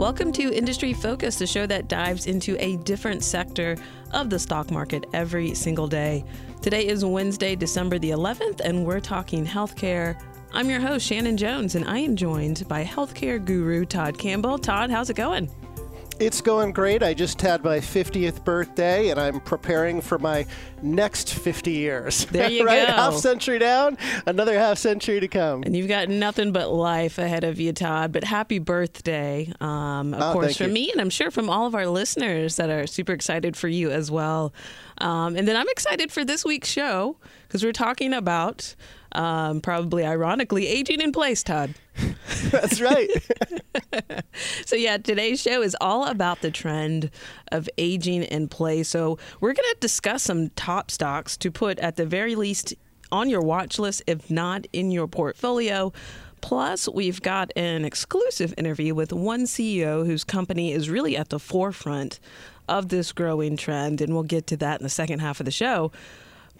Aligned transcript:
Welcome 0.00 0.32
to 0.32 0.50
Industry 0.50 0.94
Focus, 0.94 1.38
the 1.38 1.46
show 1.46 1.66
that 1.66 1.86
dives 1.86 2.26
into 2.26 2.56
a 2.58 2.76
different 2.76 3.22
sector 3.22 3.76
of 4.12 4.30
the 4.30 4.38
stock 4.38 4.70
market 4.70 5.04
every 5.12 5.54
single 5.54 5.86
day. 5.86 6.24
Today 6.62 6.86
is 6.86 7.04
Wednesday, 7.04 7.54
December 7.54 7.98
the 7.98 8.12
11th, 8.12 8.60
and 8.60 8.86
we're 8.86 9.00
talking 9.00 9.44
healthcare. 9.44 10.18
I'm 10.54 10.70
your 10.70 10.80
host, 10.80 11.04
Shannon 11.06 11.36
Jones, 11.36 11.74
and 11.74 11.84
I 11.84 11.98
am 11.98 12.16
joined 12.16 12.66
by 12.66 12.82
healthcare 12.82 13.44
guru 13.44 13.84
Todd 13.84 14.16
Campbell. 14.16 14.56
Todd, 14.56 14.90
how's 14.90 15.10
it 15.10 15.16
going? 15.16 15.50
It's 16.20 16.42
going 16.42 16.72
great. 16.72 17.02
I 17.02 17.14
just 17.14 17.40
had 17.40 17.64
my 17.64 17.78
50th 17.78 18.44
birthday 18.44 19.08
and 19.08 19.18
I'm 19.18 19.40
preparing 19.40 20.02
for 20.02 20.18
my 20.18 20.44
next 20.82 21.32
50 21.32 21.70
years. 21.70 22.26
There 22.26 22.50
you 22.50 22.62
right? 22.66 22.86
go. 22.86 22.92
Half 22.92 23.14
century 23.14 23.58
down, 23.58 23.96
another 24.26 24.58
half 24.58 24.76
century 24.76 25.18
to 25.20 25.28
come. 25.28 25.62
And 25.62 25.74
you've 25.74 25.88
got 25.88 26.10
nothing 26.10 26.52
but 26.52 26.70
life 26.70 27.16
ahead 27.16 27.42
of 27.42 27.58
you, 27.58 27.72
Todd. 27.72 28.12
But 28.12 28.24
happy 28.24 28.58
birthday, 28.58 29.50
um, 29.62 30.12
of 30.12 30.20
Oh, 30.20 30.32
course, 30.34 30.58
from 30.58 30.66
you. 30.68 30.72
me, 30.74 30.92
and 30.92 31.00
I'm 31.00 31.08
sure 31.08 31.30
from 31.30 31.48
all 31.48 31.66
of 31.66 31.74
our 31.74 31.86
listeners 31.86 32.56
that 32.56 32.68
are 32.68 32.86
super 32.86 33.12
excited 33.12 33.56
for 33.56 33.68
you 33.68 33.90
as 33.90 34.10
well. 34.10 34.52
Um, 34.98 35.36
and 35.36 35.48
then 35.48 35.56
I'm 35.56 35.68
excited 35.70 36.12
for 36.12 36.22
this 36.22 36.44
week's 36.44 36.68
show 36.68 37.16
because 37.48 37.64
we're 37.64 37.72
talking 37.72 38.12
about, 38.12 38.74
um, 39.12 39.60
probably 39.60 40.04
ironically, 40.04 40.66
aging 40.66 41.00
in 41.00 41.12
place, 41.12 41.42
Todd. 41.42 41.74
That's 42.50 42.80
right. 42.80 43.08
So, 44.64 44.76
yeah, 44.76 44.98
today's 44.98 45.40
show 45.40 45.62
is 45.62 45.76
all 45.80 46.06
about 46.06 46.42
the 46.42 46.50
trend 46.50 47.10
of 47.50 47.68
aging 47.76 48.22
in 48.22 48.48
place. 48.48 48.88
So, 48.88 49.18
we're 49.40 49.52
going 49.52 49.68
to 49.68 49.76
discuss 49.80 50.22
some 50.22 50.50
top 50.50 50.90
stocks 50.90 51.36
to 51.38 51.50
put 51.50 51.78
at 51.80 51.96
the 51.96 52.06
very 52.06 52.34
least 52.34 52.74
on 53.10 53.28
your 53.28 53.40
watch 53.40 53.78
list, 53.78 54.02
if 54.06 54.30
not 54.30 54.66
in 54.72 54.90
your 54.90 55.06
portfolio. 55.08 55.92
Plus, 56.40 56.88
we've 56.88 57.20
got 57.20 57.52
an 57.56 57.84
exclusive 57.84 58.54
interview 58.56 58.94
with 58.94 59.12
one 59.12 59.42
CEO 59.42 60.06
whose 60.06 60.24
company 60.24 60.72
is 60.72 60.88
really 60.88 61.16
at 61.16 61.28
the 61.28 61.38
forefront 61.38 62.20
of 62.68 62.88
this 62.88 63.12
growing 63.12 63.56
trend. 63.56 64.00
And 64.00 64.14
we'll 64.14 64.22
get 64.22 64.46
to 64.48 64.56
that 64.58 64.80
in 64.80 64.84
the 64.84 64.90
second 64.90 65.18
half 65.18 65.40
of 65.40 65.44
the 65.44 65.52
show. 65.52 65.92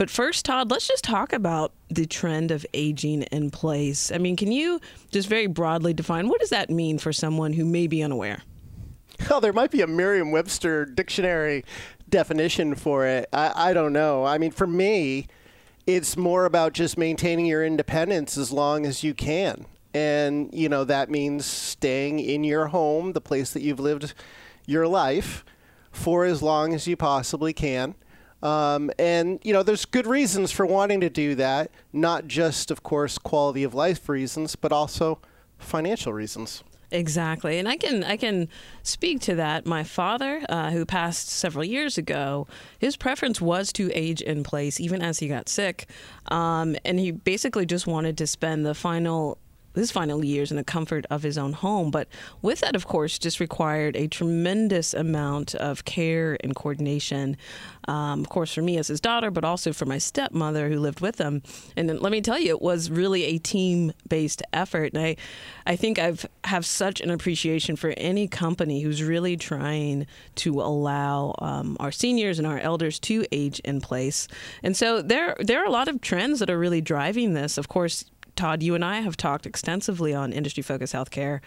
But 0.00 0.08
first, 0.08 0.46
Todd, 0.46 0.70
let's 0.70 0.88
just 0.88 1.04
talk 1.04 1.34
about 1.34 1.74
the 1.90 2.06
trend 2.06 2.52
of 2.52 2.64
aging 2.72 3.24
in 3.24 3.50
place. 3.50 4.10
I 4.10 4.16
mean, 4.16 4.34
can 4.34 4.50
you 4.50 4.80
just 5.10 5.28
very 5.28 5.46
broadly 5.46 5.92
define 5.92 6.26
what 6.28 6.40
does 6.40 6.48
that 6.48 6.70
mean 6.70 6.96
for 6.96 7.12
someone 7.12 7.52
who 7.52 7.66
may 7.66 7.86
be 7.86 8.02
unaware? 8.02 8.40
oh, 9.30 9.40
there 9.40 9.52
might 9.52 9.70
be 9.70 9.82
a 9.82 9.86
Merriam 9.86 10.30
Webster 10.30 10.86
dictionary 10.86 11.66
definition 12.08 12.76
for 12.76 13.04
it. 13.04 13.28
I, 13.34 13.52
I 13.54 13.72
don't 13.74 13.92
know. 13.92 14.24
I 14.24 14.38
mean, 14.38 14.52
for 14.52 14.66
me, 14.66 15.26
it's 15.86 16.16
more 16.16 16.46
about 16.46 16.72
just 16.72 16.96
maintaining 16.96 17.44
your 17.44 17.62
independence 17.62 18.38
as 18.38 18.50
long 18.50 18.86
as 18.86 19.04
you 19.04 19.12
can. 19.12 19.66
And, 19.92 20.48
you 20.54 20.70
know, 20.70 20.84
that 20.84 21.10
means 21.10 21.44
staying 21.44 22.20
in 22.20 22.42
your 22.42 22.68
home, 22.68 23.12
the 23.12 23.20
place 23.20 23.52
that 23.52 23.60
you've 23.60 23.80
lived 23.80 24.14
your 24.64 24.88
life, 24.88 25.44
for 25.92 26.24
as 26.24 26.40
long 26.40 26.72
as 26.72 26.86
you 26.86 26.96
possibly 26.96 27.52
can. 27.52 27.96
Um, 28.42 28.90
and, 28.98 29.38
you 29.42 29.52
know, 29.52 29.62
there's 29.62 29.84
good 29.84 30.06
reasons 30.06 30.50
for 30.50 30.64
wanting 30.64 31.00
to 31.00 31.10
do 31.10 31.34
that, 31.34 31.70
not 31.92 32.26
just, 32.26 32.70
of 32.70 32.82
course, 32.82 33.18
quality 33.18 33.64
of 33.64 33.74
life 33.74 34.08
reasons, 34.08 34.56
but 34.56 34.72
also 34.72 35.18
financial 35.58 36.12
reasons. 36.12 36.64
Exactly, 36.92 37.58
and 37.58 37.68
I 37.68 37.76
can 37.76 38.02
I 38.02 38.16
can 38.16 38.48
speak 38.82 39.20
to 39.20 39.36
that. 39.36 39.64
My 39.64 39.84
father, 39.84 40.42
uh, 40.48 40.72
who 40.72 40.84
passed 40.84 41.28
several 41.28 41.64
years 41.64 41.96
ago, 41.96 42.48
his 42.80 42.96
preference 42.96 43.40
was 43.40 43.72
to 43.74 43.92
age 43.92 44.20
in 44.20 44.42
place, 44.42 44.80
even 44.80 45.00
as 45.00 45.20
he 45.20 45.28
got 45.28 45.48
sick, 45.48 45.88
um, 46.32 46.74
and 46.84 46.98
he 46.98 47.12
basically 47.12 47.64
just 47.64 47.86
wanted 47.86 48.18
to 48.18 48.26
spend 48.26 48.66
the 48.66 48.74
final 48.74 49.38
his 49.74 49.90
final 49.90 50.24
years 50.24 50.50
in 50.50 50.56
the 50.56 50.64
comfort 50.64 51.06
of 51.10 51.22
his 51.22 51.38
own 51.38 51.52
home. 51.52 51.90
But 51.90 52.08
with 52.42 52.60
that, 52.60 52.74
of 52.74 52.86
course, 52.86 53.18
just 53.18 53.40
required 53.40 53.96
a 53.96 54.08
tremendous 54.08 54.94
amount 54.94 55.54
of 55.54 55.84
care 55.84 56.36
and 56.42 56.54
coordination. 56.54 57.36
Um, 57.88 58.20
of 58.20 58.28
course, 58.28 58.54
for 58.54 58.62
me 58.62 58.78
as 58.78 58.88
his 58.88 59.00
daughter, 59.00 59.30
but 59.30 59.44
also 59.44 59.72
for 59.72 59.86
my 59.86 59.98
stepmother 59.98 60.68
who 60.68 60.78
lived 60.78 61.00
with 61.00 61.18
him. 61.18 61.42
And 61.76 62.00
let 62.00 62.12
me 62.12 62.20
tell 62.20 62.38
you, 62.38 62.50
it 62.50 62.62
was 62.62 62.90
really 62.90 63.24
a 63.24 63.38
team-based 63.38 64.42
effort. 64.52 64.92
And 64.94 65.02
I, 65.02 65.16
I 65.66 65.76
think 65.76 65.98
I've 65.98 66.26
have 66.44 66.66
such 66.66 67.00
an 67.00 67.10
appreciation 67.10 67.76
for 67.76 67.94
any 67.96 68.26
company 68.26 68.80
who's 68.80 69.02
really 69.02 69.36
trying 69.36 70.06
to 70.36 70.60
allow 70.60 71.34
um, 71.38 71.76
our 71.78 71.92
seniors 71.92 72.38
and 72.38 72.46
our 72.46 72.58
elders 72.58 72.98
to 72.98 73.24
age 73.30 73.60
in 73.60 73.80
place. 73.80 74.26
And 74.62 74.76
so 74.76 75.02
there, 75.02 75.36
there 75.38 75.60
are 75.62 75.66
a 75.66 75.70
lot 75.70 75.88
of 75.88 76.00
trends 76.00 76.40
that 76.40 76.50
are 76.50 76.58
really 76.58 76.80
driving 76.80 77.34
this. 77.34 77.56
Of 77.56 77.68
course, 77.68 78.04
Todd, 78.40 78.62
you 78.62 78.74
and 78.74 78.82
I 78.82 79.00
have 79.00 79.18
talked 79.18 79.44
extensively 79.44 80.14
on 80.14 80.32
Industry 80.32 80.62
Focus 80.62 80.94
Healthcare 80.94 81.40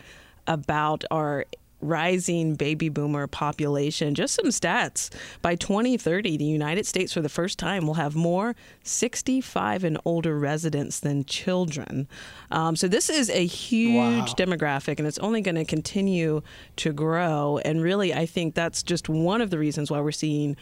about 0.45 1.03
our 1.09 1.45
rising 1.81 2.53
baby 2.53 2.87
boomer 2.87 3.25
population. 3.25 4.13
Just 4.13 4.35
some 4.35 4.45
stats. 4.51 5.09
By 5.41 5.55
2030, 5.55 6.37
the 6.37 6.43
United 6.45 6.85
States, 6.85 7.11
for 7.11 7.21
the 7.21 7.29
first 7.29 7.57
time, 7.57 7.87
will 7.87 7.95
have 7.95 8.15
more 8.15 8.55
65 8.83 9.83
and 9.83 9.97
older 10.05 10.37
residents 10.37 10.99
than 10.99 11.25
children. 11.25 12.07
Um, 12.51 12.75
so, 12.75 12.87
this 12.87 13.09
is 13.09 13.27
a 13.31 13.43
huge 13.43 13.95
Wow. 13.95 14.35
demographic, 14.37 14.99
and 14.99 15.07
it's 15.07 15.17
only 15.17 15.41
going 15.41 15.55
to 15.55 15.65
continue 15.65 16.43
to 16.75 16.93
grow. 16.93 17.59
And 17.65 17.81
really, 17.81 18.13
I 18.13 18.27
think 18.27 18.53
that's 18.53 18.83
just 18.83 19.09
one 19.09 19.41
of 19.41 19.49
the 19.49 19.57
reasons 19.57 19.89
why 19.89 19.99
we're 19.99 20.11
seeing 20.11 20.55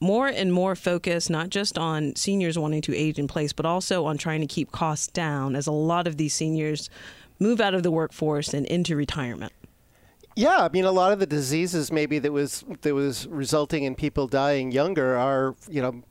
more 0.00 0.26
and 0.26 0.52
more 0.52 0.76
focus 0.76 1.30
not 1.30 1.48
just 1.48 1.78
on 1.78 2.14
seniors 2.16 2.58
wanting 2.58 2.82
to 2.82 2.94
age 2.94 3.18
in 3.18 3.28
place, 3.28 3.52
but 3.52 3.66
also 3.66 4.04
on 4.04 4.18
trying 4.18 4.40
to 4.40 4.46
keep 4.46 4.72
costs 4.72 5.06
down 5.08 5.56
as 5.56 5.66
a 5.66 5.72
lot 5.72 6.06
of 6.06 6.16
these 6.16 6.34
seniors 6.34 6.90
move 7.38 7.60
out 7.60 7.74
of 7.74 7.82
the 7.82 7.90
workforce 7.90 8.54
and 8.54 8.66
into 8.66 8.96
retirement. 8.96 9.52
Yeah, 10.34 10.64
I 10.64 10.68
mean, 10.68 10.84
a 10.84 10.92
lot 10.92 11.12
of 11.12 11.18
the 11.18 11.26
diseases 11.26 11.90
maybe 11.90 12.18
that 12.18 12.32
was 12.32 12.62
that 12.82 12.94
was 12.94 13.26
resulting 13.28 13.84
in 13.84 13.94
people 13.94 14.26
dying 14.26 14.70
younger 14.70 15.16
are, 15.16 15.54
you 15.68 15.80
know, 15.80 16.02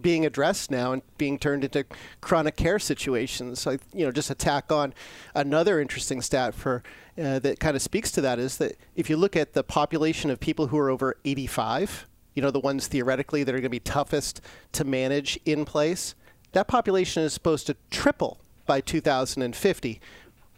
being 0.00 0.24
addressed 0.24 0.70
now 0.70 0.92
and 0.92 1.02
being 1.18 1.38
turned 1.38 1.64
into 1.64 1.84
chronic 2.22 2.56
care 2.56 2.78
situations. 2.78 3.60
So, 3.60 3.76
you 3.92 4.06
know, 4.06 4.12
just 4.12 4.28
to 4.28 4.34
tack 4.34 4.72
on 4.72 4.94
another 5.34 5.78
interesting 5.78 6.22
stat 6.22 6.54
for 6.54 6.82
uh, 7.18 7.38
that 7.40 7.60
kind 7.60 7.76
of 7.76 7.82
speaks 7.82 8.10
to 8.12 8.22
that 8.22 8.38
is 8.38 8.56
that 8.58 8.78
if 8.96 9.10
you 9.10 9.16
look 9.16 9.36
at 9.36 9.52
the 9.52 9.62
population 9.62 10.30
of 10.30 10.40
people 10.40 10.68
who 10.68 10.78
are 10.78 10.88
over 10.88 11.16
85, 11.24 12.06
you 12.34 12.42
know, 12.42 12.50
the 12.50 12.60
ones 12.60 12.86
theoretically 12.86 13.44
that 13.44 13.54
are 13.54 13.58
going 13.58 13.64
to 13.64 13.68
be 13.70 13.80
toughest 13.80 14.40
to 14.72 14.84
manage 14.84 15.38
in 15.44 15.64
place, 15.64 16.14
that 16.52 16.68
population 16.68 17.22
is 17.22 17.32
supposed 17.32 17.66
to 17.66 17.76
triple 17.90 18.40
by 18.66 18.80
2050, 18.80 20.00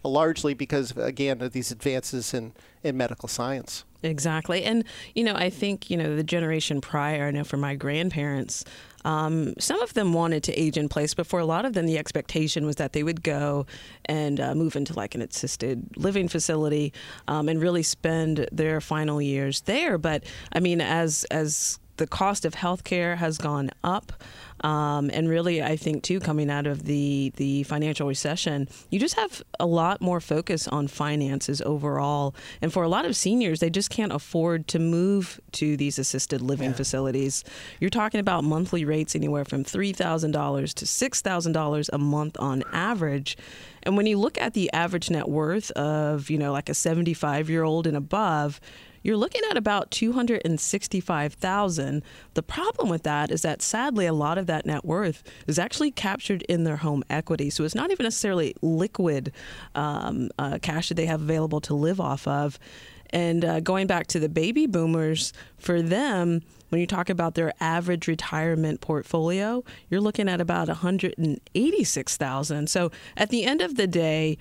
largely 0.04 0.54
because, 0.54 0.92
again, 0.96 1.40
of 1.42 1.52
these 1.52 1.70
advances 1.70 2.34
in, 2.34 2.52
in 2.82 2.96
medical 2.96 3.28
science. 3.28 3.84
Exactly. 4.02 4.64
And, 4.64 4.84
you 5.14 5.22
know, 5.22 5.34
I 5.34 5.48
think, 5.48 5.88
you 5.90 5.96
know, 5.96 6.16
the 6.16 6.24
generation 6.24 6.80
prior, 6.80 7.26
I 7.26 7.30
know 7.30 7.44
for 7.44 7.56
my 7.56 7.74
grandparents, 7.76 8.64
um, 9.04 9.54
some 9.58 9.80
of 9.80 9.94
them 9.94 10.12
wanted 10.12 10.42
to 10.44 10.52
age 10.52 10.76
in 10.76 10.88
place, 10.88 11.14
but 11.14 11.26
for 11.26 11.40
a 11.40 11.44
lot 11.44 11.64
of 11.64 11.72
them, 11.72 11.86
the 11.86 11.98
expectation 11.98 12.66
was 12.66 12.76
that 12.76 12.92
they 12.92 13.02
would 13.02 13.22
go 13.22 13.66
and 14.06 14.40
uh, 14.40 14.54
move 14.54 14.76
into 14.76 14.94
like 14.94 15.14
an 15.14 15.22
assisted 15.22 15.96
living 15.96 16.28
facility 16.28 16.92
um, 17.28 17.48
and 17.48 17.60
really 17.60 17.82
spend 17.82 18.48
their 18.52 18.80
final 18.80 19.20
years 19.20 19.62
there. 19.62 19.98
But 19.98 20.24
I 20.52 20.60
mean, 20.60 20.80
as, 20.80 21.24
as, 21.30 21.78
the 22.02 22.06
cost 22.08 22.44
of 22.44 22.56
healthcare 22.56 23.16
has 23.16 23.38
gone 23.38 23.70
up, 23.84 24.12
um, 24.62 25.08
and 25.12 25.28
really, 25.28 25.62
I 25.62 25.76
think 25.76 26.02
too, 26.02 26.18
coming 26.18 26.50
out 26.50 26.66
of 26.66 26.82
the 26.82 27.32
the 27.36 27.62
financial 27.62 28.08
recession, 28.08 28.68
you 28.90 28.98
just 28.98 29.14
have 29.14 29.40
a 29.60 29.66
lot 29.66 30.00
more 30.00 30.20
focus 30.20 30.66
on 30.66 30.88
finances 30.88 31.62
overall. 31.62 32.34
And 32.60 32.72
for 32.72 32.82
a 32.82 32.88
lot 32.88 33.04
of 33.04 33.14
seniors, 33.14 33.60
they 33.60 33.70
just 33.70 33.88
can't 33.88 34.12
afford 34.12 34.66
to 34.68 34.80
move 34.80 35.40
to 35.52 35.76
these 35.76 35.96
assisted 35.96 36.42
living 36.42 36.74
facilities. 36.74 37.44
You're 37.78 37.88
talking 37.88 38.19
about 38.19 38.42
monthly 38.42 38.84
rates 38.84 39.14
anywhere 39.14 39.44
from 39.44 39.62
three 39.62 39.92
thousand 39.92 40.32
dollars 40.32 40.74
to 40.74 40.86
six 40.88 41.20
thousand 41.20 41.52
dollars 41.52 41.88
a 41.92 41.98
month 41.98 42.36
on 42.40 42.64
average. 42.72 43.36
And 43.84 43.96
when 43.96 44.06
you 44.06 44.19
look 44.19 44.40
at 44.40 44.54
the 44.54 44.72
average 44.72 45.08
net 45.08 45.28
worth 45.28 45.70
of 45.72 46.30
you 46.30 46.38
know 46.38 46.50
like 46.50 46.69
a 46.69 46.75
75 46.75 47.49
year 47.49 47.62
old 47.62 47.87
and 47.87 47.96
above 47.96 48.60
you're 49.02 49.16
looking 49.16 49.43
at 49.50 49.56
about 49.56 49.90
265,000. 49.90 52.02
The 52.34 52.43
problem 52.43 52.88
with 52.88 53.02
that 53.02 53.31
is 53.31 53.43
that 53.43 53.62
sadly 53.62 54.06
a 54.06 54.12
lot 54.12 54.38
of 54.38 54.46
that 54.46 54.66
net 54.66 54.84
worth 54.84 55.22
is 55.46 55.58
actually 55.58 55.90
captured 55.90 56.43
in 56.43 56.64
their 56.64 56.76
home 56.78 57.04
equity. 57.10 57.50
So 57.50 57.64
it's 57.64 57.75
not 57.75 57.90
even 57.90 58.04
necessarily 58.04 58.54
liquid 58.62 59.32
um, 59.75 60.31
uh, 60.38 60.58
cash 60.62 60.88
that 60.88 60.94
they 60.94 61.06
have 61.06 61.22
available 61.22 61.60
to 61.62 61.75
live 61.75 62.00
off 62.00 62.26
of. 62.26 62.58
And 63.10 63.44
uh, 63.44 63.60
going 63.60 63.87
back 63.87 64.06
to 64.08 64.19
the 64.19 64.28
baby 64.28 64.66
boomers, 64.66 65.32
for 65.58 65.81
them, 65.82 66.40
when 66.70 66.81
you 66.81 66.87
talk 66.87 67.10
about 67.10 67.34
their 67.34 67.52
average 67.60 68.08
retirement 68.08 68.81
portfolio, 68.81 69.62
you're 69.90 70.00
looking 70.00 70.31
at 70.31 70.40
about 70.40 70.69
186,000. 70.69 72.70
So 72.70 72.90
at 73.16 73.28
the 73.28 73.44
end 73.44 73.60
of 73.60 73.76
the 73.76 73.87
day, 73.87 74.38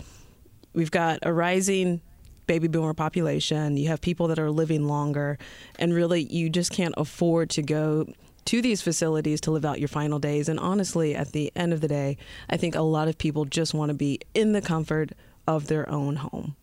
we've 0.74 0.92
got 0.92 1.20
a 1.24 1.34
rising 1.34 2.02
baby 2.52 2.68
boomer 2.68 2.94
population. 2.94 3.78
You 3.78 3.88
have 3.88 4.02
people 4.02 4.28
that 4.28 4.38
are 4.38 4.52
living 4.52 4.86
longer, 4.86 5.38
and 5.80 5.94
really, 5.94 6.24
you 6.24 6.50
just 6.50 6.70
can't 6.70 6.94
afford 6.98 7.50
to 7.52 7.62
go 7.62 8.08
to 8.44 8.62
these 8.62 8.82
facilities 8.82 9.40
to 9.42 9.52
live 9.52 9.64
out 9.64 9.80
your 9.80 9.88
final 9.88 10.20
days. 10.20 10.50
And 10.50 10.60
honestly, 10.60 11.16
at 11.16 11.32
the 11.32 11.50
end 11.56 11.72
of 11.72 11.80
the 11.80 11.88
day, 11.88 12.18
I 12.50 12.58
think 12.58 12.76
a 12.76 12.82
lot 12.82 13.08
of 13.08 13.18
people 13.18 13.46
just 13.46 13.74
want 13.74 13.88
to 13.88 13.94
be 13.94 14.20
in 14.34 14.52
the 14.52 14.62
comfort 14.62 15.14
of 15.48 15.68
their 15.68 15.90
own 15.90 16.18
home. 16.18 16.58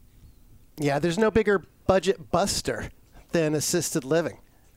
Yeah, 0.76 0.98
there's 0.98 1.16
no 1.16 1.30
bigger 1.30 1.64
budget 1.86 2.30
buster 2.30 2.90
than 3.32 3.54
assisted 3.54 4.04
living 4.04 4.36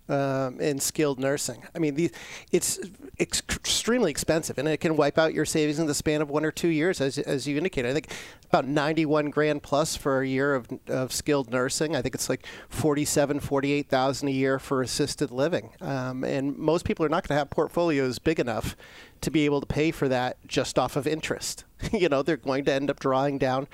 um, 0.09 0.79
skilled 0.79 1.19
nursing. 1.19 1.63
I 1.75 1.79
mean, 1.79 2.09
it's 2.51 2.79
ex- 3.19 3.41
extremely 3.49 4.11
expensive, 4.11 4.57
and 4.57 4.67
it 4.67 4.77
can 4.77 4.97
wipe 4.97 5.17
out 5.17 5.33
your 5.33 5.45
savings 5.45 5.79
in 5.79 5.87
the 5.87 5.93
span 5.93 6.21
of 6.21 6.29
one 6.29 6.43
or 6.45 6.51
two 6.51 6.67
years, 6.67 6.99
as, 7.01 7.17
as 7.17 7.47
you 7.47 7.57
indicated. 7.57 7.89
I 7.89 7.93
think 7.93 8.11
about 8.45 8.67
91 8.67 9.29
grand 9.29 9.63
plus 9.63 9.95
for 9.95 10.21
a 10.21 10.27
year 10.27 10.55
of, 10.55 10.67
of 10.87 11.13
skilled 11.13 11.51
nursing. 11.51 11.95
I 11.95 12.01
think 12.01 12.15
it's 12.15 12.29
like 12.29 12.45
47, 12.69 13.39
48,000 13.39 14.27
a 14.27 14.31
year 14.31 14.59
for 14.59 14.81
assisted 14.81 15.31
living. 15.31 15.71
Um, 15.79 16.23
and 16.23 16.57
most 16.57 16.85
people 16.85 17.05
are 17.05 17.09
not 17.09 17.27
going 17.27 17.35
to 17.35 17.39
have 17.39 17.49
portfolios 17.49 18.19
big 18.19 18.39
enough 18.39 18.75
to 19.21 19.31
be 19.31 19.45
able 19.45 19.61
to 19.61 19.67
pay 19.67 19.91
for 19.91 20.07
that 20.09 20.37
just 20.47 20.77
off 20.77 20.95
of 20.95 21.07
interest. 21.07 21.63
you 21.93 22.09
know, 22.09 22.21
they're 22.21 22.37
going 22.37 22.65
to 22.65 22.73
end 22.73 22.89
up 22.89 22.99
drawing 22.99 23.37
down 23.37 23.67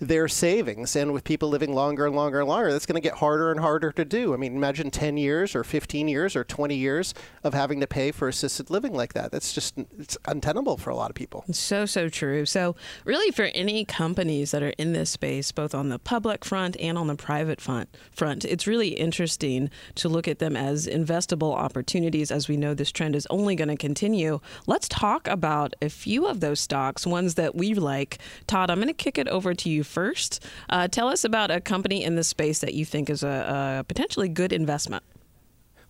their 0.00 0.26
savings. 0.28 0.96
And 0.96 1.12
with 1.12 1.24
people 1.24 1.48
living 1.48 1.74
longer 1.74 2.06
and 2.06 2.16
longer 2.16 2.40
and 2.40 2.48
longer, 2.48 2.72
that's 2.72 2.86
going 2.86 3.00
to 3.00 3.06
get 3.06 3.18
harder 3.18 3.50
and 3.50 3.60
harder 3.60 3.92
to 3.92 4.04
do. 4.04 4.32
I 4.32 4.38
mean, 4.38 4.56
imagine 4.56 4.90
10 4.90 5.18
years 5.18 5.54
or 5.54 5.62
15 5.62 6.08
years 6.08 6.34
or 6.34 6.42
20 6.42 6.74
years 6.74 7.14
of 7.44 7.52
having 7.52 7.80
to 7.80 7.86
pay 7.86 8.10
for 8.10 8.26
assisted 8.26 8.70
living 8.70 8.94
like 8.94 9.12
that. 9.12 9.30
That's 9.30 9.52
just 9.52 9.74
it's 9.98 10.16
untenable 10.24 10.78
for 10.78 10.90
a 10.90 10.96
lot 10.96 11.10
of 11.10 11.14
people. 11.14 11.44
So, 11.52 11.84
so 11.84 12.08
true. 12.08 12.46
So, 12.46 12.74
really, 13.04 13.30
for 13.30 13.44
any 13.54 13.84
companies 13.84 14.52
that 14.52 14.62
are 14.62 14.72
in 14.78 14.94
this 14.94 15.10
space, 15.10 15.52
both 15.52 15.74
on 15.74 15.90
the 15.90 15.98
public 15.98 16.44
front 16.44 16.76
and 16.80 16.96
on 16.96 17.06
the 17.06 17.14
private 17.14 17.60
front, 17.60 17.94
front 18.10 18.44
it's 18.44 18.66
really 18.66 18.88
interesting 18.88 19.70
to 19.96 20.08
look 20.08 20.26
at 20.26 20.38
them 20.38 20.56
as 20.56 20.86
investable 20.86 21.54
opportunities 21.54 22.30
as 22.30 22.48
we 22.48 22.56
know 22.56 22.72
this 22.72 22.90
trend 22.90 23.14
is 23.14 23.26
only 23.28 23.54
going 23.54 23.68
to 23.68 23.76
continue. 23.76 24.40
Let's 24.66 24.88
talk 24.88 25.28
about 25.28 25.74
a 25.82 25.90
few 25.90 26.26
of 26.26 26.40
those 26.40 26.60
stocks, 26.60 27.06
ones 27.06 27.34
that 27.34 27.54
we 27.54 27.74
like. 27.74 28.18
Todd, 28.46 28.70
I'm 28.70 28.78
going 28.78 28.88
to 28.88 28.94
kick 28.94 29.18
it 29.18 29.28
over 29.28 29.52
to 29.54 29.68
you 29.68 29.84
first. 29.90 30.44
Uh, 30.68 30.88
tell 30.88 31.08
us 31.08 31.24
about 31.24 31.50
a 31.50 31.60
company 31.60 32.02
in 32.04 32.14
this 32.14 32.28
space 32.28 32.60
that 32.60 32.74
you 32.74 32.84
think 32.84 33.10
is 33.10 33.22
a, 33.22 33.80
a 33.80 33.84
potentially 33.84 34.28
good 34.28 34.52
investment. 34.52 35.02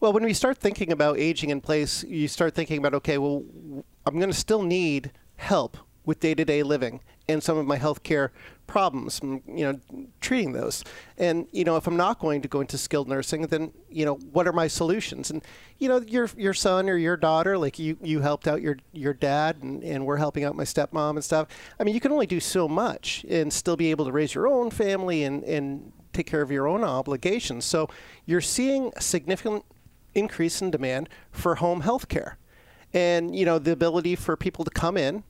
Well, 0.00 0.14
when 0.14 0.24
we 0.24 0.32
start 0.32 0.56
thinking 0.56 0.90
about 0.90 1.18
aging 1.18 1.50
in 1.50 1.60
place, 1.60 2.02
you 2.04 2.26
start 2.26 2.54
thinking 2.54 2.78
about 2.78 2.94
okay, 2.94 3.18
well, 3.18 3.44
I'm 4.06 4.18
going 4.18 4.30
to 4.30 4.36
still 4.36 4.62
need 4.62 5.12
help 5.36 5.76
with 6.04 6.20
day-to-day 6.20 6.62
living 6.62 7.00
and 7.30 7.42
some 7.42 7.56
of 7.56 7.66
my 7.66 7.78
healthcare 7.78 8.30
problems, 8.70 9.20
mm, 9.20 9.42
you 9.46 9.64
know, 9.64 10.06
treating 10.20 10.52
those. 10.52 10.84
And 11.18 11.46
you 11.52 11.64
know, 11.64 11.76
if 11.76 11.86
I'm 11.86 11.96
not 11.96 12.18
going 12.18 12.40
to 12.42 12.48
go 12.48 12.60
into 12.60 12.78
skilled 12.78 13.08
nursing, 13.08 13.42
then 13.42 13.72
you 13.90 14.04
know, 14.04 14.14
what 14.32 14.46
are 14.46 14.52
my 14.52 14.68
solutions? 14.68 15.30
And 15.30 15.44
you 15.78 15.88
know, 15.88 15.98
your 16.00 16.30
your 16.36 16.54
son 16.54 16.88
or 16.88 16.96
your 16.96 17.16
daughter, 17.16 17.58
like 17.58 17.78
you 17.78 17.96
you 18.02 18.20
helped 18.20 18.46
out 18.46 18.62
your 18.62 18.78
your 18.92 19.12
dad, 19.12 19.62
and, 19.62 19.82
and 19.82 20.06
we're 20.06 20.16
helping 20.16 20.44
out 20.44 20.54
my 20.56 20.64
stepmom 20.64 21.10
and 21.10 21.24
stuff. 21.24 21.48
I 21.78 21.84
mean, 21.84 21.94
you 21.94 22.00
can 22.00 22.12
only 22.12 22.26
do 22.26 22.40
so 22.40 22.68
much 22.68 23.24
and 23.28 23.52
still 23.52 23.76
be 23.76 23.90
able 23.90 24.04
to 24.04 24.12
raise 24.12 24.34
your 24.34 24.46
own 24.46 24.70
family 24.70 25.24
and 25.24 25.42
and 25.44 25.92
take 26.12 26.26
care 26.26 26.42
of 26.42 26.50
your 26.50 26.66
own 26.66 26.84
obligations. 26.84 27.64
So 27.64 27.88
you're 28.26 28.40
seeing 28.40 28.92
a 28.96 29.00
significant 29.00 29.64
increase 30.14 30.60
in 30.60 30.70
demand 30.70 31.08
for 31.30 31.56
home 31.56 31.82
health 31.82 32.08
care. 32.08 32.36
And 32.92 33.34
you 33.34 33.44
know, 33.44 33.58
the 33.58 33.72
ability 33.72 34.16
for 34.16 34.36
people 34.36 34.64
to 34.64 34.70
come 34.70 34.96
in 34.96 35.24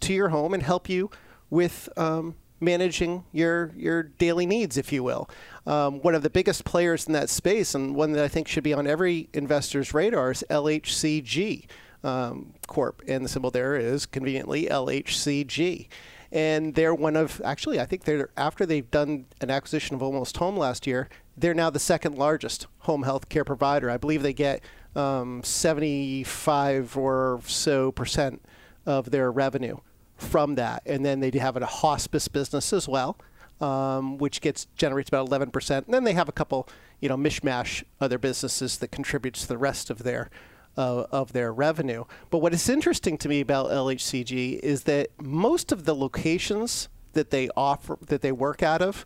to 0.00 0.12
your 0.12 0.30
home 0.30 0.54
and 0.54 0.62
help 0.62 0.88
you 0.88 1.10
with 1.50 1.88
um, 1.96 2.36
managing 2.60 3.24
your 3.32 3.72
your 3.76 4.02
daily 4.02 4.46
needs, 4.46 4.76
if 4.76 4.92
you 4.92 5.02
will. 5.02 5.28
Um, 5.66 6.00
one 6.00 6.14
of 6.14 6.22
the 6.22 6.30
biggest 6.30 6.64
players 6.64 7.06
in 7.06 7.12
that 7.14 7.28
space, 7.28 7.74
and 7.74 7.94
one 7.94 8.12
that 8.12 8.24
I 8.24 8.28
think 8.28 8.48
should 8.48 8.64
be 8.64 8.74
on 8.74 8.86
every 8.86 9.28
investor's 9.32 9.92
radar, 9.92 10.30
is 10.30 10.44
LHCG 10.50 11.66
um, 12.04 12.54
Corp, 12.66 13.02
and 13.08 13.24
the 13.24 13.28
symbol 13.28 13.50
there 13.50 13.76
is 13.76 14.06
conveniently 14.06 14.66
LHCG. 14.66 15.88
And 16.32 16.76
they're 16.76 16.94
one 16.94 17.16
of 17.16 17.42
actually, 17.44 17.80
I 17.80 17.86
think 17.86 18.04
they're 18.04 18.30
after 18.36 18.64
they've 18.64 18.90
done 18.90 19.26
an 19.40 19.50
acquisition 19.50 19.96
of 19.96 20.02
Almost 20.02 20.36
Home 20.36 20.56
last 20.56 20.86
year, 20.86 21.08
they're 21.36 21.54
now 21.54 21.70
the 21.70 21.80
second 21.80 22.16
largest 22.16 22.66
home 22.80 23.02
health 23.02 23.28
care 23.28 23.44
provider. 23.44 23.90
I 23.90 23.96
believe 23.96 24.22
they 24.22 24.32
get 24.32 24.62
um, 24.94 25.42
75 25.42 26.96
or 26.96 27.40
so 27.46 27.90
percent 27.90 28.42
of 28.86 29.10
their 29.10 29.30
revenue 29.32 29.78
from 30.20 30.54
that. 30.56 30.82
And 30.86 31.04
then 31.04 31.20
they 31.20 31.30
have 31.38 31.56
a 31.56 31.66
hospice 31.66 32.28
business 32.28 32.72
as 32.72 32.88
well, 32.88 33.16
um, 33.60 34.18
which 34.18 34.40
gets 34.40 34.66
generates 34.76 35.08
about 35.08 35.28
11%. 35.28 35.84
And 35.84 35.94
then 35.94 36.04
they 36.04 36.14
have 36.14 36.28
a 36.28 36.32
couple, 36.32 36.68
you 37.00 37.08
know, 37.08 37.16
mishmash 37.16 37.84
other 38.00 38.18
businesses 38.18 38.78
that 38.78 38.88
contributes 38.88 39.42
to 39.42 39.48
the 39.48 39.58
rest 39.58 39.90
of 39.90 40.02
their 40.02 40.30
uh, 40.76 41.04
of 41.10 41.32
their 41.32 41.52
revenue. 41.52 42.04
But 42.30 42.38
what 42.38 42.54
is 42.54 42.68
interesting 42.68 43.18
to 43.18 43.28
me 43.28 43.40
about 43.40 43.70
LHCG 43.70 44.60
is 44.60 44.84
that 44.84 45.08
most 45.20 45.72
of 45.72 45.84
the 45.84 45.94
locations 45.94 46.88
that 47.12 47.30
they 47.30 47.48
offer 47.56 47.98
that 48.06 48.22
they 48.22 48.32
work 48.32 48.62
out 48.62 48.80
of 48.80 49.04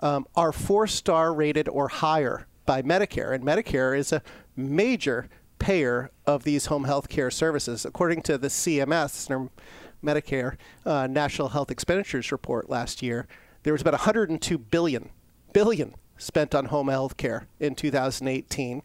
um, 0.00 0.26
are 0.34 0.52
four 0.52 0.86
star 0.86 1.32
rated 1.32 1.68
or 1.68 1.88
higher 1.88 2.46
by 2.64 2.82
Medicare, 2.82 3.34
and 3.34 3.44
Medicare 3.44 3.96
is 3.96 4.12
a 4.12 4.22
major 4.56 5.28
payer 5.58 6.10
of 6.26 6.42
these 6.44 6.66
home 6.66 6.84
health 6.84 7.08
care 7.08 7.30
services. 7.30 7.84
According 7.84 8.22
to 8.22 8.36
the 8.36 8.48
CMS, 8.48 9.28
Medicare 10.02 10.56
uh, 10.84 11.06
National 11.06 11.48
Health 11.48 11.70
Expenditures 11.70 12.32
report 12.32 12.68
last 12.68 13.02
year, 13.02 13.26
there 13.62 13.72
was 13.72 13.82
about 13.82 13.94
102 13.94 14.58
billion 14.58 15.10
billion 15.52 15.94
spent 16.16 16.54
on 16.54 16.66
home 16.66 16.88
health 16.88 17.16
care 17.16 17.46
in 17.60 17.74
2018. 17.74 18.82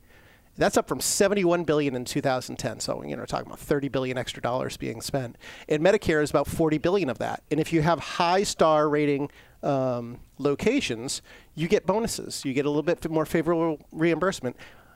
That's 0.57 0.75
up 0.75 0.87
from 0.87 0.99
71 0.99 1.65
billion 1.65 1.95
in 1.95 2.03
2010. 2.03 2.79
So, 2.79 3.03
you 3.03 3.15
know, 3.15 3.25
talking 3.25 3.45
about 3.45 3.59
30 3.59 3.89
billion 3.89 4.17
extra 4.17 4.41
dollars 4.41 4.75
being 4.75 5.01
spent. 5.01 5.37
And 5.69 5.83
Medicare 5.83 6.23
is 6.23 6.31
about 6.31 6.47
40 6.47 6.79
billion 6.79 7.09
of 7.09 7.19
that. 7.19 7.43
And 7.51 7.59
if 7.59 7.71
you 7.71 7.83
have 7.83 7.99
high 7.99 8.43
star 8.43 8.89
rating 8.89 9.29
um, 9.61 10.19
locations, 10.39 11.21
you 11.53 11.67
get 11.67 11.85
bonuses. 11.85 12.43
You 12.43 12.53
get 12.53 12.65
a 12.65 12.69
little 12.69 12.83
bit 12.83 13.07
more 13.09 13.25
favorable 13.25 13.85
reimbursement. 13.91 14.55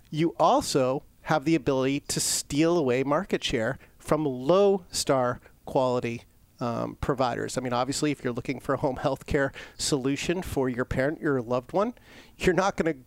You 0.09 0.35
also 0.39 1.03
have 1.23 1.45
the 1.45 1.53
ability 1.53 1.99
to 1.99 2.19
steal 2.19 2.77
away 2.77 3.03
market 3.03 3.43
share 3.43 3.77
from 3.99 4.25
low 4.25 4.83
star 4.91 5.39
quality 5.65 6.23
um, 6.59 6.95
providers. 7.01 7.57
I 7.57 7.61
mean, 7.61 7.73
obviously, 7.73 8.11
if 8.11 8.23
you're 8.23 8.33
looking 8.33 8.59
for 8.59 8.75
a 8.75 8.77
home 8.77 8.97
health 8.97 9.25
care 9.25 9.51
solution 9.77 10.41
for 10.41 10.69
your 10.69 10.85
parent, 10.85 11.19
your 11.19 11.41
loved 11.41 11.73
one, 11.73 11.93
you're 12.37 12.53
not 12.53 12.77
going 12.77 12.93
to, 12.93 12.99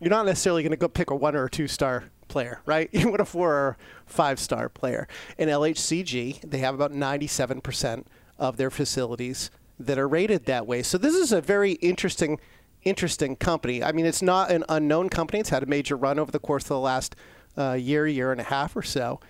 you're 0.00 0.10
not 0.10 0.24
necessarily 0.24 0.62
going 0.62 0.70
to 0.70 0.76
go 0.76 0.88
pick 0.88 1.10
a 1.10 1.16
one 1.16 1.34
or 1.34 1.44
a 1.44 1.50
two 1.50 1.66
star 1.66 2.04
player, 2.28 2.62
right? 2.64 2.88
You 3.00 3.08
want 3.08 3.20
a 3.20 3.24
four 3.26 3.52
or 3.52 3.76
five 4.06 4.38
star 4.38 4.68
player. 4.68 5.06
In 5.36 5.48
LHCG, 5.48 6.48
they 6.48 6.58
have 6.58 6.74
about 6.74 6.92
97% 6.92 8.04
of 8.38 8.56
their 8.56 8.70
facilities 8.70 9.50
that 9.78 9.98
are 9.98 10.08
rated 10.08 10.46
that 10.46 10.66
way. 10.66 10.82
So 10.82 10.96
this 10.96 11.14
is 11.14 11.32
a 11.32 11.40
very 11.40 11.72
interesting, 11.72 12.38
interesting 12.84 13.36
company. 13.36 13.82
I 13.82 13.92
mean, 13.92 14.06
it's 14.06 14.22
not 14.22 14.50
an 14.50 14.64
unknown 14.68 15.08
company. 15.08 15.40
It's 15.40 15.50
had 15.50 15.62
a 15.62 15.66
major 15.66 15.96
run 15.96 16.18
over 16.18 16.30
the 16.30 16.38
course 16.38 16.64
of 16.64 16.68
the 16.68 16.78
last 16.78 17.16
uh, 17.58 17.72
year, 17.72 18.06
year 18.06 18.30
and 18.32 18.40
a 18.40 18.44
half 18.44 18.76
or 18.76 18.82
so. 18.82 19.20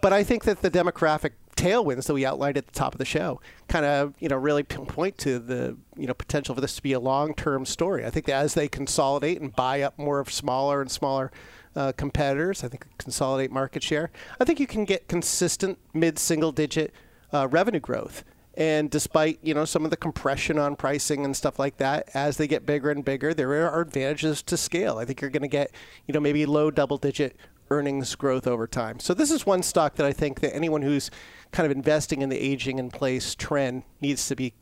But 0.00 0.12
I 0.12 0.22
think 0.22 0.44
that 0.44 0.62
the 0.62 0.70
demographic 0.70 1.32
tailwinds 1.58 2.06
that 2.06 2.14
we 2.14 2.24
outlined 2.24 2.56
at 2.56 2.66
the 2.66 2.72
top 2.72 2.94
of 2.94 2.98
the 2.98 3.04
show 3.04 3.40
kind 3.66 3.84
of 3.84 4.14
you 4.20 4.28
know 4.28 4.36
really 4.36 4.62
point 4.62 5.18
to 5.18 5.40
the 5.40 5.76
you 5.96 6.06
know 6.06 6.14
potential 6.14 6.54
for 6.54 6.60
this 6.60 6.76
to 6.76 6.82
be 6.82 6.92
a 6.92 7.00
long-term 7.00 7.66
story. 7.66 8.06
I 8.06 8.10
think 8.10 8.26
that 8.26 8.34
as 8.34 8.54
they 8.54 8.68
consolidate 8.68 9.40
and 9.40 9.54
buy 9.54 9.82
up 9.82 9.98
more 9.98 10.20
of 10.20 10.32
smaller 10.32 10.80
and 10.80 10.90
smaller 10.90 11.32
uh, 11.74 11.92
competitors, 11.96 12.62
I 12.62 12.68
think 12.68 12.86
consolidate 12.98 13.50
market 13.50 13.82
share. 13.82 14.10
I 14.40 14.44
think 14.44 14.60
you 14.60 14.68
can 14.68 14.84
get 14.84 15.08
consistent 15.08 15.78
mid-single-digit 15.92 16.94
uh, 17.32 17.48
revenue 17.48 17.80
growth. 17.80 18.24
And 18.54 18.90
despite 18.90 19.38
you 19.42 19.54
know 19.54 19.64
some 19.64 19.84
of 19.84 19.90
the 19.90 19.96
compression 19.96 20.58
on 20.58 20.76
pricing 20.76 21.24
and 21.24 21.36
stuff 21.36 21.58
like 21.58 21.78
that, 21.78 22.08
as 22.14 22.36
they 22.36 22.46
get 22.46 22.66
bigger 22.66 22.90
and 22.90 23.04
bigger, 23.04 23.34
there 23.34 23.68
are 23.68 23.80
advantages 23.80 24.42
to 24.44 24.56
scale. 24.56 24.98
I 24.98 25.04
think 25.04 25.20
you're 25.20 25.30
going 25.30 25.42
to 25.42 25.48
get 25.48 25.72
you 26.06 26.14
know 26.14 26.20
maybe 26.20 26.46
low 26.46 26.70
double-digit 26.70 27.36
earnings 27.70 28.14
growth 28.14 28.46
over 28.46 28.66
time. 28.66 29.00
So 29.00 29.14
this 29.14 29.30
is 29.30 29.46
one 29.46 29.62
stock 29.62 29.96
that 29.96 30.06
I 30.06 30.12
think 30.12 30.40
that 30.40 30.54
anyone 30.54 30.82
who's 30.82 31.10
kind 31.52 31.70
of 31.70 31.76
investing 31.76 32.22
in 32.22 32.28
the 32.28 32.38
aging 32.38 32.78
in 32.78 32.90
place 32.90 33.34
trend 33.34 33.82
needs 34.00 34.26
to 34.28 34.36
be 34.36 34.54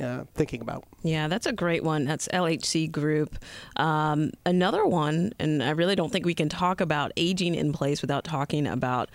uh, 0.00 0.24
thinking 0.34 0.60
about. 0.60 0.84
Yeah, 1.02 1.28
that's 1.28 1.46
a 1.46 1.52
great 1.52 1.84
one. 1.84 2.04
That's 2.04 2.26
LHC 2.28 2.90
Group. 2.90 3.38
Um, 3.76 4.32
another 4.44 4.84
one, 4.84 5.32
and 5.38 5.62
I 5.62 5.70
really 5.70 5.94
don't 5.94 6.10
think 6.10 6.26
we 6.26 6.34
can 6.34 6.48
talk 6.48 6.80
about 6.80 7.12
aging 7.16 7.54
in 7.54 7.72
place 7.72 8.02
without 8.02 8.24
talking 8.24 8.66
about 8.66 9.10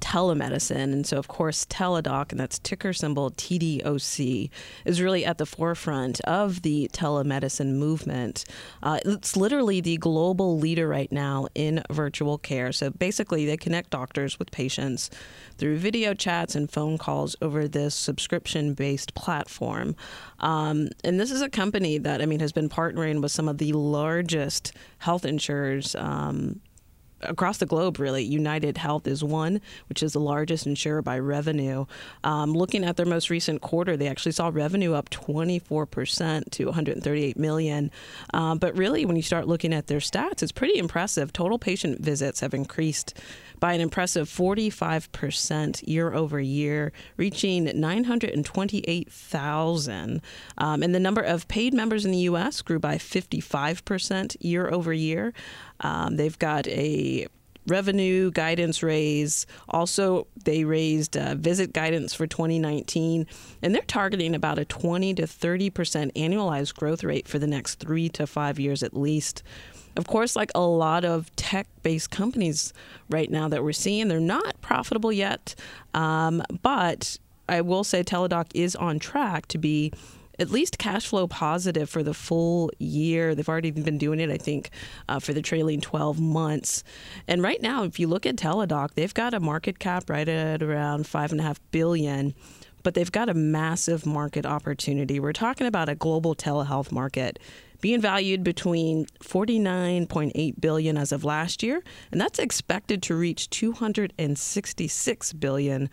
telemedicine. 0.00 0.92
And 0.92 1.06
so, 1.06 1.18
of 1.18 1.28
course, 1.28 1.64
Teladoc, 1.66 2.30
and 2.30 2.40
that's 2.40 2.58
ticker 2.58 2.92
symbol 2.92 3.30
TDOC, 3.30 4.50
is 4.84 5.00
really 5.00 5.24
at 5.24 5.38
the 5.38 5.46
forefront 5.46 6.20
of 6.22 6.62
the 6.62 6.90
telemedicine 6.92 7.74
movement. 7.74 8.44
Uh, 8.82 8.98
it's 9.04 9.36
literally 9.36 9.80
the 9.80 9.96
global 9.98 10.58
leader 10.58 10.88
right 10.88 11.10
now 11.12 11.46
in 11.54 11.82
virtual 11.90 12.38
care. 12.38 12.72
So 12.72 12.90
basically, 12.90 13.46
they 13.46 13.56
connect 13.56 13.90
doctors 13.90 14.38
with 14.38 14.50
patients 14.50 15.10
through 15.58 15.76
video 15.78 16.14
chats 16.14 16.54
and 16.54 16.70
phone 16.70 16.98
calls 16.98 17.36
over 17.42 17.68
this 17.68 17.94
subscription 17.94 18.74
based 18.74 19.14
platform. 19.14 19.94
Um, 20.40 20.88
and 21.04 21.20
this 21.20 21.30
is 21.30 21.42
a 21.42 21.48
company 21.48 21.98
that, 21.98 22.22
I 22.22 22.26
mean, 22.26 22.40
has 22.40 22.52
been 22.52 22.68
partnering 22.68 23.22
with 23.22 23.32
some 23.32 23.48
of 23.48 23.58
the 23.58 23.72
largest 23.72 24.72
health 24.98 25.24
insurers. 25.24 25.94
Um, 25.94 26.60
across 27.22 27.58
the 27.58 27.66
globe, 27.66 27.98
really. 27.98 28.22
United 28.22 28.78
Health 28.78 29.06
is 29.06 29.22
one, 29.22 29.60
which 29.88 30.02
is 30.02 30.12
the 30.12 30.20
largest 30.20 30.66
insurer 30.66 31.02
by 31.02 31.18
revenue. 31.18 31.86
Um, 32.24 32.52
looking 32.52 32.84
at 32.84 32.96
their 32.96 33.06
most 33.06 33.30
recent 33.30 33.60
quarter, 33.60 33.96
they 33.96 34.08
actually 34.08 34.32
saw 34.32 34.50
revenue 34.52 34.94
up 34.94 35.10
24% 35.10 36.50
to 36.50 36.64
138 36.66 37.38
million. 37.38 37.90
Um, 38.32 38.58
but 38.58 38.76
really, 38.76 39.04
when 39.04 39.16
you 39.16 39.22
start 39.22 39.48
looking 39.48 39.72
at 39.72 39.86
their 39.86 39.98
stats, 39.98 40.42
it's 40.42 40.52
pretty 40.52 40.78
impressive. 40.78 41.32
Total 41.32 41.58
patient 41.58 42.00
visits 42.00 42.40
have 42.40 42.54
increased 42.54 43.14
by 43.60 43.74
an 43.74 43.80
impressive 43.80 44.28
45% 44.28 45.86
year 45.86 46.12
over 46.12 46.40
year, 46.40 46.92
reaching 47.16 47.64
928,000. 47.64 50.22
Um, 50.58 50.82
and 50.82 50.92
the 50.94 51.00
number 51.00 51.20
of 51.20 51.46
paid 51.48 51.74
members 51.74 52.06
in 52.06 52.10
the 52.10 52.18
U.S. 52.18 52.60
grew 52.62 52.78
by 52.78 52.96
55% 52.96 54.36
year 54.40 54.68
over 54.68 54.92
year. 54.92 55.32
Um, 55.80 56.16
they've 56.16 56.38
got 56.38 56.66
a 56.68 57.26
revenue 57.66 58.30
guidance 58.30 58.82
raise. 58.82 59.46
Also, 59.68 60.26
they 60.44 60.64
raised 60.64 61.16
uh, 61.16 61.34
visit 61.34 61.72
guidance 61.72 62.14
for 62.14 62.26
2019, 62.26 63.26
and 63.62 63.74
they're 63.74 63.82
targeting 63.82 64.34
about 64.34 64.58
a 64.58 64.64
20 64.64 65.14
to 65.14 65.26
30 65.26 65.70
percent 65.70 66.14
annualized 66.14 66.74
growth 66.74 67.04
rate 67.04 67.28
for 67.28 67.38
the 67.38 67.46
next 67.46 67.76
three 67.76 68.08
to 68.10 68.26
five 68.26 68.58
years 68.58 68.82
at 68.82 68.94
least. 68.94 69.42
Of 69.96 70.06
course, 70.06 70.36
like 70.36 70.50
a 70.54 70.60
lot 70.60 71.04
of 71.04 71.34
tech 71.36 71.66
based 71.82 72.10
companies 72.10 72.72
right 73.08 73.30
now 73.30 73.48
that 73.48 73.62
we're 73.62 73.72
seeing, 73.72 74.08
they're 74.08 74.20
not 74.20 74.60
profitable 74.60 75.12
yet. 75.12 75.54
Um, 75.94 76.42
but 76.62 77.18
I 77.48 77.60
will 77.60 77.82
say 77.82 78.04
Teladoc 78.04 78.46
is 78.54 78.76
on 78.76 78.98
track 79.00 79.46
to 79.48 79.58
be 79.58 79.92
at 80.40 80.50
least 80.50 80.78
cash 80.78 81.06
flow 81.06 81.28
positive 81.28 81.88
for 81.88 82.02
the 82.02 82.14
full 82.14 82.70
year. 82.78 83.34
They've 83.34 83.48
already 83.48 83.70
been 83.70 83.98
doing 83.98 84.18
it, 84.18 84.30
I 84.30 84.38
think, 84.38 84.70
uh, 85.08 85.20
for 85.20 85.32
the 85.32 85.42
trailing 85.42 85.80
12 85.80 86.18
months. 86.18 86.82
And 87.28 87.42
right 87.42 87.60
now, 87.60 87.84
if 87.84 88.00
you 88.00 88.08
look 88.08 88.26
at 88.26 88.36
Teladoc, 88.36 88.94
they've 88.94 89.14
got 89.14 89.34
a 89.34 89.40
market 89.40 89.78
cap 89.78 90.08
right 90.08 90.28
at 90.28 90.62
around 90.62 91.06
five 91.06 91.30
and 91.30 91.40
a 91.40 91.44
half 91.44 91.60
billion 91.70 92.34
but 92.82 92.94
they've 92.94 93.12
got 93.12 93.28
a 93.28 93.34
massive 93.34 94.06
market 94.06 94.46
opportunity. 94.46 95.20
We're 95.20 95.34
talking 95.34 95.66
about 95.66 95.90
a 95.90 95.94
global 95.94 96.34
telehealth 96.34 96.90
market 96.90 97.38
being 97.80 98.00
valued 98.00 98.44
between 98.44 99.06
49.8 99.22 100.60
billion 100.60 100.96
as 100.96 101.12
of 101.12 101.24
last 101.24 101.62
year, 101.62 101.82
and 102.12 102.20
that's 102.20 102.38
expected 102.38 103.02
to 103.04 103.14
reach 103.14 103.48
266 103.50 105.32
billion 105.34 105.90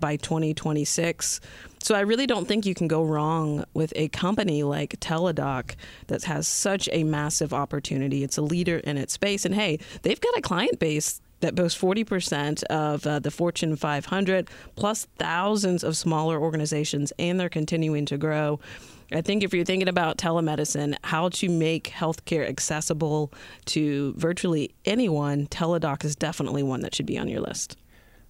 by 0.00 0.16
2026. 0.16 1.40
So 1.80 1.94
I 1.94 2.00
really 2.00 2.26
don't 2.26 2.46
think 2.46 2.66
you 2.66 2.74
can 2.74 2.88
go 2.88 3.04
wrong 3.04 3.64
with 3.74 3.92
a 3.96 4.08
company 4.08 4.62
like 4.62 4.98
Teladoc 5.00 5.74
that 6.08 6.24
has 6.24 6.48
such 6.48 6.88
a 6.92 7.04
massive 7.04 7.54
opportunity. 7.54 8.24
It's 8.24 8.36
a 8.36 8.42
leader 8.42 8.78
in 8.78 8.96
its 8.96 9.12
space 9.12 9.44
and 9.44 9.54
hey, 9.54 9.78
they've 10.02 10.20
got 10.20 10.36
a 10.36 10.42
client 10.42 10.78
base 10.78 11.20
that 11.40 11.54
boasts 11.54 11.80
40% 11.80 12.64
of 12.64 13.06
uh, 13.06 13.20
the 13.20 13.30
Fortune 13.30 13.76
500 13.76 14.48
plus 14.76 15.06
thousands 15.18 15.84
of 15.84 15.96
smaller 15.96 16.40
organizations 16.40 17.12
and 17.18 17.38
they're 17.38 17.48
continuing 17.48 18.06
to 18.06 18.18
grow. 18.18 18.58
I 19.12 19.22
think 19.22 19.42
if 19.42 19.54
you're 19.54 19.64
thinking 19.64 19.88
about 19.88 20.18
telemedicine, 20.18 20.94
how 21.02 21.30
to 21.30 21.48
make 21.48 21.84
healthcare 21.84 22.46
accessible 22.46 23.32
to 23.66 24.12
virtually 24.16 24.74
anyone, 24.84 25.46
Teladoc 25.46 26.04
is 26.04 26.14
definitely 26.14 26.62
one 26.62 26.82
that 26.82 26.94
should 26.94 27.06
be 27.06 27.18
on 27.18 27.28
your 27.28 27.40
list. 27.40 27.76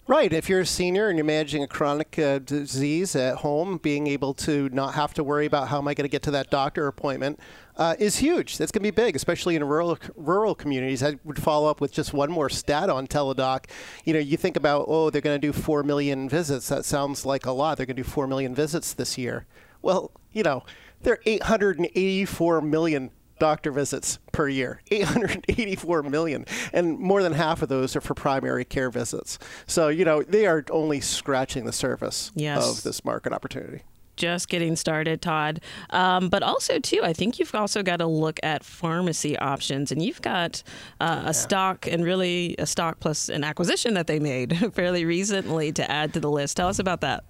Right. 0.09 0.33
If 0.33 0.49
you're 0.49 0.61
a 0.61 0.65
senior 0.65 1.09
and 1.09 1.19
you're 1.19 1.23
managing 1.23 1.61
a 1.61 1.67
chronic 1.67 2.17
uh, 2.17 2.39
disease 2.39 3.15
at 3.15 3.35
home, 3.35 3.77
being 3.77 4.07
able 4.07 4.33
to 4.33 4.67
not 4.69 4.95
have 4.95 5.13
to 5.13 5.23
worry 5.23 5.45
about 5.45 5.67
how 5.67 5.77
am 5.77 5.87
I 5.87 5.93
going 5.93 6.05
to 6.05 6.11
get 6.11 6.23
to 6.23 6.31
that 6.31 6.49
doctor 6.49 6.87
appointment 6.87 7.39
uh, 7.77 7.95
is 7.99 8.15
huge. 8.15 8.57
That's 8.57 8.71
going 8.71 8.81
to 8.83 8.91
be 8.91 8.95
big, 8.95 9.15
especially 9.15 9.55
in 9.55 9.63
rural 9.63 9.99
rural 10.15 10.55
communities. 10.55 11.03
I 11.03 11.19
would 11.25 11.39
follow 11.39 11.69
up 11.69 11.79
with 11.79 11.91
just 11.91 12.11
one 12.11 12.31
more 12.31 12.49
stat 12.49 12.89
on 12.89 13.05
Teladoc. 13.05 13.65
You 14.03 14.13
know, 14.13 14.19
you 14.19 14.35
think 14.35 14.57
about 14.57 14.85
oh, 14.87 15.11
they're 15.11 15.21
going 15.21 15.39
to 15.39 15.47
do 15.47 15.53
four 15.53 15.83
million 15.83 16.27
visits. 16.27 16.69
That 16.69 16.85
sounds 16.85 17.23
like 17.23 17.45
a 17.45 17.51
lot. 17.51 17.77
They're 17.77 17.85
going 17.85 17.97
to 17.97 18.01
do 18.01 18.09
four 18.09 18.25
million 18.25 18.55
visits 18.55 18.93
this 18.93 19.15
year. 19.15 19.45
Well, 19.83 20.09
you 20.31 20.41
know, 20.41 20.63
there 21.03 21.13
are 21.13 21.21
884 21.23 22.61
million 22.61 23.11
doctor 23.39 23.71
visits 23.71 24.19
per 24.31 24.47
year 24.47 24.81
884 24.91 26.03
million 26.03 26.45
and 26.73 26.99
more 26.99 27.23
than 27.23 27.33
half 27.33 27.61
of 27.61 27.69
those 27.69 27.95
are 27.95 28.01
for 28.01 28.13
primary 28.13 28.65
care 28.65 28.89
visits 28.89 29.39
so 29.65 29.87
you 29.87 30.05
know 30.05 30.23
they 30.23 30.45
are 30.45 30.63
only 30.69 30.99
scratching 30.99 31.65
the 31.65 31.73
surface 31.73 32.31
yes. 32.35 32.69
of 32.69 32.83
this 32.83 33.03
market 33.05 33.33
opportunity 33.33 33.83
just 34.19 34.49
getting 34.49 34.75
started, 34.75 35.21
Todd. 35.21 35.61
Um, 35.89 36.29
but 36.29 36.43
also, 36.43 36.77
too, 36.77 36.99
I 37.03 37.13
think 37.13 37.39
you've 37.39 37.55
also 37.55 37.81
got 37.81 37.97
to 37.97 38.05
look 38.05 38.39
at 38.43 38.63
pharmacy 38.63 39.37
options, 39.39 39.91
and 39.91 40.03
you've 40.03 40.21
got 40.21 40.61
uh, 40.99 41.23
a 41.25 41.33
stock 41.33 41.87
and 41.87 42.03
really 42.03 42.55
a 42.59 42.67
stock 42.67 42.99
plus 42.99 43.29
an 43.29 43.43
acquisition 43.43 43.95
that 43.95 44.05
they 44.05 44.19
made 44.19 44.73
fairly 44.73 45.05
recently 45.05 45.71
to 45.71 45.89
add 45.89 46.13
to 46.13 46.19
the 46.19 46.29
list. 46.29 46.57
Tell 46.57 46.67
us 46.67 46.77
about 46.77 47.01
that. 47.01 47.23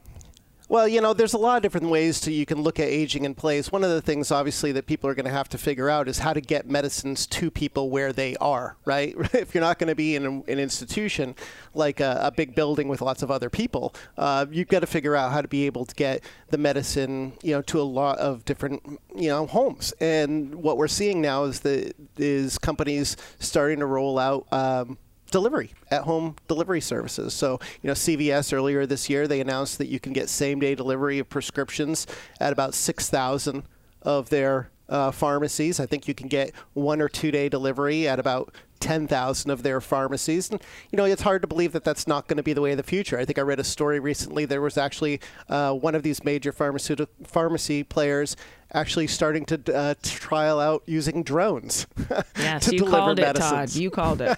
Well, 0.70 0.88
you 0.88 1.02
know, 1.02 1.16
there's 1.16 1.34
a 1.34 1.40
lot 1.40 1.58
of 1.58 1.64
different 1.64 1.90
ways 1.90 2.22
to 2.22 2.32
you 2.32 2.46
can 2.46 2.62
look 2.62 2.80
at 2.80 2.88
aging 2.88 3.26
in 3.26 3.34
place. 3.34 3.72
One 3.72 3.84
of 3.84 3.90
the 3.90 4.04
things, 4.04 4.30
obviously, 4.30 4.72
that 4.74 4.86
people 4.86 5.10
are 5.10 5.16
going 5.16 5.26
to 5.26 5.32
have 5.32 5.50
to 5.50 5.58
figure 5.58 5.90
out 5.90 6.08
is 6.08 6.20
how 6.20 6.32
to 6.32 6.42
get 6.42 6.70
medicines 6.70 7.26
to 7.26 7.50
people 7.50 7.90
where 7.90 8.14
they 8.14 8.36
are. 8.36 8.78
Right? 8.86 9.16
if 9.34 9.56
you're 9.56 9.64
not 9.64 9.80
going 9.80 9.88
to 9.88 9.96
be 9.96 10.16
in 10.16 10.44
an 10.48 10.60
institution 10.60 11.34
like 11.74 12.00
a, 12.00 12.20
a, 12.22 12.32
big 12.32 12.54
building 12.54 12.88
with 12.88 13.02
lots 13.02 13.24
of 13.24 13.32
other 13.32 13.50
people, 13.50 13.96
uh, 14.16 14.46
you've 14.52 14.68
got 14.68 14.82
to 14.82 14.88
figure 14.88 15.16
out 15.16 15.32
how 15.32 15.42
to 15.42 15.48
be 15.48 15.66
able 15.66 15.86
to 15.86 15.96
get 15.96 16.24
the 16.52 16.60
medicine, 16.60 17.34
you 17.42 17.56
know, 17.56 17.64
to 17.64 17.82
a 17.82 17.84
lot 17.84 18.20
of 18.20 18.46
different, 18.46 19.00
you 19.16 19.30
know, 19.30 19.48
homes. 19.48 19.92
And 20.00 20.54
what 20.54 20.78
we're 20.78 20.88
seeing 20.88 21.20
now 21.20 21.46
is 21.46 21.62
the 21.62 21.94
is 22.16 22.60
companies 22.60 23.18
starting 23.40 23.80
to 23.80 23.88
roll 23.88 24.20
out. 24.20 24.46
Um, 24.52 25.00
delivery 25.29 25.71
at 25.91 26.03
home 26.03 26.36
delivery 26.48 26.81
services. 26.81 27.33
So, 27.33 27.59
you 27.81 27.88
know, 27.88 27.93
CVS 27.93 28.53
earlier 28.53 28.86
this 28.86 29.09
year 29.09 29.27
they 29.27 29.41
announced 29.41 29.77
that 29.77 29.88
you 29.88 30.00
can 30.00 30.13
get 30.13 30.29
same 30.29 30.59
day 30.59 30.75
delivery 30.75 31.19
of 31.19 31.29
prescriptions 31.29 32.07
at 32.39 32.53
about 32.53 32.74
6,000 32.74 33.63
of 34.01 34.29
their 34.29 34.69
uh, 34.89 35.12
pharmacies. 35.12 35.79
I 35.79 35.86
think 35.86 36.07
you 36.07 36.13
can 36.13 36.27
get 36.27 36.51
one 36.74 37.01
or 37.01 37.07
two 37.07 37.31
day 37.31 37.50
delivery 37.50 38.07
at 38.07 38.19
about 38.19 38.53
10,000 38.79 39.51
of 39.51 39.63
their 39.63 39.81
pharmacies. 39.81 40.50
And, 40.50 40.62
you 40.91 40.98
know, 40.98 41.05
it's 41.05 41.21
hard 41.21 41.41
to 41.41 41.48
believe 41.48 41.74
that 41.74 41.83
that's 41.83 42.07
not 42.07 42.27
going 42.27 42.38
to 42.38 42.43
be 42.43 42.53
the 42.53 42.62
way 42.62 42.71
of 42.71 42.77
the 42.77 42.83
future. 42.83 43.19
I 43.19 43.25
think 43.25 43.38
I 43.38 43.41
read 43.41 43.59
a 43.59 43.63
story 43.63 44.00
recently. 44.00 44.45
There 44.45 44.62
was 44.62 44.77
actually 44.77 45.19
uh, 45.50 45.74
one 45.74 45.95
of 45.95 46.03
these 46.03 46.24
major 46.24 46.51
pharmaceutical 46.51 47.13
pharmacy 47.25 47.83
players 47.83 48.36
actually 48.74 49.08
starting 49.08 49.46
to 49.46 49.76
uh, 49.76 49.94
trial 50.04 50.60
out 50.60 50.84
using 50.86 51.24
drones. 51.24 51.88
Yes, 52.38 52.66
to 52.66 52.72
you 52.72 52.80
deliver 52.80 52.98
called 52.98 53.18
medicines. 53.20 53.52
it, 53.52 53.56
Todd. 53.56 53.76
You 53.76 53.90
called 53.90 54.22
it. 54.22 54.38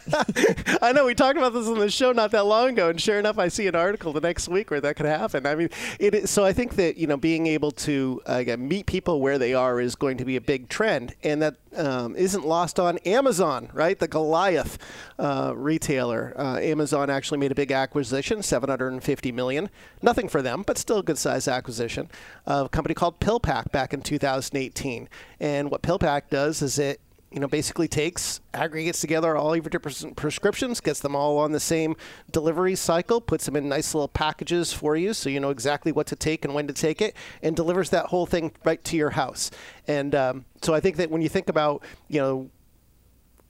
I 0.82 0.92
know 0.92 1.06
we 1.06 1.14
talked 1.14 1.38
about 1.38 1.54
this 1.54 1.68
on 1.68 1.78
the 1.78 1.90
show 1.90 2.12
not 2.12 2.32
that 2.32 2.46
long 2.46 2.70
ago, 2.70 2.90
and 2.90 3.00
sure 3.00 3.20
enough, 3.20 3.38
I 3.38 3.48
see 3.48 3.68
an 3.68 3.76
article 3.76 4.12
the 4.12 4.22
next 4.22 4.50
week 4.50 4.72
where 4.72 4.82
that 4.82 4.96
could 4.96 5.06
happen. 5.06 5.46
I 5.46 5.54
mean, 5.54 5.70
it 6.00 6.16
is, 6.16 6.30
so 6.32 6.44
I 6.44 6.52
think 6.52 6.76
that 6.76 6.98
you 6.98 7.06
know 7.06 7.18
being 7.18 7.46
able 7.46 7.72
to 7.72 8.22
uh, 8.26 8.44
meet 8.58 8.88
people 8.88 9.22
where 9.22 9.38
they 9.38 9.54
are 9.54 9.80
is 9.80 9.96
going 9.96 10.18
to 10.18 10.26
be 10.26 10.36
a 10.36 10.42
big 10.42 10.68
trend, 10.68 11.14
and 11.24 11.42
that 11.44 11.56
um, 11.76 12.16
not 12.18 12.46
lost 12.46 12.80
on 12.80 12.98
Amazon, 13.00 13.70
right? 13.74 13.98
The 13.98 14.08
Goliath 14.08 14.78
uh, 15.20 15.54
retailer. 15.56 16.34
Uh, 16.38 16.58
Amazon 16.58 17.10
actually 17.10 17.38
made 17.38 17.52
a 17.52 17.56
big 17.56 17.72
acquisition, 17.72 18.44
750 18.44 19.32
million. 19.32 19.70
Nothing 20.02 20.28
for 20.28 20.42
them, 20.42 20.64
but 20.66 20.78
still 20.78 21.00
a 21.00 21.04
good 21.04 21.18
size 21.18 21.48
acquisition. 21.48 22.10
Of 22.46 22.68
a 22.68 22.70
company 22.70 22.96
called 22.96 23.20
PillPack 23.20 23.72
back 23.72 23.94
in 23.94 24.02
2018. 24.22 25.10
And 25.40 25.72
what 25.72 25.82
PillPack 25.82 26.30
does 26.30 26.62
is 26.62 26.80
it 26.80 27.02
you 27.32 27.40
know, 27.40 27.48
basically 27.48 27.88
takes, 27.88 28.42
aggregates 28.54 29.00
together 29.00 29.38
all 29.38 29.56
your 29.56 29.64
different 29.64 30.18
prescriptions, 30.18 30.82
gets 30.82 31.00
them 31.00 31.16
all 31.16 31.38
on 31.38 31.54
the 31.54 31.62
same 31.62 31.96
delivery 32.32 32.76
cycle, 32.76 33.22
puts 33.22 33.46
them 33.46 33.56
in 33.56 33.70
nice 33.70 33.96
little 33.96 34.10
packages 34.10 34.74
for 34.74 34.98
you 34.98 35.14
so 35.14 35.30
you 35.30 35.40
know 35.40 35.50
exactly 35.50 35.94
what 35.94 36.08
to 36.08 36.16
take 36.16 36.44
and 36.44 36.54
when 36.54 36.68
to 36.68 36.74
take 36.74 37.02
it, 37.02 37.16
and 37.42 37.56
delivers 37.56 37.90
that 37.90 38.08
whole 38.08 38.26
thing 38.26 38.52
right 38.66 38.84
to 38.84 38.98
your 38.98 39.12
house. 39.12 39.50
And 39.88 40.14
um, 40.14 40.46
so 40.62 40.74
I 40.74 40.82
think 40.82 40.98
that 40.98 41.10
when 41.10 41.22
you 41.22 41.30
think 41.30 41.48
about, 41.48 41.84
you 42.10 42.20
know, 42.20 42.50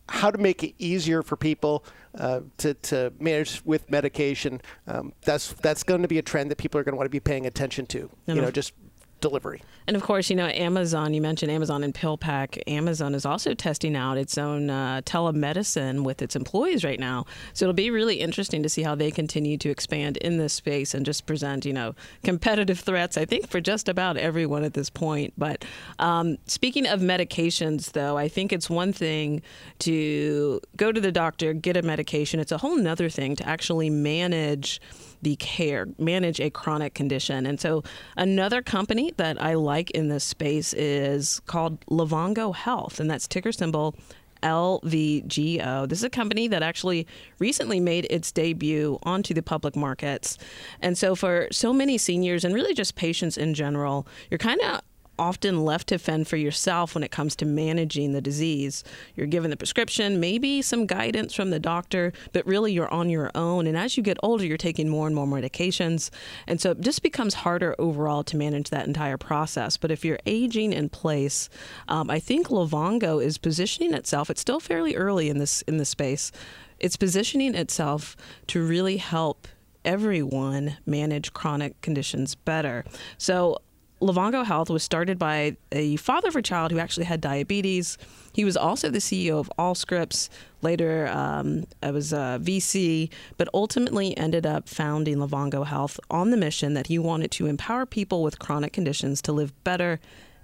how 0.10 0.30
to 0.30 0.38
make 0.38 0.64
it 0.64 0.76
easier 0.78 1.24
for 1.24 1.36
people 1.36 1.84
uh, 2.16 2.42
to, 2.58 2.74
to 2.76 3.12
manage 3.20 3.64
with 3.66 3.90
medication, 3.90 4.62
um, 4.86 5.14
that's 5.22 5.54
that's 5.54 5.84
going 5.84 6.02
to 6.02 6.08
be 6.08 6.20
a 6.20 6.22
trend 6.22 6.52
that 6.52 6.58
people 6.58 6.80
are 6.80 6.84
going 6.84 6.94
to 6.94 6.98
want 6.98 7.06
to 7.06 7.10
be 7.10 7.20
paying 7.20 7.48
attention 7.48 7.86
to. 7.88 8.10
You 8.36 8.42
know, 8.42 8.52
just 8.52 8.74
delivery. 9.22 9.62
And 9.88 9.96
of 9.96 10.04
course, 10.04 10.30
you 10.30 10.36
know, 10.36 10.48
Amazon, 10.48 11.14
you 11.14 11.22
mentioned 11.22 11.52
Amazon 11.52 11.84
and 11.84 11.94
PillPack. 11.94 12.62
Amazon 12.68 13.16
is 13.16 13.26
also 13.26 13.54
testing 13.54 13.96
out 13.96 14.18
its 14.18 14.38
own 14.38 14.70
uh, 14.70 15.02
telemedicine 15.06 16.04
with 16.04 16.22
its 16.22 16.36
employees 16.36 16.84
right 16.84 17.00
now. 17.00 17.26
So 17.54 17.66
it'll 17.66 17.74
be 17.74 17.90
really 17.90 18.20
interesting 18.20 18.64
to 18.64 18.70
see 18.70 18.84
how 18.84 18.96
they 18.96 19.12
continue 19.12 19.58
to 19.60 19.70
expand 19.70 20.18
in 20.18 20.38
this 20.38 20.54
space 20.54 20.94
and 20.94 21.06
just 21.06 21.26
present, 21.26 21.66
you 21.66 21.74
know, 21.74 21.96
competitive 22.24 22.80
threats, 22.80 23.18
I 23.18 23.26
think, 23.26 23.48
for 23.48 23.62
just 23.62 23.88
about 23.88 24.18
everyone 24.18 24.64
at 24.64 24.74
this 24.74 24.90
point. 24.90 25.34
But 25.38 25.64
um, 26.00 26.38
speaking 26.48 26.88
of 26.88 27.00
medications, 27.00 27.94
though, 27.94 28.18
I 28.18 28.28
think 28.28 28.52
it's 28.52 28.70
one 28.70 28.92
thing 28.92 29.42
to 29.80 30.60
go 30.78 30.92
to 30.92 31.00
the 31.00 31.12
doctor, 31.12 31.54
get 31.54 31.78
a 31.78 31.82
medication. 31.82 32.40
It's 32.40 32.52
a 32.52 32.58
whole 32.58 32.82
other 32.88 33.10
thing 33.10 33.36
to 33.36 33.48
actually 33.48 33.90
manage 33.90 34.82
the 35.22 35.36
care, 35.38 35.88
manage 35.98 36.40
a 36.40 36.50
chronic 36.50 36.94
condition. 36.94 37.46
And 37.46 37.60
so 37.60 37.84
another 38.18 38.62
company 38.62 39.14
that 39.18 39.42
I 39.42 39.54
like 39.54 39.92
in 39.92 40.10
this 40.10 40.24
space 40.24 40.74
is 40.74 41.42
called 41.46 41.86
Livongo 41.88 42.56
Health, 42.56 43.00
and 43.00 43.10
that's 43.10 43.28
ticker 43.28 43.52
symbol 43.52 43.96
LVGO. 44.44 45.88
This 45.88 46.00
is 46.00 46.04
a 46.04 46.10
company 46.10 46.48
that 46.48 46.64
actually 46.64 47.08
recently 47.40 47.80
made 47.80 48.08
its 48.10 48.32
debut 48.32 48.98
onto 49.04 49.34
the 49.34 49.44
public 49.44 49.76
markets. 49.76 50.38
And 50.82 50.98
so, 50.98 51.16
for 51.16 51.48
so 51.52 51.72
many 51.74 51.98
seniors 51.98 52.44
and 52.44 52.54
really 52.54 52.74
just 52.74 52.96
patients 52.96 53.38
in 53.38 53.54
general, 53.54 54.08
you're 54.30 54.38
kind 54.38 54.62
of 54.62 54.82
often 55.20 55.64
left 55.64 55.88
to 55.88 56.00
fend 56.00 56.28
for 56.28 56.38
yourself 56.38 56.96
when 56.96 57.04
it 57.04 57.12
comes 57.12 57.36
to 57.36 57.46
managing 57.46 58.14
the 58.14 58.22
disease. 58.22 58.84
You're 59.16 59.28
given 59.28 59.52
the 59.52 59.58
prescription, 59.58 60.20
maybe 60.20 60.62
some 60.62 60.86
guidance 60.86 61.34
from 61.34 61.50
the 61.52 61.60
doctor, 61.60 62.14
but 62.34 62.46
really 62.46 62.74
you're 62.74 62.92
on 62.92 63.10
your 63.10 63.30
own. 63.36 63.68
And 63.68 63.78
as 63.78 63.98
you 63.98 64.04
get 64.04 64.18
older, 64.24 64.46
you're 64.46 64.58
taking 64.58 64.90
more 64.90 65.08
and 65.08 65.16
more 65.16 65.28
medications. 65.28 66.10
And 66.48 66.60
so 66.60 66.72
it 66.72 66.82
just 66.82 67.04
becomes 67.04 67.34
harder 67.36 67.76
overall 67.78 68.24
to 68.26 68.38
manage 68.38 68.70
that 68.70 68.88
entire 68.88 69.18
process. 69.18 69.78
But 69.78 69.92
if 69.92 70.04
you're 70.04 70.20
aging 70.26 70.74
in 70.74 70.90
place, 70.90 71.50
um, 71.88 72.10
I 72.10 72.20
think 72.20 72.48
Livongo 72.48 73.24
is 73.24 73.38
positioning 73.38 73.94
itself, 73.94 74.30
it's 74.30 74.42
still 74.42 74.60
fairly 74.60 74.96
early 74.96 75.30
in 75.30 75.38
this 75.38 75.62
in 75.64 75.78
this 75.78 75.90
space. 75.90 76.32
It's 76.80 76.96
positioning 76.98 77.54
itself 77.54 78.16
to 78.48 78.66
really 78.66 78.98
help 78.98 79.48
everyone 79.86 80.78
manage 80.86 81.34
chronic 81.34 81.80
conditions 81.82 82.36
better. 82.36 82.86
So 83.18 83.58
Livongo 84.02 84.44
Health 84.44 84.70
was 84.70 84.82
started 84.82 85.20
by 85.20 85.56
a 85.72 85.96
father 85.98 86.28
of 86.28 86.36
a 86.36 86.42
child 86.42 86.72
who 86.72 86.80
actually 86.80 87.06
had 87.06 87.22
diabetes. 87.22 88.00
He 88.34 88.44
was 88.44 88.58
also 88.58 88.90
the 88.90 88.98
CEO 88.98 89.40
of 89.40 89.52
Allscripts. 89.60 90.28
Later, 90.64 91.08
um, 91.08 91.66
I 91.84 91.92
was 91.92 92.12
a 92.12 92.40
VC, 92.42 93.10
but 93.38 93.48
ultimately 93.54 94.18
ended 94.18 94.46
up 94.46 94.68
founding 94.68 95.18
Livongo 95.18 95.66
Health 95.66 96.00
on 96.10 96.32
the 96.32 96.38
mission 96.38 96.74
that 96.74 96.88
he 96.88 96.98
wanted 96.98 97.30
to 97.32 97.46
empower 97.46 97.86
people 97.86 98.24
with 98.24 98.40
chronic 98.40 98.74
conditions 98.74 99.22
to 99.24 99.32
live 99.32 99.54
better 99.64 100.00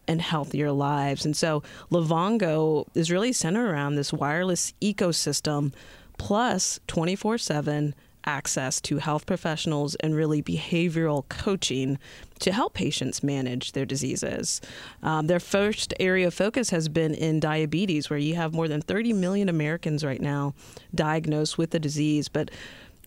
and 0.08 0.22
healthier 0.22 0.72
lives. 0.72 1.26
And 1.26 1.36
so 1.36 1.64
Livongo 1.92 2.86
is 2.94 3.12
really 3.12 3.34
centered 3.34 3.70
around 3.70 3.96
this 3.96 4.14
wireless 4.14 4.74
ecosystem 4.82 5.74
plus 6.18 6.80
24 6.88 7.38
7 7.38 7.96
access 8.28 8.80
to 8.82 8.98
health 8.98 9.26
professionals 9.26 9.96
and 9.96 10.14
really 10.14 10.44
behavioral 10.44 11.28
coaching 11.30 11.98
to 12.40 12.52
help 12.52 12.74
patients 12.74 13.24
manage 13.24 13.72
their 13.72 13.86
diseases. 13.86 14.62
Um, 15.02 15.26
their 15.28 15.40
first 15.40 15.94
area 16.00 16.28
of 16.28 16.34
focus 16.34 16.70
has 16.70 16.90
been 16.90 17.16
in 17.16 17.40
diabetes, 17.40 18.10
where 18.10 18.20
you 18.20 18.36
have 18.36 18.54
more 18.54 18.68
than 18.68 18.82
30 18.82 19.14
million 19.14 19.50
Americans 19.50 20.04
right 20.04 20.22
now 20.22 20.54
diagnosed 20.94 21.58
with 21.58 21.72
the 21.72 21.80
disease. 21.80 22.28
But 22.28 22.52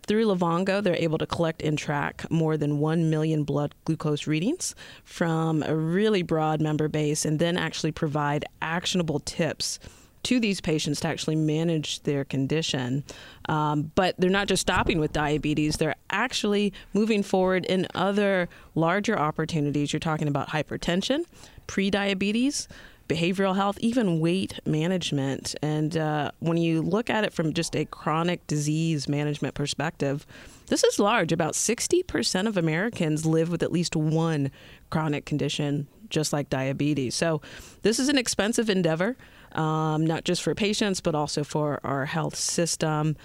through 0.06 0.26
Livongo, 0.26 0.82
they're 0.82 0.96
able 0.96 1.18
to 1.18 1.26
collect 1.26 1.62
and 1.62 1.78
track 1.78 2.28
more 2.30 2.56
than 2.56 2.78
1 2.78 3.10
million 3.10 3.44
blood 3.44 3.74
glucose 3.84 4.26
readings 4.26 4.74
from 5.04 5.62
a 5.62 5.76
really 5.76 6.22
broad 6.22 6.60
member 6.60 6.88
base 6.88 7.24
and 7.24 7.38
then 7.38 7.56
actually 7.56 7.92
provide 7.92 8.44
actionable 8.62 9.20
tips 9.20 9.78
to 10.24 10.40
these 10.40 10.60
patients 10.60 11.00
to 11.00 11.08
actually 11.08 11.36
manage 11.36 12.02
their 12.02 12.24
condition. 12.24 13.04
Um, 13.48 13.90
but 13.94 14.14
they're 14.18 14.30
not 14.30 14.48
just 14.48 14.62
stopping 14.62 14.98
with 14.98 15.12
diabetes, 15.12 15.76
they're 15.76 15.96
actually 16.10 16.72
moving 16.92 17.22
forward 17.22 17.64
in 17.66 17.86
other 17.94 18.48
larger 18.74 19.18
opportunities. 19.18 19.92
You're 19.92 20.00
talking 20.00 20.28
about 20.28 20.48
hypertension, 20.48 21.24
prediabetes. 21.66 22.66
Behavioral 23.08 23.56
health, 23.56 23.76
even 23.80 24.20
weight 24.20 24.60
management. 24.64 25.56
And 25.62 25.96
uh, 25.96 26.30
when 26.38 26.58
you 26.58 26.80
look 26.80 27.10
at 27.10 27.24
it 27.24 27.32
from 27.32 27.52
just 27.52 27.74
a 27.74 27.84
chronic 27.84 28.46
disease 28.46 29.08
management 29.08 29.54
perspective, 29.56 30.24
this 30.68 30.84
is 30.84 31.00
large. 31.00 31.32
About 31.32 31.54
60% 31.54 32.46
of 32.46 32.56
Americans 32.56 33.26
live 33.26 33.50
with 33.50 33.64
at 33.64 33.72
least 33.72 33.96
one 33.96 34.52
chronic 34.90 35.24
condition, 35.24 35.88
just 36.10 36.32
like 36.32 36.50
diabetes. 36.50 37.14
So, 37.14 37.40
this 37.82 37.98
is 37.98 38.08
an 38.08 38.18
expensive 38.18 38.68
endeavor 38.68 39.16
um, 39.52 40.06
not 40.06 40.24
just 40.24 40.42
for 40.42 40.54
patients, 40.54 41.00
but 41.00 41.14
also 41.14 41.44
for 41.44 41.80
our 41.84 42.06
health 42.06 42.36
system. 42.36 43.16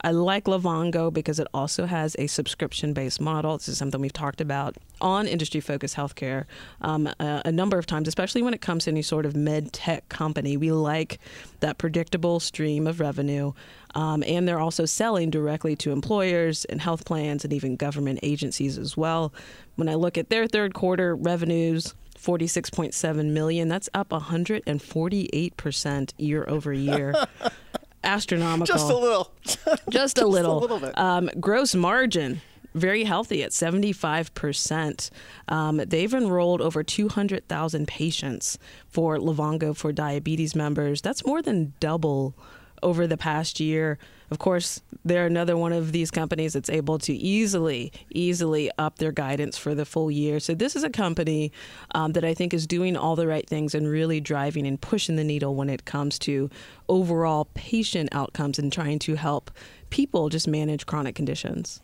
I 0.00 0.10
like 0.10 0.44
Livongo 0.44 1.10
because 1.10 1.40
it 1.40 1.46
also 1.54 1.86
has 1.86 2.14
a 2.18 2.26
subscription 2.26 2.92
based 2.92 3.22
model. 3.22 3.56
This 3.56 3.68
is 3.68 3.78
something 3.78 4.02
we've 4.02 4.12
talked 4.12 4.42
about 4.42 4.76
on 5.00 5.26
Industry 5.26 5.60
Focus 5.60 5.94
healthcare 5.94 6.44
um, 6.82 7.06
a, 7.18 7.42
a, 7.46 7.52
number 7.52 7.78
of 7.78 7.86
times, 7.86 8.06
especially 8.06 8.42
when 8.42 8.52
it 8.52 8.60
comes 8.60 8.84
to 8.84 8.90
any 8.90 9.00
sort 9.00 9.24
of 9.24 9.34
med 9.34 9.72
tech 9.72 10.06
company. 10.10 10.58
We 10.58 10.72
like 10.72 11.20
that 11.60 11.78
predictable 11.78 12.38
stream 12.38 12.86
of 12.86 13.00
revenue. 13.00 13.52
Um, 13.94 14.22
and 14.26 14.46
they're 14.46 14.60
also 14.60 14.84
selling 14.84 15.30
directly 15.30 15.74
to 15.76 15.90
employers 15.90 16.66
and 16.66 16.82
health 16.82 17.06
plans 17.06 17.42
and 17.42 17.52
even 17.54 17.76
government 17.76 18.18
agencies 18.22 18.76
as 18.76 18.98
well. 18.98 19.32
When 19.76 19.88
I 19.88 19.94
look 19.94 20.18
at 20.18 20.28
their 20.28 20.46
third 20.46 20.74
quarter 20.74 21.16
revenues, 21.16 21.94
46.7 22.24 23.30
million. 23.30 23.68
That's 23.68 23.88
up 23.94 24.10
148% 24.10 26.12
year 26.16 26.44
over 26.48 26.72
year. 26.72 27.14
Astronomical. 28.04 28.74
Just 28.74 28.90
a 28.90 28.96
little. 28.96 29.32
Just, 29.42 29.80
Just 29.90 30.18
a 30.18 30.26
little. 30.26 30.58
A 30.58 30.60
little 30.60 30.80
bit. 30.80 30.98
Um, 30.98 31.30
gross 31.40 31.74
margin 31.74 32.40
very 32.74 33.04
healthy 33.04 33.42
at 33.42 33.52
75%. 33.52 35.10
Um, 35.48 35.76
they've 35.76 36.12
enrolled 36.12 36.60
over 36.60 36.82
200,000 36.82 37.86
patients 37.86 38.58
for 38.88 39.16
Livongo 39.16 39.76
for 39.76 39.92
diabetes 39.92 40.56
members. 40.56 41.00
That's 41.00 41.24
more 41.24 41.40
than 41.40 41.72
double 41.78 42.34
over 42.82 43.06
the 43.06 43.16
past 43.16 43.60
year. 43.60 43.98
Of 44.30 44.38
course, 44.38 44.80
they're 45.04 45.26
another 45.26 45.56
one 45.56 45.72
of 45.72 45.92
these 45.92 46.10
companies 46.10 46.54
that's 46.54 46.70
able 46.70 46.98
to 47.00 47.12
easily, 47.12 47.92
easily 48.10 48.70
up 48.78 48.98
their 48.98 49.12
guidance 49.12 49.58
for 49.58 49.74
the 49.74 49.84
full 49.84 50.10
year. 50.10 50.40
So 50.40 50.54
this 50.54 50.74
is 50.74 50.82
a 50.82 50.90
company 50.90 51.52
um, 51.94 52.12
that 52.12 52.24
I 52.24 52.34
think 52.34 52.54
is 52.54 52.66
doing 52.66 52.96
all 52.96 53.16
the 53.16 53.26
right 53.26 53.46
things 53.48 53.74
and 53.74 53.88
really 53.88 54.20
driving 54.20 54.66
and 54.66 54.80
pushing 54.80 55.16
the 55.16 55.24
needle 55.24 55.54
when 55.54 55.68
it 55.68 55.84
comes 55.84 56.18
to 56.20 56.48
overall 56.88 57.48
patient 57.54 58.08
outcomes 58.12 58.58
and 58.58 58.72
trying 58.72 58.98
to 59.00 59.14
help 59.14 59.50
people 59.90 60.28
just 60.30 60.48
manage 60.48 60.86
chronic 60.86 61.14
conditions. 61.14 61.82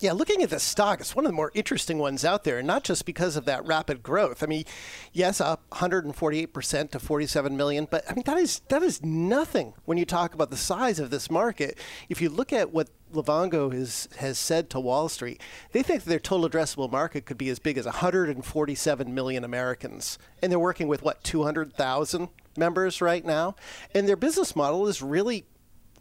Yeah, 0.00 0.12
looking 0.12 0.42
at 0.42 0.48
the 0.48 0.58
stock, 0.58 1.00
it's 1.00 1.14
one 1.14 1.26
of 1.26 1.30
the 1.30 1.36
more 1.36 1.52
interesting 1.52 1.98
ones 1.98 2.24
out 2.24 2.44
there, 2.44 2.56
and 2.56 2.66
not 2.66 2.84
just 2.84 3.04
because 3.04 3.36
of 3.36 3.44
that 3.44 3.66
rapid 3.66 4.02
growth. 4.02 4.42
I 4.42 4.46
mean, 4.46 4.64
yes, 5.12 5.42
up 5.42 5.68
148% 5.72 6.90
to 6.92 6.98
47 6.98 7.54
million, 7.54 7.86
but 7.90 8.10
I 8.10 8.14
mean 8.14 8.22
that 8.24 8.38
is 8.38 8.62
that 8.68 8.82
is 8.82 9.04
nothing 9.04 9.74
when 9.84 9.98
you 9.98 10.06
talk 10.06 10.32
about 10.32 10.48
the 10.48 10.56
size 10.56 10.98
of 11.00 11.10
this 11.10 11.30
market. 11.30 11.76
If 12.08 12.22
you 12.22 12.30
look 12.30 12.50
at 12.50 12.72
what 12.72 12.88
Livongo 13.12 13.74
has 13.74 14.08
has 14.16 14.38
said 14.38 14.70
to 14.70 14.80
Wall 14.80 15.10
Street, 15.10 15.38
they 15.72 15.82
think 15.82 16.04
their 16.04 16.18
total 16.18 16.48
addressable 16.48 16.90
market 16.90 17.26
could 17.26 17.38
be 17.38 17.50
as 17.50 17.58
big 17.58 17.76
as 17.76 17.84
147 17.84 19.14
million 19.14 19.44
Americans, 19.44 20.18
and 20.40 20.50
they're 20.50 20.58
working 20.58 20.88
with 20.88 21.02
what 21.02 21.22
200,000 21.24 22.30
members 22.56 23.02
right 23.02 23.24
now, 23.26 23.54
and 23.94 24.08
their 24.08 24.16
business 24.16 24.56
model 24.56 24.86
is 24.86 25.02
really 25.02 25.44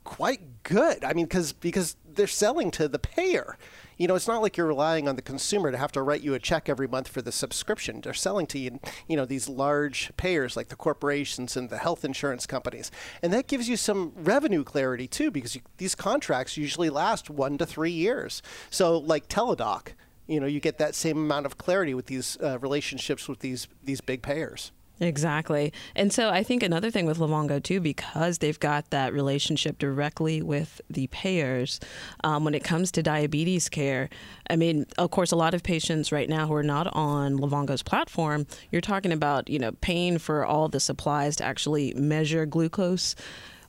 quite 0.09 0.63
good. 0.63 1.03
I 1.03 1.13
mean, 1.13 1.25
because 1.25 1.53
because 1.53 1.95
they're 2.05 2.27
selling 2.27 2.71
to 2.71 2.87
the 2.87 2.99
payer 2.99 3.57
you 3.99 4.07
know, 4.07 4.15
it's 4.15 4.29
not 4.29 4.41
like 4.41 4.55
you're 4.55 4.65
relying 4.65 5.09
on 5.09 5.17
the 5.17 5.21
consumer 5.21 5.71
to 5.71 5.77
have 5.77 5.91
to 5.91 6.01
write 6.01 6.21
you 6.21 6.33
a 6.33 6.39
check 6.39 6.69
every 6.69 6.87
month 6.87 7.09
for 7.09 7.21
the 7.21 7.33
subscription. 7.33 7.99
They're 7.99 8.13
selling 8.13 8.47
to 8.47 8.57
you, 8.57 8.79
you 9.09 9.17
know, 9.17 9.25
these 9.25 9.49
large 9.49 10.11
payers 10.15 10.55
like 10.55 10.69
the 10.69 10.77
corporations 10.77 11.57
and 11.57 11.69
the 11.69 11.77
health 11.77 12.05
insurance 12.05 12.45
companies. 12.47 12.91
And 13.21 13.33
that 13.33 13.47
gives 13.47 13.67
you 13.67 13.75
some 13.75 14.13
revenue 14.15 14.63
clarity 14.63 15.05
too, 15.05 15.31
because 15.31 15.53
you, 15.53 15.61
these 15.77 15.95
contracts 15.95 16.55
usually 16.55 16.89
last 16.89 17.29
one 17.29 17.57
to 17.57 17.65
three 17.65 17.91
years. 17.91 18.41
So, 18.69 18.97
like 18.97 19.27
Teladoc, 19.27 19.89
you 20.27 20.39
know, 20.39 20.47
you 20.47 20.61
get 20.61 20.77
that 20.77 20.95
same 20.95 21.17
amount 21.17 21.45
of 21.45 21.57
clarity 21.57 21.93
with 21.93 22.05
these 22.05 22.37
uh, 22.41 22.57
relationships 22.59 23.27
with 23.27 23.39
these 23.39 23.67
these 23.83 23.99
big 23.99 24.21
payers. 24.21 24.71
Exactly. 25.01 25.71
And 25.95 26.11
so 26.11 26.29
I 26.29 26.43
think 26.43 26.61
another 26.61 26.91
thing 26.91 27.05
with 27.05 27.19
Livongo 27.19 27.63
too, 27.63 27.79
because 27.79 28.39
they've 28.39 28.59
got 28.59 28.89
that 28.89 29.13
relationship 29.13 29.77
directly 29.77 30.41
with 30.41 30.81
the 30.89 31.07
payers 31.07 31.79
um, 32.23 32.43
when 32.43 32.53
it 32.53 32.63
comes 32.63 32.91
to 32.93 33.03
diabetes 33.03 33.69
care. 33.69 34.09
I 34.49 34.57
mean, 34.57 34.85
of 34.97 35.11
course, 35.11 35.31
a 35.31 35.37
lot 35.37 35.53
of 35.53 35.63
patients 35.63 36.11
right 36.11 36.27
now 36.27 36.47
who 36.47 36.53
are 36.53 36.63
not 36.63 36.87
on 36.93 37.37
Livongo's 37.37 37.83
platform, 37.83 38.45
you're 38.71 38.81
talking 38.81 39.13
about, 39.13 39.49
you 39.49 39.59
know, 39.59 39.71
paying 39.79 40.17
for 40.17 40.45
all 40.45 40.67
the 40.67 40.79
supplies 40.81 41.37
to 41.37 41.45
actually 41.45 41.93
measure 41.93 42.45
glucose 42.45 43.15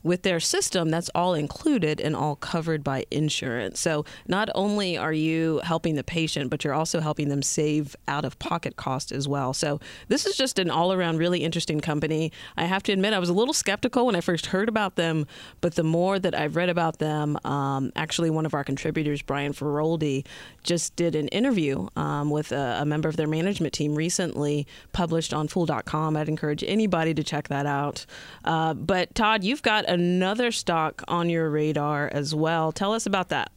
with 0.03 0.23
their 0.23 0.39
system, 0.39 0.89
that's 0.89 1.09
all 1.13 1.33
included 1.33 2.01
and 2.01 2.15
all 2.15 2.35
covered 2.35 2.83
by 2.83 3.05
insurance. 3.11 3.79
So 3.79 4.05
not 4.27 4.49
only 4.55 4.97
are 4.97 5.13
you 5.13 5.61
helping 5.63 5.95
the 5.95 6.03
patient, 6.03 6.49
but 6.49 6.63
you're 6.63 6.73
also 6.73 6.99
helping 6.99 7.29
them 7.29 7.41
save 7.41 7.95
out 8.07 8.25
of 8.25 8.39
pocket 8.39 8.75
cost 8.75 9.11
as 9.11 9.27
well. 9.27 9.53
So 9.53 9.79
this 10.07 10.25
is 10.25 10.35
just 10.35 10.59
an 10.59 10.69
all 10.69 10.93
around 10.93 11.17
really 11.17 11.43
interesting 11.43 11.79
company. 11.79 12.31
I 12.57 12.65
have 12.65 12.83
to 12.83 12.91
admit, 12.91 13.13
I 13.13 13.19
was 13.19 13.29
a 13.29 13.33
little 13.33 13.53
skeptical 13.53 14.05
when 14.05 14.15
I 14.15 14.21
first 14.21 14.47
heard 14.47 14.69
about 14.69 14.95
them, 14.95 15.27
but 15.61 15.75
the 15.75 15.83
more 15.83 16.19
that 16.19 16.33
I've 16.33 16.55
read 16.55 16.69
about 16.69 16.99
them, 16.99 17.37
um, 17.45 17.91
actually, 17.95 18.29
one 18.29 18.45
of 18.45 18.53
our 18.53 18.63
contributors, 18.63 19.21
Brian 19.21 19.53
Feroldi, 19.53 20.25
just 20.63 20.95
did 20.95 21.15
an 21.15 21.27
interview 21.29 21.87
um, 21.95 22.29
with 22.29 22.51
a, 22.51 22.79
a 22.81 22.85
member 22.85 23.09
of 23.09 23.17
their 23.17 23.27
management 23.27 23.73
team 23.73 23.95
recently, 23.95 24.67
published 24.93 25.33
on 25.33 25.47
Fool.com. 25.47 26.15
I'd 26.15 26.29
encourage 26.29 26.63
anybody 26.63 27.13
to 27.13 27.23
check 27.23 27.47
that 27.49 27.65
out. 27.65 28.05
Uh, 28.45 28.73
but 28.73 29.13
Todd, 29.15 29.43
you've 29.43 29.61
got 29.61 29.85
another 29.91 30.51
stock 30.51 31.03
on 31.07 31.29
your 31.29 31.49
radar 31.49 32.09
as 32.11 32.33
well. 32.33 32.71
Tell 32.71 32.93
us 32.93 33.05
about 33.05 33.29
that. 33.29 33.51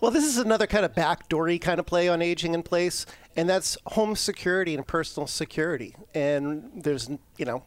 Well, 0.00 0.10
this 0.10 0.24
is 0.24 0.36
another 0.36 0.66
kind 0.66 0.84
of 0.84 0.92
backdoory 0.92 1.60
kind 1.60 1.78
of 1.78 1.86
play 1.86 2.08
on 2.08 2.20
aging 2.20 2.52
in 2.52 2.62
place, 2.62 3.06
and 3.36 3.48
that's 3.48 3.78
home 3.86 4.16
security 4.16 4.74
and 4.74 4.86
personal 4.86 5.26
security. 5.26 5.94
And 6.12 6.82
there's, 6.82 7.08
you 7.38 7.44
know, 7.44 7.62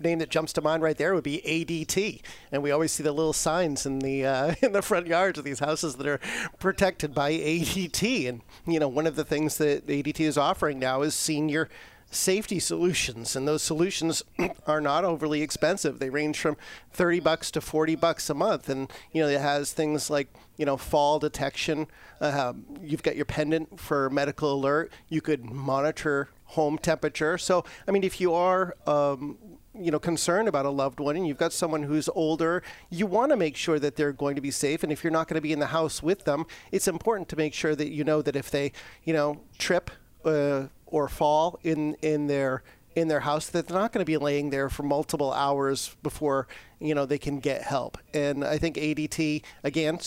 name 0.00 0.18
that 0.18 0.30
jumps 0.30 0.52
to 0.54 0.62
mind 0.62 0.82
right 0.82 0.96
there 0.96 1.14
would 1.14 1.24
be 1.24 1.40
ADT, 1.46 2.22
and 2.50 2.62
we 2.62 2.70
always 2.70 2.90
see 2.90 3.02
the 3.02 3.12
little 3.12 3.32
signs 3.32 3.86
in 3.86 4.00
the 4.00 4.26
uh, 4.26 4.54
in 4.62 4.72
the 4.72 4.82
front 4.82 5.06
yards 5.06 5.38
of 5.38 5.44
these 5.44 5.60
houses 5.60 5.96
that 5.96 6.06
are 6.06 6.20
protected 6.58 7.14
by 7.14 7.32
ADT. 7.32 8.28
And 8.28 8.42
you 8.66 8.80
know, 8.80 8.88
one 8.88 9.06
of 9.06 9.16
the 9.16 9.24
things 9.24 9.58
that 9.58 9.86
ADT 9.86 10.20
is 10.20 10.36
offering 10.36 10.78
now 10.78 11.02
is 11.02 11.14
senior 11.14 11.68
safety 12.10 12.58
solutions 12.58 13.36
and 13.36 13.46
those 13.46 13.62
solutions 13.62 14.22
are 14.66 14.80
not 14.80 15.04
overly 15.04 15.42
expensive. 15.42 16.00
They 16.00 16.10
range 16.10 16.38
from 16.38 16.56
30 16.92 17.20
bucks 17.20 17.50
to 17.52 17.60
40 17.60 17.94
bucks 17.96 18.28
a 18.28 18.34
month 18.34 18.68
and 18.68 18.90
you 19.12 19.22
know 19.22 19.28
it 19.28 19.40
has 19.40 19.72
things 19.72 20.10
like 20.10 20.28
you 20.56 20.66
know 20.66 20.76
fall 20.76 21.18
detection. 21.18 21.86
Uh, 22.20 22.52
you've 22.82 23.02
got 23.02 23.16
your 23.16 23.24
pendant 23.24 23.78
for 23.78 24.10
medical 24.10 24.52
alert. 24.52 24.92
You 25.08 25.20
could 25.20 25.44
monitor 25.44 26.28
home 26.44 26.78
temperature. 26.78 27.38
So 27.38 27.64
i 27.86 27.90
mean 27.92 28.02
if 28.02 28.20
you 28.20 28.34
are 28.34 28.74
um, 28.86 29.38
you 29.74 29.90
know 29.90 30.00
concerned 30.00 30.48
about 30.48 30.66
a 30.66 30.70
loved 30.70 30.98
one 30.98 31.16
and 31.16 31.26
you've 31.26 31.38
got 31.38 31.52
someone 31.52 31.84
who's 31.84 32.08
older 32.14 32.62
you 32.90 33.06
want 33.06 33.30
to 33.30 33.36
make 33.36 33.56
sure 33.56 33.78
that 33.78 33.94
they're 33.94 34.12
going 34.12 34.34
to 34.34 34.40
be 34.40 34.50
safe 34.50 34.82
and 34.82 34.90
if 34.90 35.04
you're 35.04 35.12
not 35.12 35.28
going 35.28 35.36
to 35.36 35.40
be 35.40 35.52
in 35.52 35.60
the 35.60 35.66
house 35.66 36.02
with 36.02 36.24
them 36.24 36.44
it's 36.72 36.88
important 36.88 37.28
to 37.28 37.36
make 37.36 37.54
sure 37.54 37.76
that 37.76 37.88
you 37.90 38.02
know 38.02 38.20
that 38.20 38.34
if 38.34 38.50
they 38.50 38.72
you 39.04 39.12
know 39.12 39.40
trip 39.58 39.92
uh, 40.24 40.64
or 40.90 41.08
fall 41.08 41.58
in 41.62 41.94
in 42.02 42.26
their 42.26 42.62
in 42.96 43.08
their 43.08 43.20
house 43.20 43.48
that 43.48 43.68
they're 43.68 43.78
not 43.78 43.92
going 43.92 44.04
to 44.04 44.10
be 44.10 44.16
laying 44.16 44.50
there 44.50 44.68
for 44.68 44.82
multiple 44.82 45.32
hours 45.32 45.96
before 46.02 46.48
you 46.80 46.94
know 46.94 47.06
they 47.06 47.18
can 47.18 47.38
get 47.38 47.62
help 47.62 47.98
and 48.14 48.44
i 48.44 48.58
think 48.58 48.76
adt 48.76 49.42
again 49.62 49.98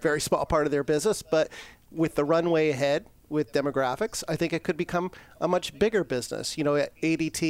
very 0.00 0.20
small 0.20 0.44
part 0.46 0.66
of 0.66 0.72
their 0.72 0.84
business 0.84 1.22
but 1.22 1.50
with 1.90 2.14
the 2.14 2.24
runway 2.24 2.70
ahead 2.70 3.06
with 3.28 3.52
demographics 3.52 4.24
i 4.28 4.36
think 4.36 4.52
it 4.52 4.62
could 4.62 4.76
become 4.76 5.10
a 5.40 5.48
much 5.48 5.78
bigger 5.78 6.02
business 6.02 6.56
you 6.56 6.64
know 6.64 6.76
adt 6.76 7.42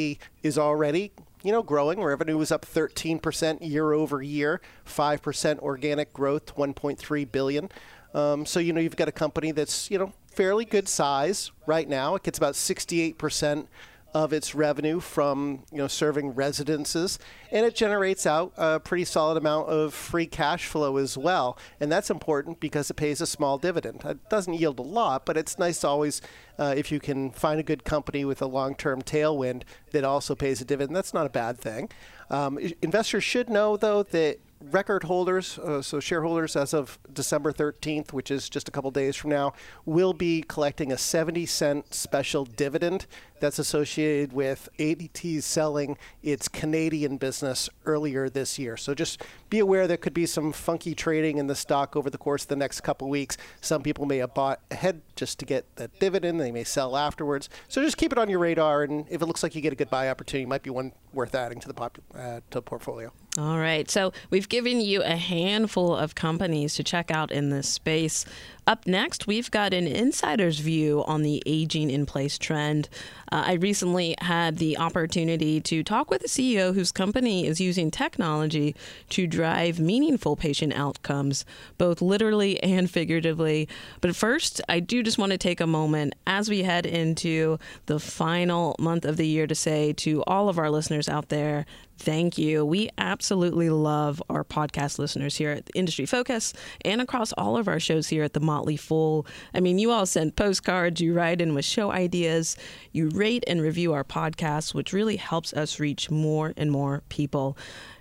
is 0.42 0.58
already 0.58 1.12
you 1.44 1.52
know, 1.52 1.62
growing. 1.62 2.02
Revenue 2.02 2.38
was 2.38 2.50
up 2.50 2.64
13% 2.64 3.58
year 3.60 3.92
over 3.92 4.22
year, 4.22 4.62
5% 4.86 5.58
organic 5.58 6.12
growth, 6.12 6.56
1.3 6.56 7.30
billion. 7.30 7.68
Um, 8.14 8.46
so 8.46 8.60
you 8.60 8.72
know, 8.72 8.80
you've 8.80 8.96
got 8.96 9.08
a 9.08 9.12
company 9.12 9.52
that's 9.52 9.90
you 9.90 9.98
know 9.98 10.12
fairly 10.26 10.64
good 10.64 10.88
size 10.88 11.50
right 11.66 11.88
now. 11.88 12.14
It 12.14 12.22
gets 12.22 12.38
about 12.38 12.56
68 12.56 13.18
percent 13.18 13.68
of 14.14 14.32
its 14.32 14.54
revenue 14.54 15.00
from 15.00 15.64
you 15.72 15.78
know 15.78 15.88
serving 15.88 16.34
residences, 16.34 17.18
and 17.50 17.66
it 17.66 17.74
generates 17.74 18.26
out 18.26 18.52
a 18.56 18.78
pretty 18.78 19.04
solid 19.04 19.36
amount 19.36 19.68
of 19.68 19.92
free 19.92 20.26
cash 20.26 20.66
flow 20.66 20.96
as 20.96 21.18
well. 21.18 21.58
And 21.80 21.90
that's 21.90 22.10
important 22.10 22.60
because 22.60 22.88
it 22.90 22.94
pays 22.94 23.20
a 23.20 23.26
small 23.26 23.58
dividend. 23.58 24.02
It 24.04 24.28
doesn't 24.30 24.54
yield 24.54 24.78
a 24.78 24.82
lot, 24.82 25.26
but 25.26 25.36
it's 25.36 25.58
nice 25.58 25.82
always 25.82 26.22
uh, 26.58 26.74
if 26.76 26.92
you 26.92 27.00
can 27.00 27.32
find 27.32 27.58
a 27.58 27.64
good 27.64 27.82
company 27.84 28.24
with 28.24 28.40
a 28.40 28.46
long-term 28.46 29.02
tailwind 29.02 29.64
that 29.90 30.04
also 30.04 30.36
pays 30.36 30.60
a 30.60 30.64
dividend. 30.64 30.94
That's 30.94 31.12
not 31.12 31.26
a 31.26 31.30
bad 31.30 31.58
thing. 31.58 31.90
Um, 32.30 32.58
investors 32.80 33.24
should 33.24 33.50
know 33.50 33.76
though 33.76 34.04
that 34.04 34.38
record 34.70 35.04
holders, 35.04 35.58
uh, 35.58 35.82
so 35.82 36.00
shareholders 36.00 36.56
as 36.56 36.74
of 36.74 36.98
December 37.12 37.52
13th, 37.52 38.12
which 38.12 38.30
is 38.30 38.48
just 38.48 38.68
a 38.68 38.70
couple 38.70 38.90
days 38.90 39.16
from 39.16 39.30
now, 39.30 39.52
will 39.84 40.12
be 40.12 40.42
collecting 40.42 40.92
a 40.92 40.98
70 40.98 41.46
cent 41.46 41.94
special 41.94 42.44
dividend 42.44 43.06
that's 43.40 43.58
associated 43.58 44.32
with 44.32 44.68
ADT 44.78 45.42
selling 45.42 45.98
its 46.22 46.48
Canadian 46.48 47.18
business 47.18 47.68
earlier 47.84 48.30
this 48.30 48.58
year. 48.58 48.76
So 48.76 48.94
just 48.94 49.22
be 49.50 49.58
aware 49.58 49.86
there 49.86 49.96
could 49.96 50.14
be 50.14 50.26
some 50.26 50.52
funky 50.52 50.94
trading 50.94 51.38
in 51.38 51.46
the 51.46 51.54
stock 51.54 51.94
over 51.96 52.08
the 52.08 52.18
course 52.18 52.42
of 52.42 52.48
the 52.48 52.56
next 52.56 52.80
couple 52.80 53.08
weeks. 53.08 53.36
Some 53.60 53.82
people 53.82 54.06
may 54.06 54.18
have 54.18 54.34
bought 54.34 54.60
ahead 54.70 55.02
just 55.14 55.38
to 55.40 55.44
get 55.44 55.76
that 55.76 55.98
dividend. 56.00 56.40
They 56.40 56.52
may 56.52 56.64
sell 56.64 56.96
afterwards. 56.96 57.48
So 57.68 57.82
just 57.82 57.96
keep 57.96 58.12
it 58.12 58.18
on 58.18 58.30
your 58.30 58.38
radar, 58.38 58.82
and 58.84 59.06
if 59.10 59.20
it 59.20 59.26
looks 59.26 59.42
like 59.42 59.54
you 59.54 59.60
get 59.60 59.72
a 59.72 59.76
good 59.76 59.90
buy 59.90 60.08
opportunity, 60.08 60.46
might 60.46 60.62
be 60.62 60.70
one 60.70 60.92
worth 61.12 61.34
adding 61.34 61.60
to 61.60 61.68
the 61.68 61.74
pop, 61.74 61.98
uh, 62.14 62.36
to 62.36 62.42
the 62.50 62.62
portfolio. 62.62 63.12
All 63.36 63.58
right. 63.58 63.90
So 63.90 64.12
we've 64.30 64.48
given 64.48 64.80
you 64.80 65.02
a 65.02 65.16
handful 65.16 65.96
of 65.96 66.14
companies 66.14 66.74
to 66.74 66.84
check 66.84 67.10
out 67.10 67.32
in 67.32 67.50
this 67.50 67.68
space. 67.68 68.24
Up 68.66 68.86
next, 68.86 69.26
we've 69.26 69.50
got 69.50 69.74
an 69.74 69.86
insider's 69.86 70.60
view 70.60 71.04
on 71.06 71.22
the 71.22 71.42
aging 71.44 71.90
in 71.90 72.06
place 72.06 72.38
trend. 72.38 72.88
Uh, 73.30 73.42
I 73.46 73.52
recently 73.54 74.14
had 74.20 74.56
the 74.56 74.78
opportunity 74.78 75.60
to 75.60 75.82
talk 75.82 76.10
with 76.10 76.22
a 76.22 76.28
CEO 76.28 76.74
whose 76.74 76.92
company 76.92 77.46
is 77.46 77.60
using 77.60 77.90
technology 77.90 78.74
to 79.10 79.26
drive 79.26 79.80
meaningful 79.80 80.36
patient 80.36 80.72
outcomes, 80.72 81.44
both 81.76 82.00
literally 82.00 82.62
and 82.62 82.90
figuratively. 82.90 83.68
But 84.00 84.16
first, 84.16 84.62
I 84.68 84.80
do 84.80 85.02
just 85.02 85.18
want 85.18 85.32
to 85.32 85.38
take 85.38 85.60
a 85.60 85.66
moment 85.66 86.14
as 86.26 86.48
we 86.48 86.62
head 86.62 86.86
into 86.86 87.58
the 87.86 87.98
final 87.98 88.76
month 88.78 89.04
of 89.04 89.18
the 89.18 89.26
year 89.26 89.46
to 89.46 89.54
say 89.54 89.92
to 89.94 90.22
all 90.26 90.48
of 90.48 90.58
our 90.58 90.70
listeners 90.70 91.08
out 91.08 91.28
there 91.28 91.66
Thank 91.96 92.36
you. 92.38 92.66
We 92.66 92.90
absolutely 92.98 93.70
love 93.70 94.22
our 94.28 94.44
podcast 94.44 94.98
listeners 94.98 95.36
here 95.36 95.50
at 95.50 95.70
Industry 95.74 96.06
Focus 96.06 96.52
and 96.84 97.00
across 97.00 97.32
all 97.32 97.56
of 97.56 97.68
our 97.68 97.78
shows 97.78 98.08
here 98.08 98.24
at 98.24 98.32
the 98.32 98.40
Motley 98.40 98.76
Fool. 98.76 99.26
I 99.54 99.60
mean, 99.60 99.78
you 99.78 99.90
all 99.90 100.04
send 100.04 100.36
postcards, 100.36 101.00
you 101.00 101.14
write 101.14 101.40
in 101.40 101.54
with 101.54 101.64
show 101.64 101.92
ideas, 101.92 102.56
you 102.92 103.08
rate 103.10 103.44
and 103.46 103.62
review 103.62 103.92
our 103.92 104.04
podcasts, 104.04 104.74
which 104.74 104.92
really 104.92 105.16
helps 105.16 105.52
us 105.52 105.78
reach 105.78 106.10
more 106.10 106.52
and 106.56 106.70
more 106.70 107.02
people. 107.08 107.56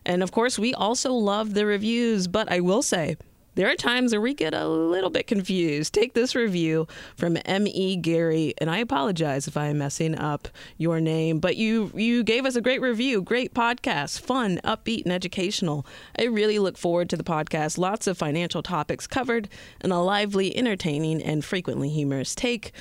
And 0.06 0.24
of 0.24 0.32
course, 0.32 0.58
we 0.58 0.74
also 0.74 1.14
love 1.14 1.54
the 1.54 1.66
reviews, 1.66 2.28
but 2.28 2.52
I 2.52 2.60
will 2.60 2.82
say, 2.82 3.16
there 3.56 3.70
are 3.70 3.76
times 3.76 4.12
where 4.12 4.22
we 4.22 4.34
get 4.34 4.54
a 4.54 4.68
little 4.68 5.10
bit 5.10 5.28
confused. 5.28 5.94
Take 5.94 6.14
this 6.14 6.36
review 6.36 6.88
from 7.16 7.38
M.E. 7.46 7.98
Gary, 7.98 8.54
and 8.58 8.70
I 8.70 8.80
apologize 8.80 9.48
if 9.48 9.58
I 9.58 9.68
am 9.68 9.78
messing 9.78 10.18
up 10.18 10.48
your 10.78 11.00
name, 11.00 11.40
but 11.40 11.56
you 11.56 11.92
you 11.94 12.24
gave 12.24 12.46
us 12.46 12.56
a 12.56 12.62
great 12.62 12.82
review, 12.82 13.22
great 13.22 13.54
podcast, 13.54 14.20
fun, 14.22 14.60
upbeat, 14.64 15.04
and 15.04 15.14
educational. 15.14 15.86
I 16.18 16.24
really 16.26 16.60
look 16.60 16.78
forward 16.78 17.10
to 17.12 17.18
the 17.18 17.24
podcast. 17.24 17.78
Lots 17.78 18.08
of 18.08 18.18
financial 18.18 18.64
topics 18.64 19.08
covered, 19.08 19.50
and 19.82 19.92
a 19.92 20.00
lively, 20.00 20.56
entertaining, 20.56 21.22
and 21.22 21.46
frequently 21.46 21.90
humorous 21.90 22.36
take. 22.36 22.72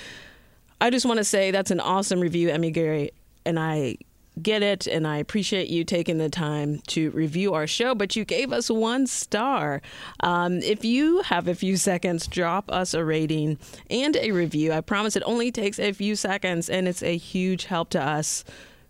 I 0.81 0.91
just 0.91 1.07
want 1.07 1.19
to 1.19 1.25
say 1.25 1.51
that's 1.51 1.71
an 1.71 1.81
awesome 1.81 2.21
review, 2.21 2.49
M.E. 2.49 2.71
Gary, 2.71 3.11
and 3.45 3.59
I 3.59 3.97
get 4.41 4.63
it, 4.63 4.87
and 4.87 5.07
I 5.07 5.19
appreciate 5.19 5.69
you 5.69 5.85
taking 5.85 6.19
the 6.19 6.31
time 6.31 6.81
to 6.89 7.11
review 7.11 7.55
our 7.55 7.67
show. 7.67 7.95
But 7.95 8.17
you 8.17 8.25
gave 8.25 8.53
us 8.53 8.71
one 8.71 9.07
star. 9.07 9.83
Um, 10.21 10.59
if 10.59 10.85
you 10.85 11.23
have 11.23 11.49
a 11.49 11.55
few 11.55 11.77
seconds, 11.77 12.27
drop 12.27 12.71
us 12.71 12.95
a 12.95 13.05
rating 13.05 13.59
and 13.91 14.17
a 14.17 14.33
review. 14.33 14.73
I 14.73 14.81
promise 14.81 15.17
it 15.17 15.23
only 15.27 15.53
takes 15.53 15.79
a 15.79 15.93
few 15.93 16.17
seconds, 16.17 16.71
and 16.71 16.89
it's 16.89 17.03
a 17.03 17.17
huge 17.17 17.67
help 17.67 17.91
to 17.91 18.03
us. 18.03 18.45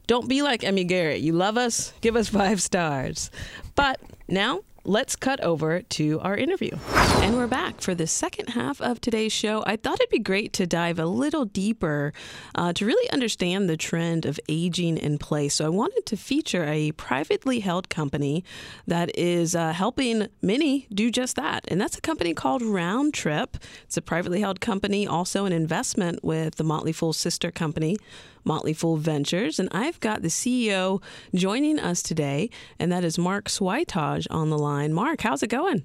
Don't 0.06 0.28
be 0.28 0.42
like 0.42 0.64
Emmy 0.64 0.84
Garrett. 0.84 1.20
You 1.20 1.32
love 1.32 1.56
us, 1.56 1.92
give 2.00 2.16
us 2.16 2.28
five 2.40 2.60
stars. 2.60 3.30
But 3.74 4.00
now 4.28 4.60
let's 4.84 5.16
cut 5.16 5.42
over 5.42 5.82
to 5.82 6.20
our 6.20 6.36
interview. 6.36 6.76
And 7.22 7.36
we're 7.36 7.46
back 7.46 7.80
for 7.80 7.94
the 7.94 8.06
second 8.06 8.48
half 8.48 8.80
of 8.80 9.00
today's 9.00 9.32
show. 9.32 9.62
I 9.64 9.76
thought 9.76 10.00
it'd 10.00 10.10
be 10.10 10.18
great 10.18 10.52
to 10.54 10.66
dive 10.66 10.98
a 10.98 11.06
little 11.06 11.44
deeper 11.44 12.12
uh, 12.54 12.72
to 12.72 12.84
really 12.84 13.08
understand 13.10 13.68
the 13.68 13.76
trend 13.76 14.26
of 14.26 14.40
aging 14.48 14.98
in 14.98 15.18
place. 15.18 15.54
So 15.54 15.66
I 15.66 15.68
wanted 15.68 16.04
to 16.06 16.16
feature 16.16 16.64
a 16.64 16.90
privately 16.92 17.60
held 17.60 17.88
company 17.88 18.44
that 18.86 19.16
is 19.16 19.54
uh, 19.54 19.72
helping 19.72 20.26
many 20.40 20.88
do 20.92 21.10
just 21.10 21.36
that. 21.36 21.64
And 21.68 21.80
that's 21.80 21.96
a 21.96 22.00
company 22.00 22.34
called 22.34 22.62
Roundtrip. 22.62 23.62
It's 23.84 23.96
a 23.96 24.02
privately 24.02 24.40
held 24.40 24.60
company, 24.60 25.06
also 25.06 25.44
an 25.44 25.52
investment 25.52 26.24
with 26.24 26.56
the 26.56 26.64
Motley 26.64 26.92
Fool 26.92 27.12
sister 27.12 27.52
company. 27.52 27.98
Motley 28.44 28.72
Fool 28.72 28.96
Ventures. 28.96 29.58
And 29.58 29.68
I've 29.72 30.00
got 30.00 30.22
the 30.22 30.28
CEO 30.28 31.02
joining 31.34 31.78
us 31.78 32.02
today, 32.02 32.50
and 32.78 32.90
that 32.92 33.04
is 33.04 33.18
Mark 33.18 33.46
Switaj 33.46 34.26
on 34.30 34.50
the 34.50 34.58
line. 34.58 34.92
Mark, 34.92 35.22
how's 35.22 35.42
it 35.42 35.50
going? 35.50 35.84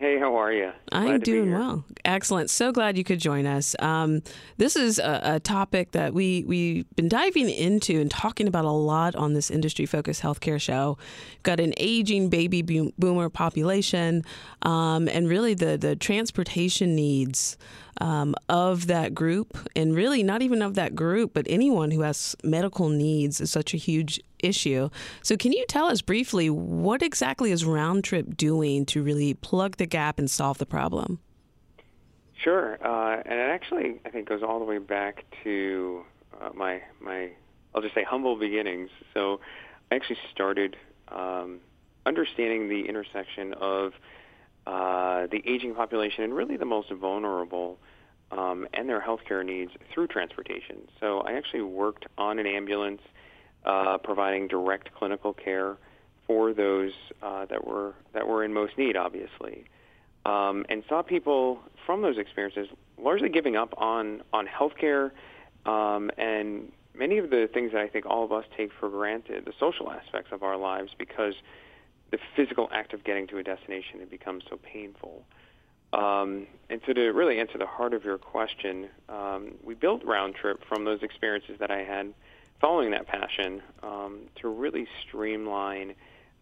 Hey, 0.00 0.18
how 0.18 0.34
are 0.34 0.50
you? 0.50 0.72
Glad 0.90 1.06
I'm 1.08 1.20
doing 1.20 1.52
well. 1.52 1.84
Excellent. 2.06 2.48
So 2.48 2.72
glad 2.72 2.96
you 2.96 3.04
could 3.04 3.20
join 3.20 3.44
us. 3.44 3.76
Um, 3.80 4.22
this 4.56 4.74
is 4.74 4.98
a, 4.98 5.20
a, 5.22 5.40
topic 5.40 5.92
that 5.92 6.14
we, 6.14 6.42
we've 6.46 6.86
been 6.96 7.10
diving 7.10 7.50
into 7.50 8.00
and 8.00 8.10
talking 8.10 8.48
about 8.48 8.64
a 8.64 8.70
lot 8.70 9.14
on 9.14 9.34
this 9.34 9.50
Industry 9.50 9.84
Focus 9.84 10.22
healthcare 10.22 10.58
show. 10.58 10.96
We've 11.32 11.42
got 11.42 11.60
an 11.60 11.74
aging 11.76 12.30
baby 12.30 12.62
boomer 12.62 13.28
population 13.28 14.24
um, 14.62 15.06
and 15.06 15.28
really 15.28 15.52
the, 15.52 15.76
the 15.76 15.96
transportation 15.96 16.96
needs 16.96 17.58
um, 18.00 18.34
of 18.48 18.86
that 18.86 19.14
group, 19.14 19.56
and 19.76 19.94
really 19.94 20.22
not 20.22 20.42
even 20.42 20.62
of 20.62 20.74
that 20.74 20.94
group, 20.94 21.32
but 21.34 21.46
anyone 21.48 21.90
who 21.90 22.00
has 22.00 22.34
medical 22.42 22.88
needs 22.88 23.40
is 23.40 23.50
such 23.50 23.74
a 23.74 23.76
huge 23.76 24.20
issue. 24.38 24.88
So, 25.22 25.36
can 25.36 25.52
you 25.52 25.64
tell 25.66 25.86
us 25.86 26.00
briefly 26.00 26.48
what 26.50 27.02
exactly 27.02 27.52
is 27.52 27.64
Roundtrip 27.64 28.36
doing 28.36 28.86
to 28.86 29.02
really 29.02 29.34
plug 29.34 29.76
the 29.76 29.86
gap 29.86 30.18
and 30.18 30.30
solve 30.30 30.58
the 30.58 30.66
problem? 30.66 31.18
Sure, 32.42 32.78
uh, 32.84 33.22
and 33.24 33.34
it 33.38 33.50
actually 33.50 34.00
I 34.06 34.10
think 34.10 34.28
goes 34.28 34.42
all 34.42 34.58
the 34.58 34.64
way 34.64 34.78
back 34.78 35.24
to 35.44 36.02
uh, 36.40 36.50
my 36.54 36.82
my 37.00 37.30
I'll 37.74 37.82
just 37.82 37.94
say 37.94 38.04
humble 38.04 38.36
beginnings. 38.36 38.90
So, 39.12 39.40
I 39.92 39.96
actually 39.96 40.18
started 40.32 40.76
um, 41.08 41.60
understanding 42.06 42.68
the 42.68 42.88
intersection 42.88 43.52
of 43.54 43.92
uh, 44.66 45.26
the 45.26 45.42
aging 45.46 45.74
population 45.74 46.24
and 46.24 46.34
really 46.34 46.56
the 46.56 46.64
most 46.64 46.90
vulnerable 46.90 47.78
um, 48.30 48.66
and 48.74 48.88
their 48.88 49.00
healthcare 49.00 49.44
needs 49.44 49.72
through 49.92 50.06
transportation. 50.06 50.76
So 51.00 51.20
I 51.20 51.32
actually 51.32 51.62
worked 51.62 52.06
on 52.16 52.38
an 52.38 52.46
ambulance 52.46 53.02
uh, 53.64 53.98
providing 53.98 54.48
direct 54.48 54.94
clinical 54.94 55.32
care 55.32 55.76
for 56.26 56.54
those 56.54 56.92
uh, 57.22 57.46
that 57.46 57.66
were 57.66 57.94
that 58.12 58.26
were 58.26 58.44
in 58.44 58.52
most 58.52 58.78
need, 58.78 58.96
obviously, 58.96 59.64
um, 60.24 60.64
and 60.68 60.84
saw 60.88 61.02
people 61.02 61.58
from 61.84 62.02
those 62.02 62.18
experiences 62.18 62.68
largely 63.02 63.28
giving 63.28 63.56
up 63.56 63.74
on 63.76 64.22
on 64.32 64.46
healthcare 64.46 65.10
um, 65.66 66.10
and 66.16 66.70
many 66.94 67.18
of 67.18 67.30
the 67.30 67.48
things 67.52 67.72
that 67.72 67.80
I 67.80 67.88
think 67.88 68.06
all 68.06 68.24
of 68.24 68.32
us 68.32 68.44
take 68.56 68.70
for 68.78 68.88
granted, 68.88 69.44
the 69.44 69.52
social 69.58 69.90
aspects 69.90 70.32
of 70.32 70.42
our 70.42 70.56
lives, 70.56 70.92
because 70.98 71.34
the 72.10 72.18
physical 72.36 72.68
act 72.72 72.92
of 72.92 73.04
getting 73.04 73.26
to 73.28 73.38
a 73.38 73.42
destination 73.42 74.00
had 74.00 74.10
become 74.10 74.40
so 74.48 74.58
painful. 74.62 75.24
Um, 75.92 76.46
and 76.68 76.80
so, 76.86 76.92
to 76.92 77.08
really 77.10 77.40
answer 77.40 77.58
the 77.58 77.66
heart 77.66 77.94
of 77.94 78.04
your 78.04 78.18
question, 78.18 78.88
um, 79.08 79.54
we 79.64 79.74
built 79.74 80.04
Round 80.04 80.34
Trip 80.34 80.62
from 80.68 80.84
those 80.84 81.02
experiences 81.02 81.56
that 81.58 81.70
I 81.70 81.82
had 81.82 82.14
following 82.60 82.90
that 82.90 83.06
passion 83.06 83.62
um, 83.82 84.20
to 84.36 84.48
really 84.48 84.86
streamline, 85.02 85.94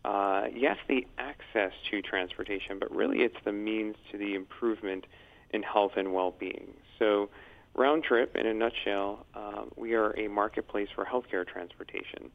uh, 0.05 0.47
yes, 0.53 0.77
the 0.89 1.07
access 1.17 1.73
to 1.91 2.03
transportation, 2.03 2.79
but 2.79 2.95
really 2.95 3.21
it's 3.21 3.37
the 3.45 3.53
means 3.53 3.97
to 4.11 4.19
the 4.19 4.35
improvement 4.35 5.07
in 5.51 5.63
health 5.63 5.93
and 5.97 6.13
well-being. 6.13 6.75
So, 6.99 7.31
Round 7.75 8.03
Trip, 8.03 8.37
in 8.37 8.47
a 8.47 8.53
nutshell, 8.53 9.25
uh, 9.35 9.63
we 9.77 9.95
are 9.95 10.19
a 10.19 10.29
marketplace 10.29 10.89
for 10.95 11.05
healthcare 11.05 11.47
transportation. 11.47 12.31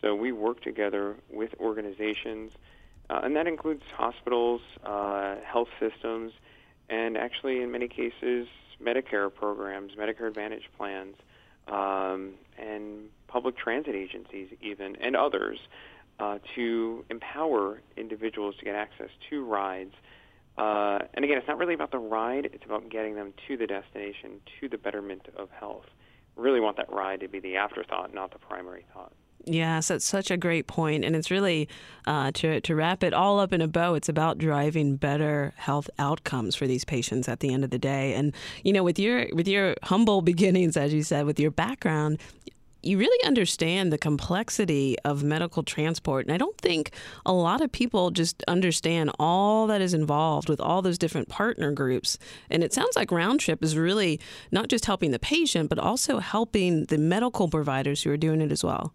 So 0.00 0.14
we 0.14 0.32
work 0.32 0.62
together 0.62 1.16
with 1.30 1.50
organizations, 1.60 2.52
uh, 3.10 3.20
and 3.22 3.36
that 3.36 3.46
includes 3.46 3.82
hospitals, 3.96 4.60
uh, 4.84 5.36
health 5.44 5.68
systems, 5.80 6.32
and 6.88 7.16
actually, 7.16 7.62
in 7.62 7.70
many 7.70 7.88
cases, 7.88 8.48
Medicare 8.82 9.32
programs, 9.32 9.92
Medicare 9.98 10.28
Advantage 10.28 10.70
plans, 10.76 11.16
um, 11.68 12.34
and 12.58 13.10
public 13.26 13.56
transit 13.56 13.94
agencies, 13.94 14.48
even, 14.62 14.96
and 14.96 15.16
others, 15.16 15.58
uh, 16.18 16.38
to 16.54 17.04
empower 17.10 17.80
individuals 17.96 18.54
to 18.58 18.64
get 18.64 18.74
access 18.74 19.10
to 19.28 19.44
rides 19.44 19.94
uh, 20.58 20.98
and 21.14 21.24
again, 21.24 21.38
it's 21.38 21.46
not 21.46 21.56
really 21.56 21.74
about 21.74 21.92
the 21.92 21.98
ride, 21.98 22.46
it's 22.52 22.64
about 22.64 22.90
getting 22.90 23.14
them 23.14 23.32
to 23.46 23.56
the 23.56 23.66
destination, 23.66 24.40
to 24.60 24.68
the 24.68 24.76
betterment 24.76 25.22
of 25.36 25.48
health. 25.50 25.84
We 26.36 26.42
really 26.42 26.60
want 26.60 26.76
that 26.78 26.92
ride 26.92 27.20
to 27.20 27.28
be 27.28 27.38
the 27.38 27.56
afterthought, 27.56 28.12
not 28.12 28.32
the 28.32 28.40
primary 28.40 28.84
thought. 28.92 29.12
Yes, 29.44 29.88
that's 29.88 30.04
such 30.04 30.30
a 30.30 30.36
great 30.36 30.66
point. 30.66 31.04
and 31.04 31.16
it's 31.16 31.30
really 31.30 31.68
uh, 32.06 32.30
to 32.34 32.60
to 32.60 32.74
wrap 32.74 33.02
it 33.02 33.14
all 33.14 33.40
up 33.40 33.52
in 33.52 33.60
a 33.60 33.68
bow. 33.68 33.94
It's 33.94 34.08
about 34.08 34.38
driving 34.38 34.96
better 34.96 35.54
health 35.56 35.88
outcomes 35.98 36.54
for 36.54 36.66
these 36.66 36.84
patients 36.84 37.28
at 37.28 37.40
the 37.40 37.52
end 37.52 37.64
of 37.64 37.70
the 37.70 37.78
day. 37.78 38.14
And 38.14 38.34
you 38.62 38.72
know, 38.72 38.84
with 38.84 38.98
your 38.98 39.26
with 39.32 39.48
your 39.48 39.74
humble 39.84 40.20
beginnings, 40.32 40.76
as 40.76 40.92
you 40.92 41.02
said, 41.02 41.24
with 41.24 41.40
your 41.40 41.50
background, 41.50 42.18
you 42.82 42.98
really 42.98 43.24
understand 43.26 43.92
the 43.92 43.98
complexity 43.98 44.96
of 45.04 45.24
medical 45.24 45.62
transport. 45.62 46.26
And 46.26 46.34
I 46.34 46.38
don't 46.38 46.56
think 46.58 46.92
a 47.26 47.32
lot 47.32 47.60
of 47.60 47.72
people 47.72 48.10
just 48.10 48.42
understand 48.46 49.10
all 49.18 49.66
that 49.66 49.80
is 49.80 49.94
involved 49.94 50.48
with 50.48 50.60
all 50.60 50.80
those 50.80 50.98
different 50.98 51.28
partner 51.28 51.72
groups. 51.72 52.18
And 52.50 52.62
it 52.62 52.72
sounds 52.72 52.96
like 52.96 53.10
Round 53.10 53.40
Trip 53.40 53.62
is 53.64 53.76
really 53.76 54.20
not 54.52 54.68
just 54.68 54.86
helping 54.86 55.10
the 55.10 55.18
patient, 55.18 55.68
but 55.68 55.78
also 55.78 56.18
helping 56.18 56.84
the 56.84 56.98
medical 56.98 57.48
providers 57.48 58.02
who 58.02 58.10
are 58.10 58.16
doing 58.16 58.40
it 58.40 58.52
as 58.52 58.62
well. 58.62 58.94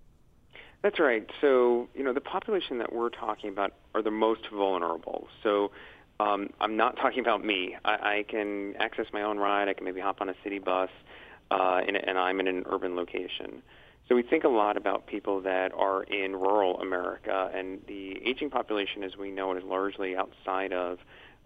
That's 0.84 1.00
right. 1.00 1.28
So, 1.40 1.88
you 1.96 2.04
know, 2.04 2.14
the 2.14 2.22
population 2.22 2.78
that 2.80 2.94
we're 2.94 3.10
talking 3.10 3.50
about 3.50 3.74
are 3.96 4.02
the 4.02 4.12
most 4.12 4.42
vulnerable. 4.54 5.28
So, 5.42 5.72
um, 6.20 6.50
I'm 6.60 6.78
not 6.78 6.98
talking 7.02 7.20
about 7.20 7.44
me. 7.44 7.76
I, 7.84 7.92
I 7.92 8.26
can 8.30 8.76
access 8.80 9.06
my 9.14 9.24
own 9.24 9.38
ride. 9.38 9.70
I 9.70 9.74
can 9.74 9.86
maybe 9.86 10.02
hop 10.02 10.22
on 10.22 10.30
a 10.30 10.36
city 10.44 10.60
bus 10.60 10.90
uh, 11.52 11.82
and, 11.88 11.96
and 11.96 12.18
I'm 12.18 12.40
in 12.40 12.48
an 12.48 12.64
urban 12.68 12.96
location. 12.96 13.62
So 14.10 14.16
we 14.16 14.24
think 14.24 14.44
a 14.44 14.50
lot 14.50 14.76
about 14.76 15.08
people 15.08 15.42
that 15.42 15.72
are 15.74 16.04
in 16.04 16.34
rural 16.34 16.80
America, 16.82 17.50
and 17.56 17.80
the 17.88 18.22
aging 18.26 18.50
population, 18.50 19.04
as 19.04 19.16
we 19.18 19.32
know 19.32 19.54
it, 19.54 19.60
is 19.60 19.64
largely 19.64 20.16
outside 20.16 20.74
of 20.74 21.00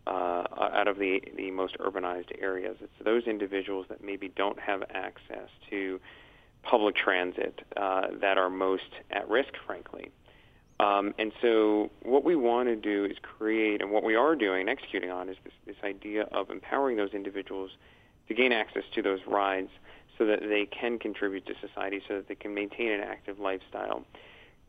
uh, 0.08 0.44
out 0.60 0.88
of 0.88 0.98
the 0.98 1.22
the 1.36 1.52
most 1.52 1.78
urbanized 1.78 2.32
areas. 2.42 2.78
It's 2.82 2.92
those 3.04 3.24
individuals 3.28 3.86
that 3.90 4.04
maybe 4.04 4.30
don't 4.30 4.60
have 4.60 4.82
access 4.90 5.50
to 5.70 6.00
public 6.70 6.96
transit 6.96 7.62
uh, 7.76 8.08
that 8.22 8.38
are 8.38 8.50
most 8.50 8.90
at 9.12 9.30
risk, 9.30 9.54
frankly. 9.66 10.12
Um, 10.80 11.14
and 11.18 11.32
so, 11.42 11.90
what 12.04 12.24
we 12.24 12.36
want 12.36 12.70
to 12.70 12.76
do 12.76 13.06
is 13.06 13.18
create, 13.22 13.82
and 13.82 13.90
what 13.92 14.04
we 14.04 14.16
are 14.16 14.36
doing, 14.36 14.62
and 14.62 14.70
executing 14.70 15.10
on, 15.10 15.28
is 15.28 15.38
this, 15.44 15.54
this 15.66 15.76
idea 15.84 16.24
of 16.32 16.52
empowering 16.52 16.98
those 16.98 17.14
individuals 17.14 17.72
to 18.28 18.36
gain 18.36 18.52
access 18.52 18.84
to 18.94 19.02
those 19.02 19.20
rides 19.26 19.70
so 20.18 20.26
that 20.26 20.42
they 20.42 20.66
can 20.66 21.00
contribute 21.00 21.48
to 21.48 21.54
society, 21.60 22.02
so 22.08 22.16
that 22.16 22.28
they 22.28 22.36
can 22.36 22.54
maintain 22.54 22.92
an 22.92 23.02
active 23.02 23.40
lifestyle. 23.40 24.04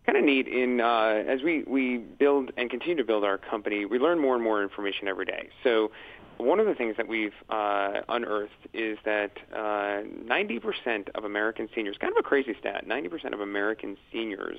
Kind 0.07 0.17
of 0.17 0.25
neat 0.25 0.49
in 0.49 0.81
uh, 0.81 1.23
as 1.29 1.43
we 1.43 1.65
we 1.65 1.99
build 1.99 2.53
and 2.57 2.71
continue 2.71 2.97
to 2.97 3.05
build 3.05 3.25
our 3.25 3.37
company, 3.37 3.85
we 3.85 3.99
learn 3.99 4.19
more 4.19 4.35
and 4.35 4.43
more 4.43 4.63
information 4.63 5.09
every 5.09 5.27
day. 5.27 5.51
So. 5.63 5.91
One 6.39 6.61
of 6.61 6.67
the 6.67 6.75
things 6.75 6.97
that 6.97 7.09
we've 7.09 7.35
uh, 7.51 8.01
unearthed 8.09 8.69
is 8.73 8.97
that 9.05 9.33
uh, 9.53 10.03
90% 10.25 11.09
of 11.15 11.25
American 11.25 11.69
seniors, 11.75 11.97
kind 12.01 12.13
of 12.13 12.19
a 12.19 12.23
crazy 12.23 12.55
stat, 12.59 12.87
90% 12.87 13.33
of 13.33 13.41
American 13.41 13.97
seniors 14.13 14.59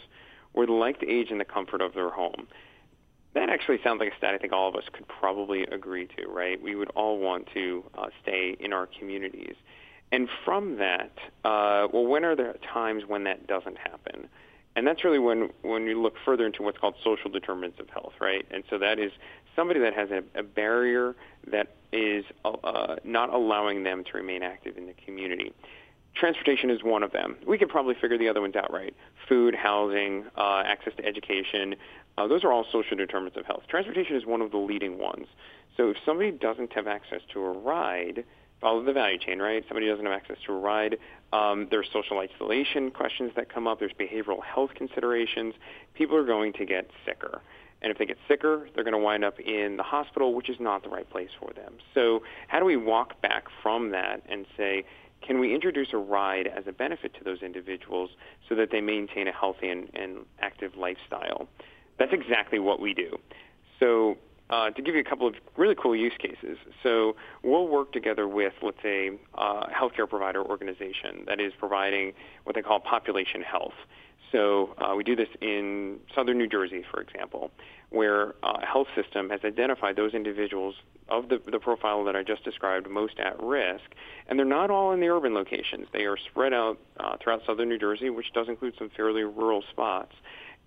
would 0.54 0.70
like 0.70 1.00
to 1.00 1.10
age 1.10 1.32
in 1.32 1.38
the 1.38 1.46
comfort 1.46 1.82
of 1.82 1.94
their 1.94 2.10
home. 2.10 2.48
That 3.34 3.50
actually 3.50 3.80
sounds 3.84 4.00
like 4.00 4.12
a 4.14 4.18
stat 4.18 4.34
I 4.34 4.38
think 4.40 4.52
all 4.52 4.68
of 4.68 4.76
us 4.76 4.84
could 4.92 5.08
probably 5.08 5.64
agree 5.64 6.08
to, 6.18 6.28
right? 6.28 6.62
We 6.62 6.76
would 6.76 6.90
all 6.96 7.20
want 7.20 7.48
to 7.54 7.84
uh, 7.98 8.08
stay 8.22 8.58
in 8.60 8.74
our 8.74 8.88
communities. 8.88 9.56
And 10.12 10.28
from 10.44 10.78
that, 10.78 11.12
uh, 11.46 11.88
well, 11.94 12.06
when 12.06 12.26
are 12.26 12.36
there 12.36 12.56
times 12.74 13.04
when 13.08 13.24
that 13.26 13.48
doesn't 13.48 13.78
happen? 13.78 14.28
And 14.76 14.88
that's 14.88 15.04
really 15.04 15.20
when, 15.20 15.50
when 15.62 15.84
you 15.84 16.02
look 16.02 16.16
further 16.26 16.46
into 16.46 16.64
what's 16.64 16.78
called 16.78 16.96
social 17.04 17.30
determinants 17.30 17.80
of 17.80 17.90
health, 17.90 18.14
right? 18.20 18.46
And 18.50 18.64
so 18.70 18.78
that 18.80 19.00
is 19.00 19.12
somebody 19.60 19.82
that 19.82 19.94
has 19.94 20.10
a, 20.10 20.24
a 20.40 20.44
barrier 20.44 21.16
that 21.52 21.76
is 21.92 22.24
uh, 22.46 22.96
not 23.04 23.34
allowing 23.34 23.84
them 23.84 24.06
to 24.06 24.18
remain 24.18 24.42
active 24.42 24.78
in 24.78 24.88
the 24.88 24.96
community. 25.06 25.52
Transportation 26.16 26.70
is 26.70 26.82
one 26.82 27.04
of 27.04 27.12
them. 27.12 27.36
We 27.46 27.58
could 27.58 27.68
probably 27.68 27.96
figure 28.00 28.18
the 28.18 28.30
other 28.30 28.40
ones 28.40 28.56
out, 28.56 28.72
right? 28.72 28.96
Food, 29.28 29.54
housing, 29.54 30.24
uh, 30.38 30.64
access 30.66 30.94
to 30.96 31.06
education. 31.06 31.76
Uh, 32.18 32.28
those 32.28 32.46
are 32.46 32.54
all 32.54 32.66
social 32.72 32.96
determinants 32.96 33.38
of 33.38 33.46
health. 33.46 33.64
Transportation 33.68 34.16
is 34.16 34.26
one 34.26 34.42
of 34.42 34.52
the 34.52 34.58
leading 34.58 34.98
ones. 34.98 35.28
So 35.76 35.90
if 35.90 35.98
somebody 36.06 36.32
doesn't 36.32 36.72
have 36.74 36.88
access 36.88 37.22
to 37.34 37.42
a 37.42 37.52
ride, 37.52 38.24
follow 38.62 38.84
the 38.84 38.94
value 38.94 39.18
chain, 39.18 39.40
right? 39.40 39.64
Somebody 39.68 39.88
doesn't 39.88 40.06
have 40.06 40.14
access 40.14 40.38
to 40.46 40.54
a 40.54 40.60
ride. 40.60 40.98
Um, 41.34 41.68
there's 41.70 41.88
social 41.92 42.20
isolation 42.20 42.92
questions 42.92 43.32
that 43.36 43.54
come 43.54 43.68
up. 43.68 43.80
There's 43.80 43.94
behavioral 43.94 44.44
health 44.44 44.72
considerations. 44.76 45.54
People 45.96 46.16
are 46.16 46.26
going 46.26 46.54
to 46.54 46.66
get 46.66 46.90
sicker. 47.06 47.42
And 47.82 47.92
if 47.92 47.98
they 47.98 48.06
get 48.06 48.18
sicker, 48.28 48.68
they're 48.74 48.84
going 48.84 48.94
to 48.94 49.00
wind 49.00 49.24
up 49.24 49.40
in 49.40 49.78
the 49.78 49.84
hospital, 49.84 50.34
which 50.34 50.50
is 50.50 50.58
not 50.60 50.84
the 50.84 50.90
right 50.90 51.10
place 51.10 51.30
for 51.40 51.54
them. 51.54 51.76
So 51.94 52.24
how 52.48 52.60
do 52.60 52.66
we 52.66 52.76
walk 52.76 53.22
back 53.22 53.46
from 53.64 53.92
that 53.92 54.22
and 54.28 54.46
say, 54.58 54.86
can 55.22 55.40
we 55.40 55.54
introduce 55.54 55.90
a 55.94 55.98
ride 55.98 56.48
as 56.48 56.66
a 56.68 56.72
benefit 56.72 57.14
to 57.16 57.24
those 57.24 57.42
individuals 57.42 58.10
so 58.48 58.56
that 58.56 58.72
they 58.72 58.82
maintain 58.82 59.28
a 59.28 59.32
healthy 59.32 59.70
and, 59.70 59.90
and 59.94 60.26
active 60.40 60.76
lifestyle? 60.76 61.48
That's 61.98 62.14
exactly 62.14 62.60
what 62.60 62.80
we 62.80 62.94
do. 62.94 63.18
So 63.80 64.18
uh, 64.50 64.72
to 64.72 64.82
give 64.82 64.96
you 64.96 65.02
a 65.02 65.04
couple 65.04 65.28
of 65.28 65.36
really 65.58 65.76
cool 65.76 65.96
use 65.96 66.14
cases. 66.18 66.58
So 66.82 67.16
we'll 67.44 67.68
work 67.68 67.92
together 67.92 68.28
with, 68.28 68.54
let's 68.62 68.82
say, 68.82 69.12
a 69.36 69.70
healthcare 69.70 70.10
provider 70.10 70.44
organization 70.44 71.24
that 71.28 71.40
is 71.40 71.54
providing 71.58 72.14
what 72.46 72.56
they 72.56 72.62
call 72.62 72.80
population 72.80 73.42
health. 73.42 73.74
So 74.32 74.76
uh, 74.78 74.94
we 74.96 75.04
do 75.04 75.16
this 75.16 75.30
in 75.42 76.00
southern 76.14 76.38
New 76.38 76.48
Jersey, 76.48 76.84
for 76.90 77.02
example, 77.02 77.52
where 77.90 78.36
uh, 78.44 78.60
a 78.62 78.66
health 78.66 78.88
system 78.96 79.30
has 79.30 79.40
identified 79.44 79.96
those 79.96 80.14
individuals 80.14 80.76
of 81.08 81.30
the, 81.30 81.42
the 81.52 81.60
profile 81.60 82.04
that 82.04 82.16
I 82.16 82.22
just 82.22 82.44
described 82.44 82.88
most 82.88 83.20
at 83.20 83.42
risk, 83.42 83.86
and 84.28 84.38
they're 84.38 84.46
not 84.46 84.70
all 84.70 84.92
in 84.92 85.00
the 85.00 85.10
urban 85.10 85.34
locations. 85.34 85.88
They 85.92 86.06
are 86.06 86.18
spread 86.18 86.54
out 86.54 86.78
uh, 87.00 87.18
throughout 87.20 87.42
southern 87.48 87.70
New 87.70 87.80
Jersey, 87.80 88.12
which 88.12 88.32
does 88.34 88.48
include 88.48 88.76
some 88.78 88.90
fairly 88.96 89.24
rural 89.24 89.64
spots. 89.72 90.14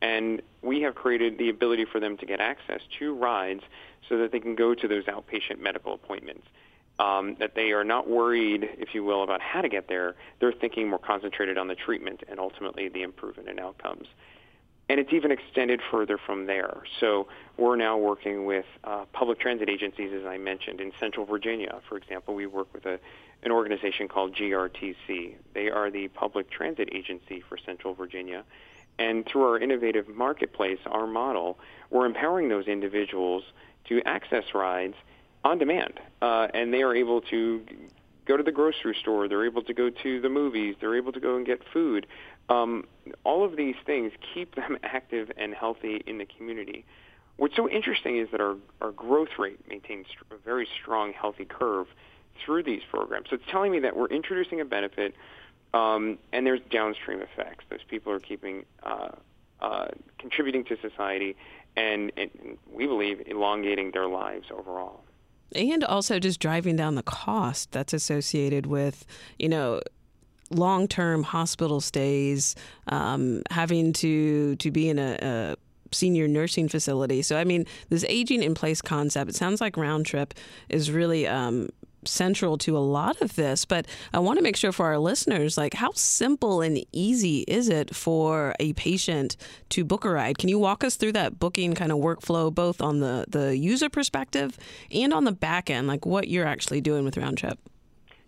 And 0.00 0.42
we 0.62 0.80
have 0.82 0.96
created 0.96 1.38
the 1.38 1.48
ability 1.48 1.84
for 1.84 2.00
them 2.00 2.16
to 2.16 2.26
get 2.26 2.40
access 2.40 2.80
to 2.98 3.14
rides 3.14 3.62
so 4.08 4.18
that 4.18 4.32
they 4.32 4.40
can 4.40 4.56
go 4.56 4.74
to 4.74 4.88
those 4.88 5.04
outpatient 5.04 5.60
medical 5.60 5.94
appointments. 5.94 6.48
Um, 6.98 7.36
that 7.40 7.54
they 7.54 7.72
are 7.72 7.84
not 7.84 8.08
worried, 8.08 8.68
if 8.78 8.94
you 8.94 9.02
will, 9.02 9.24
about 9.24 9.40
how 9.40 9.62
to 9.62 9.68
get 9.68 9.88
there. 9.88 10.14
They're 10.38 10.52
thinking 10.52 10.88
more 10.90 10.98
concentrated 10.98 11.56
on 11.56 11.66
the 11.66 11.74
treatment 11.74 12.22
and 12.28 12.38
ultimately 12.38 12.90
the 12.90 13.02
improvement 13.02 13.48
in 13.48 13.58
outcomes. 13.58 14.06
And 14.88 15.00
it's 15.00 15.12
even 15.12 15.30
extended 15.30 15.80
further 15.90 16.18
from 16.18 16.46
there. 16.46 16.82
So 17.00 17.28
we're 17.56 17.76
now 17.76 17.96
working 17.96 18.44
with 18.44 18.66
uh, 18.84 19.06
public 19.12 19.40
transit 19.40 19.70
agencies, 19.70 20.12
as 20.12 20.26
I 20.26 20.36
mentioned, 20.36 20.82
in 20.82 20.92
Central 21.00 21.24
Virginia. 21.24 21.80
For 21.88 21.96
example, 21.96 22.34
we 22.34 22.46
work 22.46 22.72
with 22.74 22.84
a, 22.84 22.98
an 23.42 23.52
organization 23.52 24.06
called 24.06 24.34
GRTC. 24.34 25.34
They 25.54 25.70
are 25.70 25.90
the 25.90 26.08
public 26.08 26.50
transit 26.50 26.90
agency 26.92 27.40
for 27.40 27.56
Central 27.56 27.94
Virginia. 27.94 28.44
And 28.98 29.24
through 29.24 29.44
our 29.44 29.58
innovative 29.58 30.08
marketplace, 30.08 30.80
our 30.86 31.06
model, 31.06 31.58
we're 31.90 32.06
empowering 32.06 32.48
those 32.48 32.66
individuals 32.66 33.44
to 33.86 34.02
access 34.02 34.54
rides 34.54 34.96
on 35.44 35.58
demand. 35.58 36.00
Uh, 36.20 36.48
and 36.54 36.72
they 36.72 36.82
are 36.82 36.94
able 36.94 37.20
to 37.22 37.62
go 38.24 38.36
to 38.36 38.42
the 38.42 38.52
grocery 38.52 38.96
store. 38.98 39.28
They're 39.28 39.44
able 39.44 39.62
to 39.62 39.74
go 39.74 39.90
to 39.90 40.20
the 40.20 40.28
movies. 40.28 40.76
They're 40.80 40.96
able 40.96 41.12
to 41.12 41.20
go 41.20 41.36
and 41.36 41.44
get 41.44 41.60
food. 41.72 42.06
Um, 42.48 42.86
all 43.24 43.44
of 43.44 43.56
these 43.56 43.76
things 43.84 44.12
keep 44.34 44.54
them 44.56 44.78
active 44.82 45.30
and 45.36 45.54
healthy 45.54 46.02
in 46.06 46.18
the 46.18 46.26
community. 46.26 46.84
What's 47.36 47.56
so 47.56 47.68
interesting 47.68 48.18
is 48.18 48.28
that 48.30 48.40
our, 48.40 48.56
our 48.80 48.92
growth 48.92 49.38
rate 49.38 49.58
maintains 49.68 50.06
a 50.30 50.36
very 50.36 50.68
strong, 50.80 51.12
healthy 51.12 51.44
curve 51.44 51.88
through 52.44 52.62
these 52.62 52.82
programs. 52.88 53.30
So 53.30 53.36
it's 53.36 53.46
telling 53.50 53.72
me 53.72 53.80
that 53.80 53.96
we're 53.96 54.08
introducing 54.08 54.60
a 54.60 54.64
benefit, 54.64 55.14
um, 55.72 56.18
and 56.32 56.46
there's 56.46 56.60
downstream 56.70 57.20
effects. 57.20 57.64
Those 57.70 57.82
people 57.88 58.12
are 58.12 58.20
keeping 58.20 58.64
uh, 58.82 59.10
uh, 59.60 59.88
contributing 60.18 60.64
to 60.64 60.76
society, 60.80 61.34
and, 61.74 62.12
and 62.16 62.58
we 62.70 62.86
believe 62.86 63.22
elongating 63.26 63.92
their 63.92 64.06
lives 64.06 64.48
overall 64.50 65.02
and 65.54 65.84
also 65.84 66.18
just 66.18 66.40
driving 66.40 66.76
down 66.76 66.94
the 66.94 67.02
cost 67.02 67.70
that's 67.72 67.92
associated 67.92 68.66
with 68.66 69.04
you 69.38 69.48
know 69.48 69.80
long-term 70.50 71.22
hospital 71.22 71.80
stays 71.80 72.54
um, 72.88 73.42
having 73.50 73.92
to 73.92 74.56
to 74.56 74.70
be 74.70 74.88
in 74.88 74.98
a, 74.98 75.18
a 75.22 75.56
senior 75.92 76.28
nursing 76.28 76.68
facility. 76.68 77.22
So, 77.22 77.36
I 77.36 77.44
mean, 77.44 77.66
this 77.88 78.04
aging 78.08 78.42
in 78.42 78.54
place 78.54 78.82
concept, 78.82 79.30
it 79.30 79.36
sounds 79.36 79.60
like 79.60 79.76
Round 79.76 80.06
Trip 80.06 80.34
is 80.68 80.90
really 80.90 81.26
um, 81.26 81.68
central 82.04 82.58
to 82.58 82.76
a 82.76 82.80
lot 82.80 83.20
of 83.20 83.36
this, 83.36 83.64
but 83.64 83.86
I 84.12 84.18
want 84.18 84.38
to 84.38 84.42
make 84.42 84.56
sure 84.56 84.72
for 84.72 84.86
our 84.86 84.98
listeners, 84.98 85.56
like 85.56 85.74
how 85.74 85.92
simple 85.92 86.60
and 86.60 86.84
easy 86.92 87.40
is 87.42 87.68
it 87.68 87.94
for 87.94 88.54
a 88.58 88.72
patient 88.74 89.36
to 89.70 89.84
book 89.84 90.04
a 90.04 90.10
ride? 90.10 90.38
Can 90.38 90.48
you 90.48 90.58
walk 90.58 90.84
us 90.84 90.96
through 90.96 91.12
that 91.12 91.38
booking 91.38 91.74
kind 91.74 91.92
of 91.92 91.98
workflow, 91.98 92.52
both 92.52 92.80
on 92.80 93.00
the, 93.00 93.24
the 93.28 93.56
user 93.56 93.88
perspective 93.88 94.58
and 94.90 95.12
on 95.12 95.24
the 95.24 95.32
back 95.32 95.70
end, 95.70 95.86
like 95.86 96.06
what 96.06 96.28
you're 96.28 96.46
actually 96.46 96.80
doing 96.80 97.04
with 97.04 97.16
Round 97.16 97.38
Trip? 97.38 97.58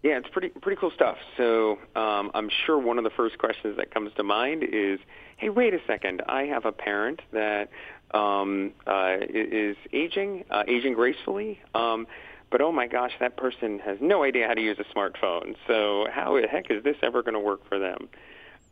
Yeah, 0.05 0.19
it's 0.19 0.29
pretty 0.29 0.51
pretty 0.51 0.79
cool 0.79 0.91
stuff. 0.95 1.17
So 1.39 1.79
um, 1.97 2.31
I'm 2.35 2.51
sure 2.67 2.79
one 2.79 2.99
of 2.99 3.05
the 3.05 3.11
first 3.17 3.39
questions 3.39 3.79
that 3.79 3.91
comes 3.91 4.13
to 4.19 4.23
mind 4.23 4.63
is, 4.63 5.01
"Hey, 5.39 5.49
wait 5.49 5.73
a 5.73 5.79
second! 5.87 6.21
I 6.29 6.43
have 6.43 6.67
a 6.67 6.73
parent 6.73 7.23
that 7.33 7.71
um, 8.13 8.73
uh, 8.87 9.17
is 9.31 9.79
aging, 9.95 10.45
uh, 10.51 10.65
aging 10.69 10.93
gracefully." 10.93 11.59
Um, 11.75 12.07
but 12.51 12.61
oh 12.61 12.71
my 12.71 12.87
gosh, 12.87 13.13
that 13.19 13.39
person 13.39 13.79
has 13.79 13.97
no 14.03 14.25
idea 14.25 14.47
how 14.47 14.53
to 14.53 14.61
use 14.61 14.77
a 14.79 14.85
smartphone. 14.95 15.57
So 15.67 16.07
how 16.13 16.39
the 16.39 16.49
heck 16.49 16.71
is 16.71 16.85
this 16.85 16.97
ever 17.03 17.23
going 17.23 17.33
to 17.33 17.41
work 17.41 17.67
for 17.67 17.79
them? 17.79 18.11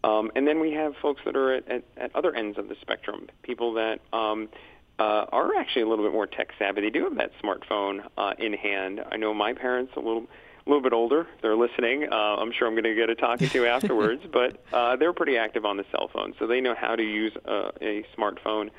Um, 0.04 0.30
and 0.36 0.46
then 0.46 0.60
we 0.60 0.72
have 0.72 0.92
folks 1.00 1.22
that 1.24 1.34
are 1.34 1.54
at, 1.54 1.66
at, 1.66 1.84
at 1.96 2.14
other 2.14 2.34
ends 2.34 2.58
of 2.58 2.68
the 2.68 2.76
spectrum, 2.82 3.28
people 3.42 3.72
that 3.74 4.00
um, 4.12 4.50
uh, 4.98 5.24
are 5.32 5.54
actually 5.54 5.82
a 5.82 5.88
little 5.88 6.04
bit 6.04 6.12
more 6.12 6.26
tech 6.26 6.48
savvy. 6.58 6.82
They 6.82 6.90
do 6.90 7.04
have 7.04 7.16
that 7.16 7.30
smartphone 7.42 8.04
uh, 8.18 8.34
in 8.38 8.52
hand. 8.52 9.00
I 9.10 9.16
know 9.16 9.32
my 9.32 9.54
parents 9.54 9.92
a 9.96 10.00
little 10.00 10.26
a 10.66 10.70
little 10.70 10.82
bit 10.82 10.92
older. 10.92 11.26
They're 11.40 11.56
listening. 11.56 12.08
Uh, 12.10 12.14
I'm 12.14 12.52
sure 12.52 12.68
I'm 12.68 12.74
going 12.74 12.84
to 12.84 12.94
get 12.94 13.10
a 13.10 13.14
talking 13.14 13.48
to 13.48 13.58
you 13.58 13.66
afterwards, 13.68 14.22
but 14.32 14.62
uh, 14.72 14.96
they're 14.96 15.12
pretty 15.12 15.36
active 15.36 15.64
on 15.64 15.76
the 15.76 15.84
cell 15.90 16.08
phone, 16.12 16.34
so 16.38 16.46
they 16.46 16.60
know 16.60 16.74
how 16.74 16.94
to 16.94 17.02
use 17.02 17.32
a, 17.44 17.70
a 17.80 18.04
smartphone. 18.16 18.70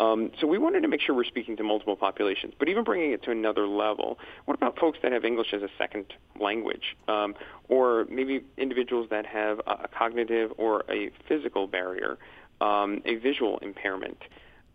Um, 0.00 0.30
so 0.40 0.46
we 0.46 0.56
wanted 0.56 0.80
to 0.80 0.88
make 0.88 1.02
sure 1.02 1.14
we're 1.14 1.24
speaking 1.24 1.58
to 1.58 1.62
multiple 1.62 1.94
populations, 1.94 2.54
but 2.58 2.70
even 2.70 2.84
bringing 2.84 3.12
it 3.12 3.22
to 3.24 3.30
another 3.30 3.66
level. 3.66 4.18
What 4.46 4.54
about 4.54 4.78
folks 4.78 4.98
that 5.02 5.12
have 5.12 5.26
English 5.26 5.52
as 5.52 5.62
a 5.62 5.68
second 5.76 6.06
language, 6.40 6.96
um, 7.06 7.34
or 7.68 8.06
maybe 8.08 8.42
individuals 8.56 9.08
that 9.10 9.26
have 9.26 9.60
a 9.66 9.88
cognitive 9.88 10.52
or 10.56 10.84
a 10.90 11.10
physical 11.28 11.66
barrier, 11.66 12.16
um, 12.62 13.02
a 13.04 13.16
visual 13.16 13.58
impairment? 13.58 14.16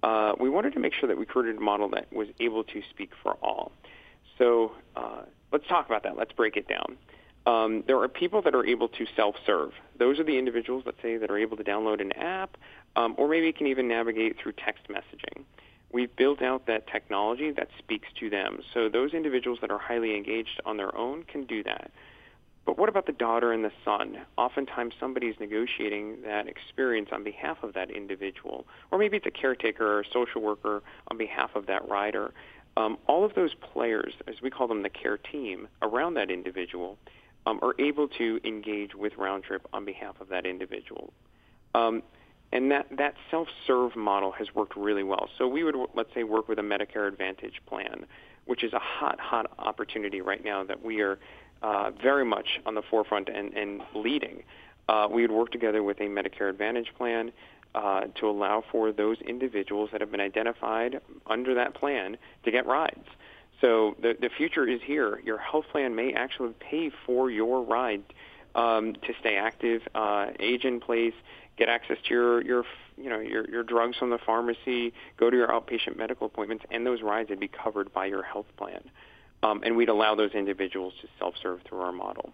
Uh, 0.04 0.34
we 0.40 0.48
wanted 0.48 0.74
to 0.74 0.80
make 0.80 0.94
sure 0.94 1.08
that 1.08 1.18
we 1.18 1.26
created 1.26 1.58
a 1.58 1.60
model 1.60 1.90
that 1.90 2.14
was 2.14 2.28
able 2.40 2.64
to 2.64 2.84
speak 2.92 3.10
for 3.24 3.34
all. 3.42 3.72
So 4.38 4.74
uh, 4.96 5.24
let's 5.52 5.68
talk 5.68 5.86
about 5.86 6.04
that. 6.04 6.18
Let's 6.18 6.32
break 6.32 6.58
it 6.58 6.68
down. 6.68 6.98
Um, 7.46 7.84
there 7.86 8.00
are 8.00 8.08
people 8.08 8.42
that 8.42 8.56
are 8.56 8.66
able 8.66 8.88
to 8.88 9.06
self-serve. 9.16 9.72
Those 10.00 10.20
are 10.20 10.24
the 10.24 10.38
individuals, 10.38 10.84
let's 10.86 11.02
say, 11.02 11.18
that 11.18 11.30
are 11.30 11.38
able 11.38 11.58
to 11.58 11.64
download 11.64 12.02
an 12.02 12.12
app, 12.14 12.58
um, 12.96 13.14
or 13.18 13.28
maybe 13.28 13.52
can 13.54 13.68
even 13.68 13.88
navigate 13.88 14.38
through 14.40 14.54
text 14.54 14.88
messaging. 14.90 15.44
We've 15.92 16.14
built 16.16 16.42
out 16.42 16.66
that 16.66 16.88
technology 16.88 17.52
that 17.52 17.70
speaks 17.78 18.08
to 18.20 18.30
them. 18.30 18.62
So 18.74 18.90
those 18.90 19.14
individuals 19.14 19.60
that 19.62 19.72
are 19.72 19.78
highly 19.78 20.16
engaged 20.16 20.60
on 20.66 20.78
their 20.78 20.96
own 20.98 21.24
can 21.24 21.46
do 21.46 21.64
that. 21.64 21.92
But 22.66 22.80
what 22.80 22.90
about 22.90 23.06
the 23.06 23.12
daughter 23.12 23.54
and 23.54 23.64
the 23.64 23.72
son? 23.86 24.18
Oftentimes 24.38 24.96
somebody's 25.00 25.36
negotiating 25.40 26.24
that 26.24 26.48
experience 26.48 27.10
on 27.12 27.24
behalf 27.24 27.62
of 27.62 27.74
that 27.76 27.92
individual, 27.92 28.66
or 28.92 28.98
maybe 28.98 29.18
it's 29.18 29.28
a 29.28 29.32
caretaker 29.32 29.86
or 29.86 30.00
a 30.00 30.06
social 30.12 30.42
worker 30.42 30.82
on 31.10 31.18
behalf 31.18 31.52
of 31.56 31.68
that 31.68 31.88
rider. 31.88 32.34
Um, 32.78 32.98
all 33.08 33.24
of 33.24 33.34
those 33.36 33.54
players, 33.54 34.14
as 34.28 34.36
we 34.42 34.50
call 34.50 34.68
them 34.68 34.84
the 34.84 34.90
care 34.90 35.18
team, 35.18 35.68
around 35.82 36.16
that 36.16 36.30
individual 36.30 36.98
um, 37.46 37.60
are 37.62 37.74
able 37.80 38.08
to 38.10 38.40
engage 38.44 38.96
with 38.96 39.14
Roundtrip 39.14 39.62
on 39.72 39.86
behalf 39.86 40.20
of 40.20 40.28
that 40.30 40.46
individual. 40.46 41.14
Um, 41.74 42.04
and 42.52 42.72
that, 42.72 42.88
that 42.98 43.16
self-serve 43.32 43.96
model 43.96 44.32
has 44.32 44.48
worked 44.54 44.76
really 44.76 45.04
well. 45.04 45.30
So 45.38 45.48
we 45.48 45.64
would, 45.64 45.76
let's 45.94 46.14
say, 46.14 46.24
work 46.24 46.48
with 46.48 46.60
a 46.60 46.64
Medicare 46.64 47.08
Advantage 47.08 47.62
plan, 47.66 48.06
which 48.46 48.64
is 48.64 48.74
a 48.74 48.80
hot, 48.80 49.20
hot 49.20 49.52
opportunity 49.58 50.22
right 50.22 50.44
now 50.44 50.64
that 50.64 50.84
we 50.84 51.02
are 51.02 51.20
uh, 51.62 51.92
very 52.02 52.26
much 52.26 52.60
on 52.66 52.76
the 52.76 52.82
forefront 52.82 53.30
and, 53.30 53.54
and 53.54 53.82
leading. 53.94 54.44
Uh, 54.88 55.08
we 55.10 55.22
would 55.22 55.32
work 55.32 55.52
together 55.52 55.82
with 55.82 56.00
a 56.00 56.04
Medicare 56.04 56.50
Advantage 56.50 56.94
plan 56.98 57.32
uh, 57.76 58.06
to 58.16 58.30
allow 58.30 58.64
for 58.72 58.92
those 58.92 59.20
individuals 59.20 59.90
that 59.92 60.00
have 60.02 60.10
been 60.10 60.22
identified 60.22 61.02
under 61.28 61.54
that 61.56 61.74
plan 61.74 62.18
to 62.44 62.52
get 62.52 62.66
rides. 62.66 63.06
So 63.62 63.96
the, 64.02 64.16
the 64.20 64.30
future 64.30 64.68
is 64.68 64.82
here. 64.82 65.20
Your 65.24 65.38
health 65.38 65.66
plan 65.72 65.96
may 65.96 66.14
actually 66.14 66.54
pay 66.60 66.90
for 67.06 67.30
your 67.30 67.62
ride 67.62 68.04
um, 68.56 68.94
to 68.94 69.14
stay 69.20 69.36
active, 69.36 69.82
uh, 69.94 70.28
age 70.40 70.64
in 70.64 70.80
place, 70.80 71.14
get 71.58 71.68
access 71.68 71.98
to 72.08 72.14
your, 72.14 72.42
your 72.42 72.64
you 72.98 73.10
know 73.10 73.20
your, 73.20 73.50
your 73.50 73.64
drugs 73.64 73.98
from 73.98 74.10
the 74.10 74.18
pharmacy, 74.18 74.94
go 75.18 75.30
to 75.30 75.36
your 75.36 75.50
outpatient 75.50 75.98
medical 75.98 76.28
appointments, 76.28 76.64
and 76.72 76.86
those 76.86 77.02
rides 77.02 77.30
would 77.30 77.40
be 77.40 77.50
covered 77.50 77.94
by 77.94 78.06
your 78.06 78.24
health 78.24 78.48
plan. 78.58 78.82
Um, 79.44 79.62
and 79.64 79.76
we'd 79.76 79.90
allow 79.90 80.16
those 80.16 80.32
individuals 80.32 80.94
to 81.02 81.08
self-serve 81.20 81.62
through 81.68 81.82
our 81.82 81.92
model. 81.92 82.32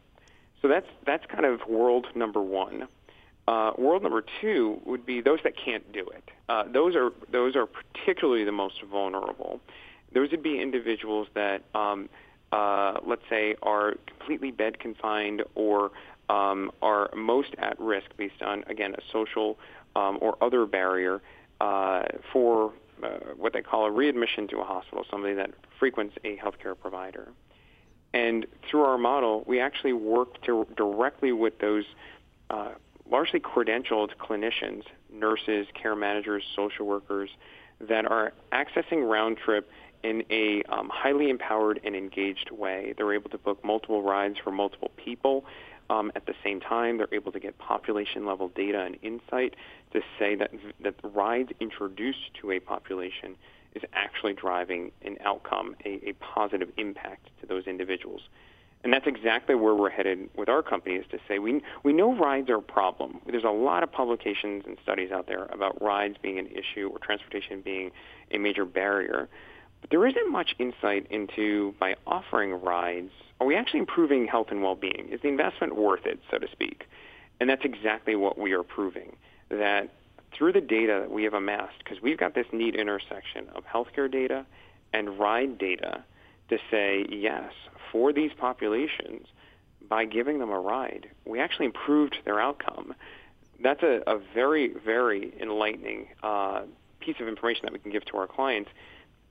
So 0.62 0.68
that's 0.68 0.88
that's 1.06 1.26
kind 1.26 1.46
of 1.46 1.68
world 1.68 2.08
number 2.16 2.42
one. 2.42 2.88
Uh, 3.48 3.72
world 3.78 4.04
number 4.04 4.24
two 4.40 4.80
would 4.86 5.06
be 5.06 5.20
those 5.20 5.40
that 5.44 5.54
can't 5.58 5.92
do 5.92 6.08
it. 6.08 6.24
Uh, 6.48 6.64
those 6.72 6.96
are 6.96 7.12
those 7.32 7.56
are 7.56 7.66
particularly 7.66 8.44
the 8.44 8.52
most 8.52 8.82
vulnerable 8.84 9.60
those 10.14 10.32
would 10.32 10.44
be 10.44 10.60
individuals 10.60 11.28
that, 11.34 11.64
um, 11.74 12.10
uh, 12.52 13.00
let's 13.06 13.24
say, 13.30 13.56
are 13.64 13.96
completely 14.06 14.52
bed 14.52 14.80
confined 14.80 15.44
or 15.56 15.92
um, 16.30 16.72
are 16.82 17.10
most 17.16 17.56
at 17.58 17.80
risk 17.80 18.08
based 18.18 18.42
on, 18.42 18.64
again, 18.68 18.94
a 18.94 19.02
social 19.12 19.58
um, 19.96 20.18
or 20.22 20.38
other 20.42 20.66
barrier 20.66 21.22
uh, 21.60 22.04
for 22.32 22.74
uh, 23.04 23.10
what 23.38 23.54
they 23.54 23.62
call 23.62 23.86
a 23.86 23.92
readmission 23.92 24.48
to 24.48 24.60
a 24.60 24.64
hospital, 24.64 25.06
somebody 25.10 25.34
that 25.34 25.52
frequents 25.80 26.16
a 26.24 26.38
healthcare 26.38 26.78
provider. 26.78 27.30
And 28.14 28.46
through 28.70 28.84
our 28.84 28.98
model, 28.98 29.44
we 29.48 29.62
actually 29.62 29.94
work 29.94 30.42
to, 30.44 30.68
directly 30.76 31.32
with 31.32 31.60
those 31.60 31.86
uh, 32.50 32.72
largely 33.12 33.40
credentialed 33.40 34.12
clinicians, 34.18 34.84
nurses, 35.12 35.68
care 35.74 35.96
managers, 35.96 36.44
social 36.56 36.88
workers 36.88 37.30
that 37.80 38.06
are 38.06 38.34
accessing 38.52 39.08
round 39.08 39.38
trip 39.38 39.70
in 40.04 40.24
a 40.32 40.64
um, 40.64 40.90
highly 40.92 41.30
empowered 41.30 41.80
and 41.84 41.96
engaged 41.96 42.50
way. 42.52 42.94
They're 42.98 43.14
able 43.14 43.30
to 43.30 43.38
book 43.38 43.64
multiple 43.64 44.02
rides 44.02 44.38
for 44.44 44.52
multiple 44.52 44.92
people. 44.96 45.46
Um, 45.90 46.12
at 46.16 46.26
the 46.26 46.34
same 46.44 46.62
time, 46.62 46.98
they're 46.98 47.14
able 47.14 47.32
to 47.34 47.40
get 47.40 47.58
population 47.58 48.26
level 48.26 48.48
data 48.48 48.80
and 48.82 48.98
insight 49.02 49.56
to 49.92 50.02
say 50.18 50.36
that, 50.36 50.52
that 50.82 50.96
rides 51.04 51.52
introduced 51.60 52.34
to 52.42 52.52
a 52.52 52.60
population 52.60 53.36
is 53.76 53.84
actually 53.94 54.34
driving 54.34 54.92
an 55.04 55.18
outcome, 55.24 55.76
a, 55.86 56.10
a 56.10 56.14
positive 56.14 56.70
impact 56.78 57.30
to 57.42 57.48
those 57.48 57.68
individuals. 57.68 58.22
And 58.84 58.92
that's 58.92 59.06
exactly 59.06 59.54
where 59.54 59.76
we're 59.76 59.92
headed 59.92 60.30
with 60.36 60.50
our 60.50 60.64
company 60.64 60.96
is 60.96 61.06
to 61.12 61.20
say 61.28 61.38
we, 61.38 61.62
we 61.84 61.94
know 61.94 62.16
rides 62.16 62.50
are 62.50 62.56
a 62.56 62.62
problem. 62.62 63.20
There's 63.28 63.44
a 63.44 63.50
lot 63.50 63.84
of 63.84 63.92
publications 63.92 64.64
and 64.66 64.78
studies 64.82 65.12
out 65.12 65.28
there 65.28 65.46
about 65.46 65.80
rides 65.82 66.16
being 66.22 66.40
an 66.40 66.48
issue 66.48 66.90
or 66.92 66.98
transportation 66.98 67.62
being 67.62 67.92
a 68.32 68.40
major 68.40 68.66
barrier. 68.66 69.30
But 69.82 69.92
there 69.92 70.06
isn't 70.08 70.32
much 70.32 70.56
insight 70.58 71.06
into 71.12 71.76
by 71.80 71.96
offering 72.08 72.54
rides, 72.54 73.12
are 73.40 73.46
we 73.46 73.56
actually 73.56 73.82
improving 73.82 74.28
health 74.28 74.48
and 74.50 74.64
well-being? 74.64 75.10
Is 75.12 75.22
the 75.22 75.28
investment 75.28 75.76
worth 75.76 76.06
it, 76.06 76.20
so 76.32 76.40
to 76.40 76.48
speak? 76.52 76.86
And 77.40 77.50
that's 77.50 77.66
exactly 77.66 78.16
what 78.16 78.38
we 78.38 78.54
are 78.54 78.64
proving, 78.64 79.16
that 79.50 79.90
through 80.32 80.54
the 80.54 80.62
data 80.62 81.00
that 81.02 81.12
we 81.12 81.24
have 81.24 81.34
amassed, 81.34 81.80
because 81.80 82.02
we've 82.02 82.18
got 82.18 82.36
this 82.36 82.46
neat 82.52 82.76
intersection 82.76 83.48
of 83.56 83.64
healthcare 83.66 84.12
data 84.12 84.46
and 84.94 85.20
ride 85.20 85.58
data 85.58 86.04
to 86.52 86.60
say, 86.70 87.06
yes, 87.10 87.52
for 87.92 88.14
these 88.14 88.32
populations, 88.38 89.28
by 89.90 90.06
giving 90.06 90.40
them 90.40 90.52
a 90.52 90.60
ride, 90.60 91.10
we 91.26 91.40
actually 91.40 91.66
improved 91.66 92.18
their 92.24 92.40
outcome. 92.40 92.94
That's 93.60 93.84
a, 93.84 94.02
a 94.08 94.20
very, 94.34 94.70
very 94.70 95.34
enlightening 95.42 96.08
uh, 96.24 96.62
piece 97.00 97.16
of 97.20 97.28
information 97.28 97.64
that 97.64 97.74
we 97.74 97.80
can 97.80 97.92
give 97.92 98.06
to 98.06 98.18
our 98.18 98.28
clients 98.28 98.70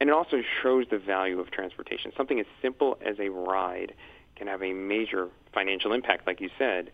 and 0.00 0.08
it 0.08 0.12
also 0.12 0.42
shows 0.62 0.86
the 0.90 0.98
value 0.98 1.38
of 1.38 1.50
transportation. 1.50 2.12
Something 2.16 2.40
as 2.40 2.46
simple 2.62 2.98
as 3.04 3.20
a 3.20 3.28
ride 3.28 3.92
can 4.34 4.46
have 4.46 4.62
a 4.62 4.72
major 4.72 5.28
financial 5.52 5.92
impact, 5.92 6.26
like 6.26 6.40
you 6.40 6.48
said, 6.58 6.90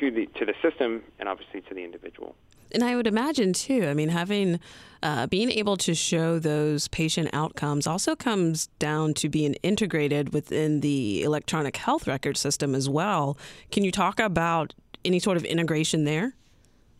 to 0.00 0.10
the 0.10 0.26
to 0.38 0.44
the 0.44 0.54
system 0.60 1.02
and 1.18 1.28
obviously 1.28 1.60
to 1.60 1.74
the 1.74 1.84
individual. 1.84 2.34
And 2.74 2.82
I 2.84 2.96
would 2.96 3.06
imagine 3.06 3.52
too. 3.52 3.86
I 3.86 3.94
mean, 3.94 4.08
having 4.08 4.60
uh, 5.02 5.26
being 5.26 5.50
able 5.50 5.76
to 5.78 5.94
show 5.94 6.38
those 6.38 6.88
patient 6.88 7.30
outcomes 7.32 7.86
also 7.86 8.14
comes 8.14 8.68
down 8.78 9.14
to 9.14 9.28
being 9.28 9.54
integrated 9.62 10.32
within 10.32 10.80
the 10.80 11.22
electronic 11.22 11.76
health 11.76 12.06
record 12.06 12.36
system 12.36 12.74
as 12.74 12.88
well. 12.88 13.36
Can 13.70 13.84
you 13.84 13.90
talk 13.90 14.20
about 14.20 14.74
any 15.04 15.18
sort 15.18 15.36
of 15.36 15.44
integration 15.44 16.04
there? 16.04 16.34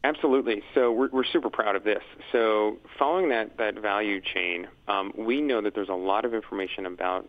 Absolutely. 0.04 0.62
So 0.74 0.90
we're, 0.90 1.10
we're 1.10 1.24
super 1.24 1.48
proud 1.48 1.76
of 1.76 1.84
this. 1.84 2.02
So 2.32 2.78
following 2.98 3.28
that, 3.28 3.56
that 3.58 3.78
value 3.78 4.20
chain, 4.20 4.66
um, 4.88 5.12
we 5.16 5.40
know 5.40 5.60
that 5.60 5.74
there's 5.76 5.88
a 5.88 5.94
lot 5.94 6.24
of 6.24 6.34
information 6.34 6.86
about 6.86 7.28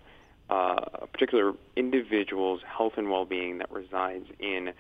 uh, 0.50 0.80
a 0.94 1.08
particular 1.08 1.54
individual's 1.76 2.62
health 2.66 2.94
and 2.98 3.12
well-being 3.12 3.60
that 3.60 3.72
resides 3.72 4.26
in 4.40 4.74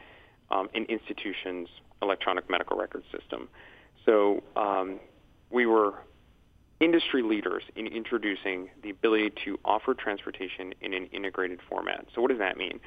um, 0.50 0.70
an 0.74 0.86
institution's 0.86 1.70
electronic 2.04 2.50
medical 2.50 2.78
record 2.78 3.04
system. 3.12 3.50
So 4.06 4.44
um, 4.56 5.00
we 5.50 5.66
were 5.66 5.96
industry 6.80 7.24
leaders 7.24 7.64
in 7.76 7.88
introducing 7.88 8.70
the 8.82 8.90
ability 8.90 9.32
to 9.46 9.58
offer 9.64 9.94
transportation 9.94 10.74
in 10.82 10.94
an 10.94 11.08
integrated 11.08 11.60
format. 11.70 12.06
So 12.14 12.22
what 12.22 12.30
does 12.30 12.40
that 12.40 12.58
mean? 12.58 12.80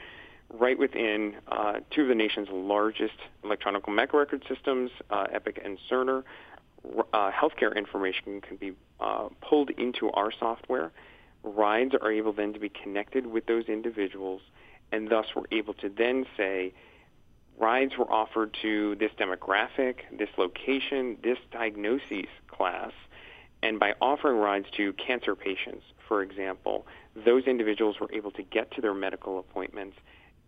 right 0.52 0.78
within 0.78 1.36
uh, 1.48 1.74
two 1.90 2.02
of 2.02 2.08
the 2.08 2.14
nation's 2.14 2.48
largest 2.50 3.14
electronic 3.44 3.88
medical 3.88 4.18
record 4.18 4.44
systems, 4.48 4.90
uh, 5.10 5.26
Epic 5.32 5.60
and 5.64 5.78
Cerner. 5.90 6.22
Uh, 7.12 7.30
healthcare 7.32 7.74
information 7.76 8.40
can 8.40 8.56
be 8.56 8.72
uh, 9.00 9.28
pulled 9.40 9.70
into 9.70 10.10
our 10.12 10.30
software. 10.38 10.92
Rides 11.42 11.94
are 12.00 12.12
able 12.12 12.32
then 12.32 12.52
to 12.52 12.60
be 12.60 12.68
connected 12.68 13.26
with 13.26 13.46
those 13.46 13.64
individuals, 13.66 14.40
and 14.92 15.08
thus 15.08 15.26
we're 15.34 15.42
able 15.50 15.74
to 15.74 15.88
then 15.88 16.26
say, 16.36 16.72
rides 17.59 17.96
were 17.98 18.11
offered 18.11 18.57
to 18.62 18.94
this 18.96 19.11
demographic, 19.18 19.96
this 20.16 20.28
location, 20.36 21.16
this 21.22 21.38
diagnosis 21.52 22.26
class, 22.48 22.92
and 23.62 23.80
by 23.80 23.94
offering 24.00 24.36
rides 24.36 24.66
to 24.76 24.92
cancer 24.94 25.34
patients, 25.34 25.84
for 26.07 26.22
example, 26.22 26.86
those 27.24 27.44
individuals 27.44 27.98
were 28.00 28.11
able 28.12 28.30
to 28.32 28.42
get 28.42 28.70
to 28.72 28.80
their 28.80 28.94
medical 28.94 29.38
appointments 29.38 29.96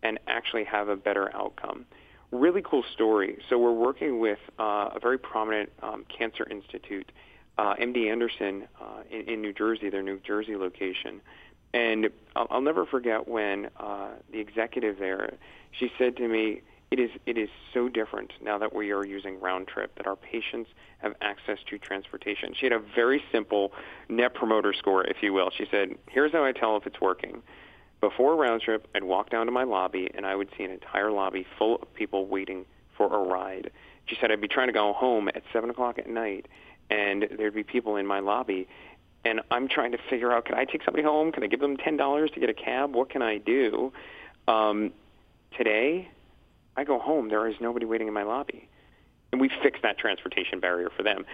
and 0.02 0.18
actually 0.26 0.64
have 0.64 0.88
a 0.88 0.96
better 0.96 1.34
outcome. 1.34 1.86
Really 2.30 2.62
cool 2.62 2.84
story. 2.92 3.38
So 3.48 3.58
we're 3.58 3.72
working 3.72 4.20
with 4.20 4.38
uh, 4.58 4.90
a 4.94 4.98
very 5.00 5.18
prominent 5.18 5.72
um, 5.82 6.04
cancer 6.06 6.46
institute, 6.48 7.10
uh, 7.56 7.74
MD 7.74 8.10
Anderson 8.10 8.68
uh, 8.80 9.02
in, 9.10 9.28
in, 9.28 9.40
New 9.40 9.52
Jersey, 9.52 9.88
their 9.90 10.02
New 10.02 10.20
Jersey 10.20 10.56
location. 10.56 11.20
And 11.72 12.10
I'll, 12.36 12.46
I'll 12.50 12.60
never 12.60 12.84
forget 12.86 13.26
when 13.26 13.70
uh, 13.78 14.10
the 14.30 14.38
executive 14.38 14.98
there, 14.98 15.34
she 15.72 15.90
said 15.98 16.16
to 16.18 16.28
me, 16.28 16.60
it 16.90 16.98
is 16.98 17.10
it 17.26 17.36
is 17.36 17.48
so 17.74 17.88
different 17.88 18.32
now 18.42 18.58
that 18.58 18.74
we 18.74 18.92
are 18.92 19.04
using 19.04 19.40
round 19.40 19.68
trip 19.68 19.94
that 19.96 20.06
our 20.06 20.16
patients 20.16 20.70
have 20.98 21.14
access 21.20 21.58
to 21.68 21.78
transportation. 21.78 22.54
She 22.58 22.66
had 22.66 22.72
a 22.72 22.80
very 22.94 23.22
simple 23.30 23.72
net 24.08 24.34
promoter 24.34 24.72
score, 24.72 25.04
if 25.04 25.18
you 25.22 25.32
will. 25.32 25.50
She 25.56 25.66
said, 25.70 25.96
"Here's 26.08 26.32
how 26.32 26.44
I 26.44 26.52
tell 26.52 26.76
if 26.76 26.86
it's 26.86 27.00
working. 27.00 27.42
Before 28.00 28.36
round 28.36 28.62
trip, 28.62 28.86
I'd 28.94 29.04
walk 29.04 29.30
down 29.30 29.46
to 29.46 29.52
my 29.52 29.64
lobby 29.64 30.08
and 30.14 30.24
I 30.24 30.36
would 30.36 30.48
see 30.56 30.64
an 30.64 30.70
entire 30.70 31.10
lobby 31.10 31.44
full 31.58 31.76
of 31.76 31.92
people 31.94 32.26
waiting 32.26 32.64
for 32.96 33.06
a 33.06 33.18
ride. 33.18 33.70
She 34.06 34.16
said 34.20 34.30
I'd 34.30 34.40
be 34.40 34.48
trying 34.48 34.68
to 34.68 34.72
go 34.72 34.92
home 34.92 35.28
at 35.28 35.42
7 35.52 35.68
o'clock 35.68 35.98
at 35.98 36.08
night 36.08 36.46
and 36.90 37.26
there'd 37.36 37.54
be 37.54 37.64
people 37.64 37.96
in 37.96 38.06
my 38.06 38.20
lobby 38.20 38.68
and 39.24 39.40
I'm 39.50 39.68
trying 39.68 39.92
to 39.92 39.98
figure 40.08 40.32
out, 40.32 40.44
can 40.44 40.54
I 40.54 40.64
take 40.64 40.84
somebody 40.84 41.02
home? 41.02 41.32
Can 41.32 41.42
I 41.42 41.48
give 41.48 41.60
them 41.60 41.76
$10 41.76 42.34
to 42.34 42.40
get 42.40 42.48
a 42.48 42.54
cab? 42.54 42.94
What 42.94 43.10
can 43.10 43.20
I 43.20 43.38
do? 43.38 43.92
Um, 44.46 44.92
today, 45.56 46.08
I 46.78 46.84
go 46.84 47.00
home. 47.00 47.28
There 47.28 47.48
is 47.48 47.56
nobody 47.60 47.84
waiting 47.84 48.06
in 48.06 48.14
my 48.14 48.22
lobby. 48.22 48.68
And 49.32 49.40
we 49.40 49.50
fixed 49.64 49.82
that 49.82 49.98
transportation 49.98 50.60
barrier 50.60 50.90
for 50.96 51.02
them 51.02 51.26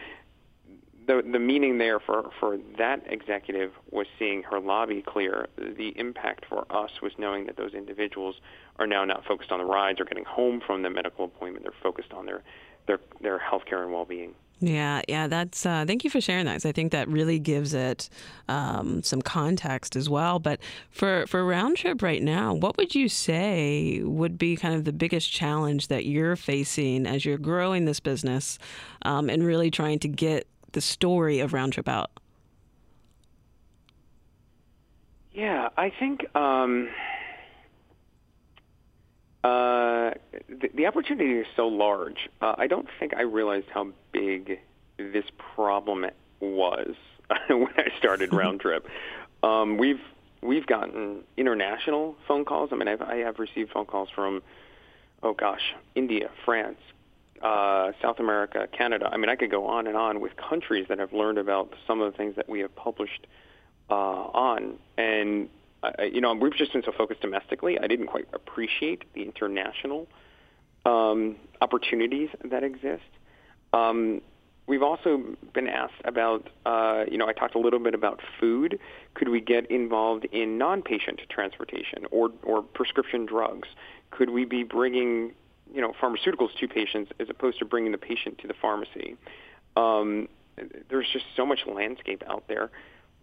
the 1.06 1.22
the 1.30 1.38
meaning 1.38 1.78
there 1.78 2.00
for 2.00 2.30
for 2.40 2.58
that 2.78 3.02
executive 3.06 3.72
was 3.90 4.06
seeing 4.18 4.42
her 4.44 4.60
lobby 4.60 5.02
clear. 5.02 5.48
The 5.56 5.92
impact 5.96 6.46
for 6.48 6.66
us 6.70 6.90
was 7.02 7.12
knowing 7.18 7.46
that 7.46 7.56
those 7.56 7.74
individuals 7.74 8.36
are 8.78 8.86
now 8.86 9.04
not 9.04 9.24
focused 9.24 9.52
on 9.52 9.58
the 9.58 9.64
rides 9.64 10.00
or 10.00 10.04
getting 10.04 10.24
home 10.24 10.60
from 10.64 10.82
the 10.82 10.90
medical 10.90 11.24
appointment. 11.24 11.64
They're 11.64 11.82
focused 11.82 12.12
on 12.12 12.26
their 12.26 12.42
their 12.86 13.00
their 13.20 13.38
health 13.38 13.64
care 13.66 13.82
and 13.82 13.92
well 13.92 14.04
being. 14.04 14.34
Yeah, 14.60 15.02
yeah, 15.08 15.26
that's. 15.26 15.66
Uh, 15.66 15.84
thank 15.86 16.04
you 16.04 16.10
for 16.10 16.20
sharing 16.20 16.46
that. 16.46 16.64
I 16.64 16.72
think 16.72 16.92
that 16.92 17.08
really 17.08 17.38
gives 17.38 17.74
it 17.74 18.08
um, 18.48 19.02
some 19.02 19.20
context 19.20 19.96
as 19.96 20.08
well. 20.08 20.38
But 20.38 20.60
for 20.90 21.26
for 21.26 21.44
round 21.44 21.76
trip 21.76 22.02
right 22.02 22.22
now, 22.22 22.54
what 22.54 22.76
would 22.76 22.94
you 22.94 23.08
say 23.08 24.00
would 24.02 24.38
be 24.38 24.56
kind 24.56 24.74
of 24.74 24.84
the 24.84 24.92
biggest 24.92 25.30
challenge 25.30 25.88
that 25.88 26.06
you're 26.06 26.36
facing 26.36 27.04
as 27.04 27.24
you're 27.24 27.36
growing 27.36 27.84
this 27.84 28.00
business 28.00 28.58
um, 29.02 29.28
and 29.28 29.44
really 29.44 29.70
trying 29.70 29.98
to 29.98 30.08
get 30.08 30.46
the 30.74 30.80
story 30.80 31.40
of 31.40 31.52
Round 31.52 31.72
Trip 31.72 31.88
out? 31.88 32.10
Yeah, 35.32 35.68
I 35.76 35.90
think 35.90 36.24
um, 36.36 36.88
uh, 39.42 40.10
the, 40.48 40.68
the, 40.74 40.86
opportunity 40.86 41.40
is 41.40 41.46
so 41.56 41.66
large. 41.66 42.28
Uh, 42.40 42.54
I 42.56 42.68
don't 42.68 42.86
think 43.00 43.14
I 43.16 43.22
realized 43.22 43.66
how 43.72 43.88
big 44.12 44.60
this 44.96 45.24
problem 45.54 46.06
was 46.38 46.94
when 47.48 47.68
I 47.76 47.88
started 47.98 48.32
Round 48.32 48.60
Trip. 48.60 48.86
Um, 49.42 49.76
we've 49.76 50.00
we've 50.40 50.66
gotten 50.66 51.24
international 51.36 52.14
phone 52.28 52.44
calls. 52.44 52.70
I 52.72 52.76
mean, 52.76 52.86
I've, 52.86 53.02
I 53.02 53.16
have 53.16 53.38
received 53.38 53.72
phone 53.72 53.86
calls 53.86 54.08
from, 54.14 54.42
oh 55.22 55.32
gosh, 55.32 55.74
India, 55.96 56.30
France, 56.44 56.78
uh, 57.42 57.92
South 58.00 58.20
America, 58.20 58.68
Canada. 58.76 59.08
I 59.12 59.16
mean, 59.16 59.28
I 59.28 59.36
could 59.36 59.50
go 59.50 59.66
on 59.66 59.86
and 59.86 59.96
on 59.96 60.20
with 60.20 60.32
countries 60.36 60.86
that 60.88 60.98
have 60.98 61.12
learned 61.12 61.38
about 61.38 61.74
some 61.86 62.00
of 62.00 62.12
the 62.12 62.16
things 62.16 62.36
that 62.36 62.48
we 62.48 62.60
have 62.60 62.74
published 62.74 63.26
uh, 63.90 63.94
on. 63.94 64.78
And, 64.96 65.48
uh, 65.82 66.04
you 66.04 66.20
know, 66.20 66.32
we've 66.34 66.54
just 66.56 66.72
been 66.72 66.82
so 66.84 66.92
focused 66.92 67.20
domestically, 67.20 67.78
I 67.78 67.86
didn't 67.86 68.06
quite 68.06 68.28
appreciate 68.32 69.04
the 69.14 69.22
international 69.22 70.06
um, 70.86 71.36
opportunities 71.60 72.30
that 72.44 72.62
exist. 72.62 73.02
Um, 73.72 74.20
we've 74.66 74.82
also 74.82 75.36
been 75.52 75.68
asked 75.68 76.00
about, 76.04 76.48
uh, 76.64 77.04
you 77.10 77.18
know, 77.18 77.26
I 77.26 77.32
talked 77.32 77.54
a 77.54 77.58
little 77.58 77.80
bit 77.80 77.94
about 77.94 78.20
food. 78.40 78.78
Could 79.14 79.28
we 79.28 79.40
get 79.40 79.70
involved 79.70 80.24
in 80.26 80.58
non-patient 80.58 81.20
transportation 81.28 82.06
or, 82.10 82.30
or 82.42 82.62
prescription 82.62 83.26
drugs? 83.26 83.68
Could 84.10 84.30
we 84.30 84.44
be 84.44 84.62
bringing 84.62 85.32
you 85.72 85.80
know 85.80 85.92
pharmaceuticals 86.00 86.54
to 86.58 86.68
patients 86.68 87.12
as 87.20 87.28
opposed 87.30 87.58
to 87.58 87.64
bringing 87.64 87.92
the 87.92 87.98
patient 87.98 88.38
to 88.38 88.46
the 88.46 88.54
pharmacy. 88.54 89.16
Um, 89.76 90.28
there's 90.88 91.08
just 91.12 91.24
so 91.36 91.44
much 91.44 91.60
landscape 91.66 92.22
out 92.28 92.44
there. 92.48 92.70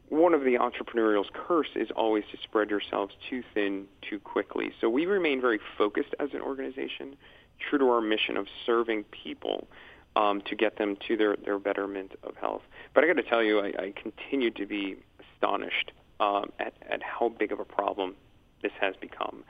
One 0.09 0.33
of 0.33 0.43
the 0.43 0.55
entrepreneurial's 0.55 1.29
curse 1.33 1.69
is 1.75 1.89
always 1.95 2.25
to 2.31 2.37
spread 2.43 2.69
yourselves 2.69 3.15
too 3.29 3.43
thin 3.53 3.87
too 4.01 4.19
quickly. 4.19 4.73
So 4.81 4.89
we 4.89 5.05
remain 5.05 5.39
very 5.39 5.59
focused 5.77 6.13
as 6.19 6.33
an 6.33 6.41
organization, 6.41 7.15
true 7.57 7.79
to 7.79 7.89
our 7.89 8.01
mission 8.01 8.35
of 8.35 8.47
serving 8.65 9.05
people 9.05 9.69
um, 10.17 10.41
to 10.41 10.55
get 10.55 10.77
them 10.77 10.97
to 11.07 11.15
their, 11.15 11.37
their 11.37 11.57
betterment 11.57 12.11
of 12.23 12.35
health. 12.35 12.63
But 12.93 13.05
I 13.05 13.07
got 13.07 13.15
to 13.15 13.23
tell 13.23 13.41
you, 13.41 13.61
I, 13.61 13.67
I 13.67 13.93
continue 13.95 14.51
to 14.51 14.65
be 14.65 14.97
astonished 15.37 15.93
um, 16.19 16.51
at, 16.59 16.73
at 16.89 17.01
how 17.01 17.29
big 17.29 17.53
of 17.53 17.61
a 17.61 17.65
problem 17.65 18.15
this 18.61 18.73
has 18.81 18.95
become 18.97 19.45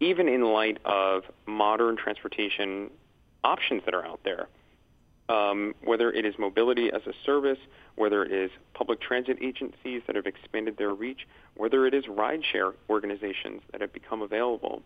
even 0.00 0.28
in 0.28 0.42
light 0.42 0.78
of 0.84 1.24
modern 1.46 1.96
transportation 1.96 2.90
options 3.44 3.82
that 3.84 3.94
are 3.94 4.04
out 4.04 4.20
there, 4.24 4.48
um, 5.28 5.74
whether 5.82 6.12
it 6.12 6.24
is 6.24 6.34
mobility 6.38 6.90
as 6.92 7.02
a 7.06 7.12
service, 7.24 7.58
whether 7.96 8.24
it 8.24 8.32
is 8.32 8.50
public 8.74 9.00
transit 9.00 9.38
agencies 9.40 10.02
that 10.06 10.14
have 10.16 10.26
expanded 10.26 10.76
their 10.76 10.94
reach, 10.94 11.26
whether 11.56 11.86
it 11.86 11.94
is 11.94 12.04
rideshare 12.04 12.74
organizations 12.88 13.62
that 13.72 13.80
have 13.80 13.92
become 13.92 14.22
available, 14.22 14.82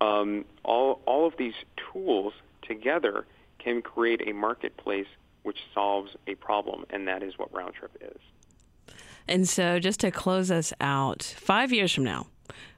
um, 0.00 0.44
all, 0.64 1.00
all 1.06 1.26
of 1.26 1.34
these 1.38 1.54
tools 1.92 2.32
together 2.62 3.26
can 3.58 3.82
create 3.82 4.26
a 4.28 4.32
marketplace 4.32 5.06
which 5.42 5.58
solves 5.74 6.12
a 6.26 6.34
problem, 6.36 6.84
and 6.90 7.06
that 7.06 7.22
is 7.22 7.38
what 7.38 7.52
Roundtrip 7.52 7.94
is. 8.00 8.18
And 9.28 9.48
so, 9.48 9.78
just 9.78 10.00
to 10.00 10.10
close 10.10 10.50
us 10.50 10.72
out, 10.80 11.22
five 11.22 11.72
years 11.72 11.92
from 11.92 12.04
now, 12.04 12.26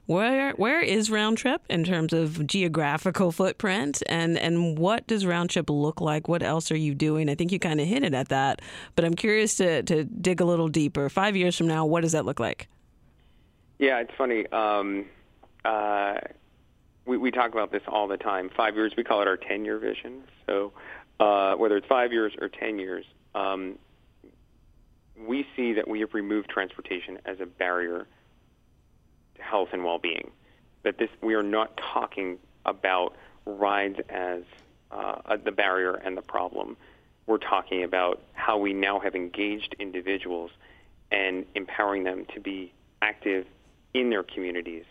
where 0.07 0.53
where 0.53 0.81
is 0.81 1.11
Round 1.11 1.37
Trip 1.37 1.61
in 1.69 1.83
terms 1.83 2.13
of 2.13 2.47
geographical 2.47 3.31
footprint, 3.31 4.01
and 4.07 4.37
and 4.37 4.79
what 4.79 5.05
does 5.05 5.25
Round 5.25 5.49
Trip 5.49 5.69
look 5.69 6.01
like? 6.01 6.27
What 6.27 6.41
else 6.41 6.71
are 6.71 6.77
you 6.77 6.95
doing? 6.95 7.29
I 7.29 7.35
think 7.35 7.51
you 7.51 7.59
kind 7.59 7.79
of 7.79 7.87
hinted 7.87 8.13
at 8.13 8.29
that, 8.29 8.61
but 8.95 9.05
I'm 9.05 9.13
curious 9.13 9.55
to 9.55 9.83
to 9.83 10.05
dig 10.05 10.41
a 10.41 10.45
little 10.45 10.69
deeper. 10.69 11.09
Five 11.09 11.35
years 11.35 11.55
from 11.55 11.67
now, 11.67 11.85
what 11.85 12.01
does 12.01 12.13
that 12.13 12.25
look 12.25 12.39
like? 12.39 12.67
Yeah, 13.79 13.99
it's 13.99 14.13
funny. 14.17 14.47
Um, 14.47 15.05
uh, 15.65 16.15
we 17.05 17.17
we 17.17 17.29
talk 17.29 17.51
about 17.51 17.71
this 17.71 17.83
all 17.87 18.07
the 18.07 18.17
time. 18.17 18.49
Five 18.55 18.75
years, 18.75 18.93
we 18.97 19.03
call 19.03 19.21
it 19.21 19.27
our 19.27 19.37
ten 19.37 19.65
year 19.65 19.77
vision. 19.77 20.23
So 20.45 20.71
uh, 21.19 21.55
whether 21.55 21.75
it's 21.77 21.87
five 21.87 22.11
years 22.11 22.33
or 22.39 22.49
ten 22.49 22.79
years. 22.79 23.05
Um, 23.35 23.77
we 25.27 25.47
see 25.55 25.73
that 25.73 25.87
we 25.87 25.99
have 26.01 26.13
removed 26.13 26.47
transportation 26.47 27.17
as 27.25 27.39
a 27.39 27.45
barrier 27.45 28.07
health 29.49 29.69
and 29.73 29.83
well-being. 29.83 30.31
That 30.83 30.97
this 30.97 31.09
we 31.21 31.33
are 31.33 31.43
not 31.43 31.79
talking 31.93 32.37
about 32.65 33.15
rides 33.45 33.99
as 34.09 34.43
uh, 34.91 35.37
the 35.43 35.51
barrier 35.51 35.93
and 35.95 36.15
the 36.17 36.21
problem. 36.21 36.77
we're 37.27 37.37
talking 37.37 37.83
about 37.83 38.21
how 38.33 38.57
we 38.57 38.73
now 38.73 38.99
have 38.99 39.13
engaged 39.13 39.75
individuals 39.79 40.49
and 41.11 41.45
empowering 41.55 42.03
them 42.03 42.25
to 42.33 42.39
be 42.39 42.73
active 43.01 43.45
in 43.93 44.09
their 44.09 44.23
communities. 44.23 44.85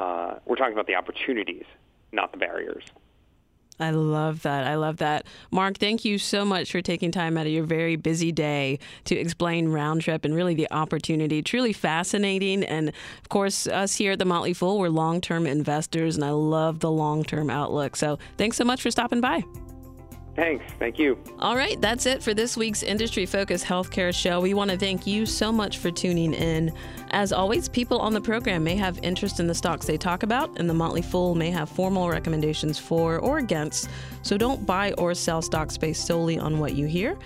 Uh, 0.00 0.34
we're 0.46 0.56
talking 0.56 0.72
about 0.72 0.86
the 0.86 0.94
opportunities, 0.94 1.64
not 2.10 2.32
the 2.32 2.38
barriers. 2.38 2.84
I 3.80 3.90
love 3.90 4.42
that. 4.42 4.66
I 4.66 4.76
love 4.76 4.98
that. 4.98 5.26
Mark, 5.50 5.78
thank 5.78 6.04
you 6.04 6.18
so 6.18 6.44
much 6.44 6.70
for 6.70 6.80
taking 6.80 7.10
time 7.10 7.36
out 7.36 7.46
of 7.46 7.52
your 7.52 7.64
very 7.64 7.96
busy 7.96 8.30
day 8.30 8.78
to 9.04 9.16
explain 9.16 9.68
Round 9.68 10.00
Trip 10.00 10.24
and 10.24 10.34
really 10.34 10.54
the 10.54 10.70
opportunity. 10.70 11.42
Truly 11.42 11.72
fascinating. 11.72 12.62
And 12.64 12.90
of 12.90 13.28
course, 13.28 13.66
us 13.66 13.96
here 13.96 14.12
at 14.12 14.18
the 14.18 14.24
Motley 14.24 14.54
Fool, 14.54 14.78
we're 14.78 14.88
long 14.88 15.20
term 15.20 15.46
investors, 15.46 16.14
and 16.14 16.24
I 16.24 16.30
love 16.30 16.80
the 16.80 16.90
long 16.90 17.24
term 17.24 17.50
outlook. 17.50 17.96
So 17.96 18.18
thanks 18.36 18.56
so 18.56 18.64
much 18.64 18.80
for 18.80 18.90
stopping 18.90 19.20
by. 19.20 19.42
Thanks. 20.36 20.64
Thank 20.78 20.98
you. 20.98 21.16
All 21.38 21.56
right, 21.56 21.80
that's 21.80 22.06
it 22.06 22.22
for 22.22 22.34
this 22.34 22.56
week's 22.56 22.82
Industry 22.82 23.24
Focused 23.24 23.64
Healthcare 23.64 24.12
Show. 24.12 24.40
We 24.40 24.52
want 24.52 24.70
to 24.70 24.76
thank 24.76 25.06
you 25.06 25.26
so 25.26 25.52
much 25.52 25.78
for 25.78 25.90
tuning 25.92 26.34
in. 26.34 26.72
As 27.10 27.32
always, 27.32 27.68
people 27.68 28.00
on 28.00 28.12
the 28.12 28.20
program 28.20 28.64
may 28.64 28.74
have 28.74 28.98
interest 29.04 29.38
in 29.38 29.46
the 29.46 29.54
stocks 29.54 29.86
they 29.86 29.96
talk 29.96 30.24
about, 30.24 30.58
and 30.58 30.68
the 30.68 30.74
Motley 30.74 31.02
Fool 31.02 31.36
may 31.36 31.50
have 31.50 31.68
formal 31.68 32.08
recommendations 32.08 32.78
for 32.78 33.18
or 33.20 33.38
against. 33.38 33.88
So 34.22 34.36
don't 34.36 34.66
buy 34.66 34.92
or 34.94 35.14
sell 35.14 35.40
stocks 35.40 35.78
based 35.78 36.04
solely 36.04 36.38
on 36.38 36.58
what 36.58 36.74
you 36.74 36.86
hear. 36.86 37.16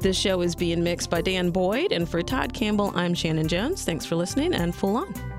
This 0.00 0.18
show 0.18 0.42
is 0.42 0.54
being 0.54 0.82
mixed 0.82 1.08
by 1.08 1.22
Dan 1.22 1.50
Boyd, 1.50 1.92
and 1.92 2.08
for 2.08 2.20
Todd 2.22 2.52
Campbell, 2.52 2.92
I'm 2.94 3.14
Shannon 3.14 3.48
Jones. 3.48 3.84
Thanks 3.84 4.04
for 4.04 4.16
listening 4.16 4.52
and 4.52 4.74
Fool 4.74 4.96
On. 4.96 5.31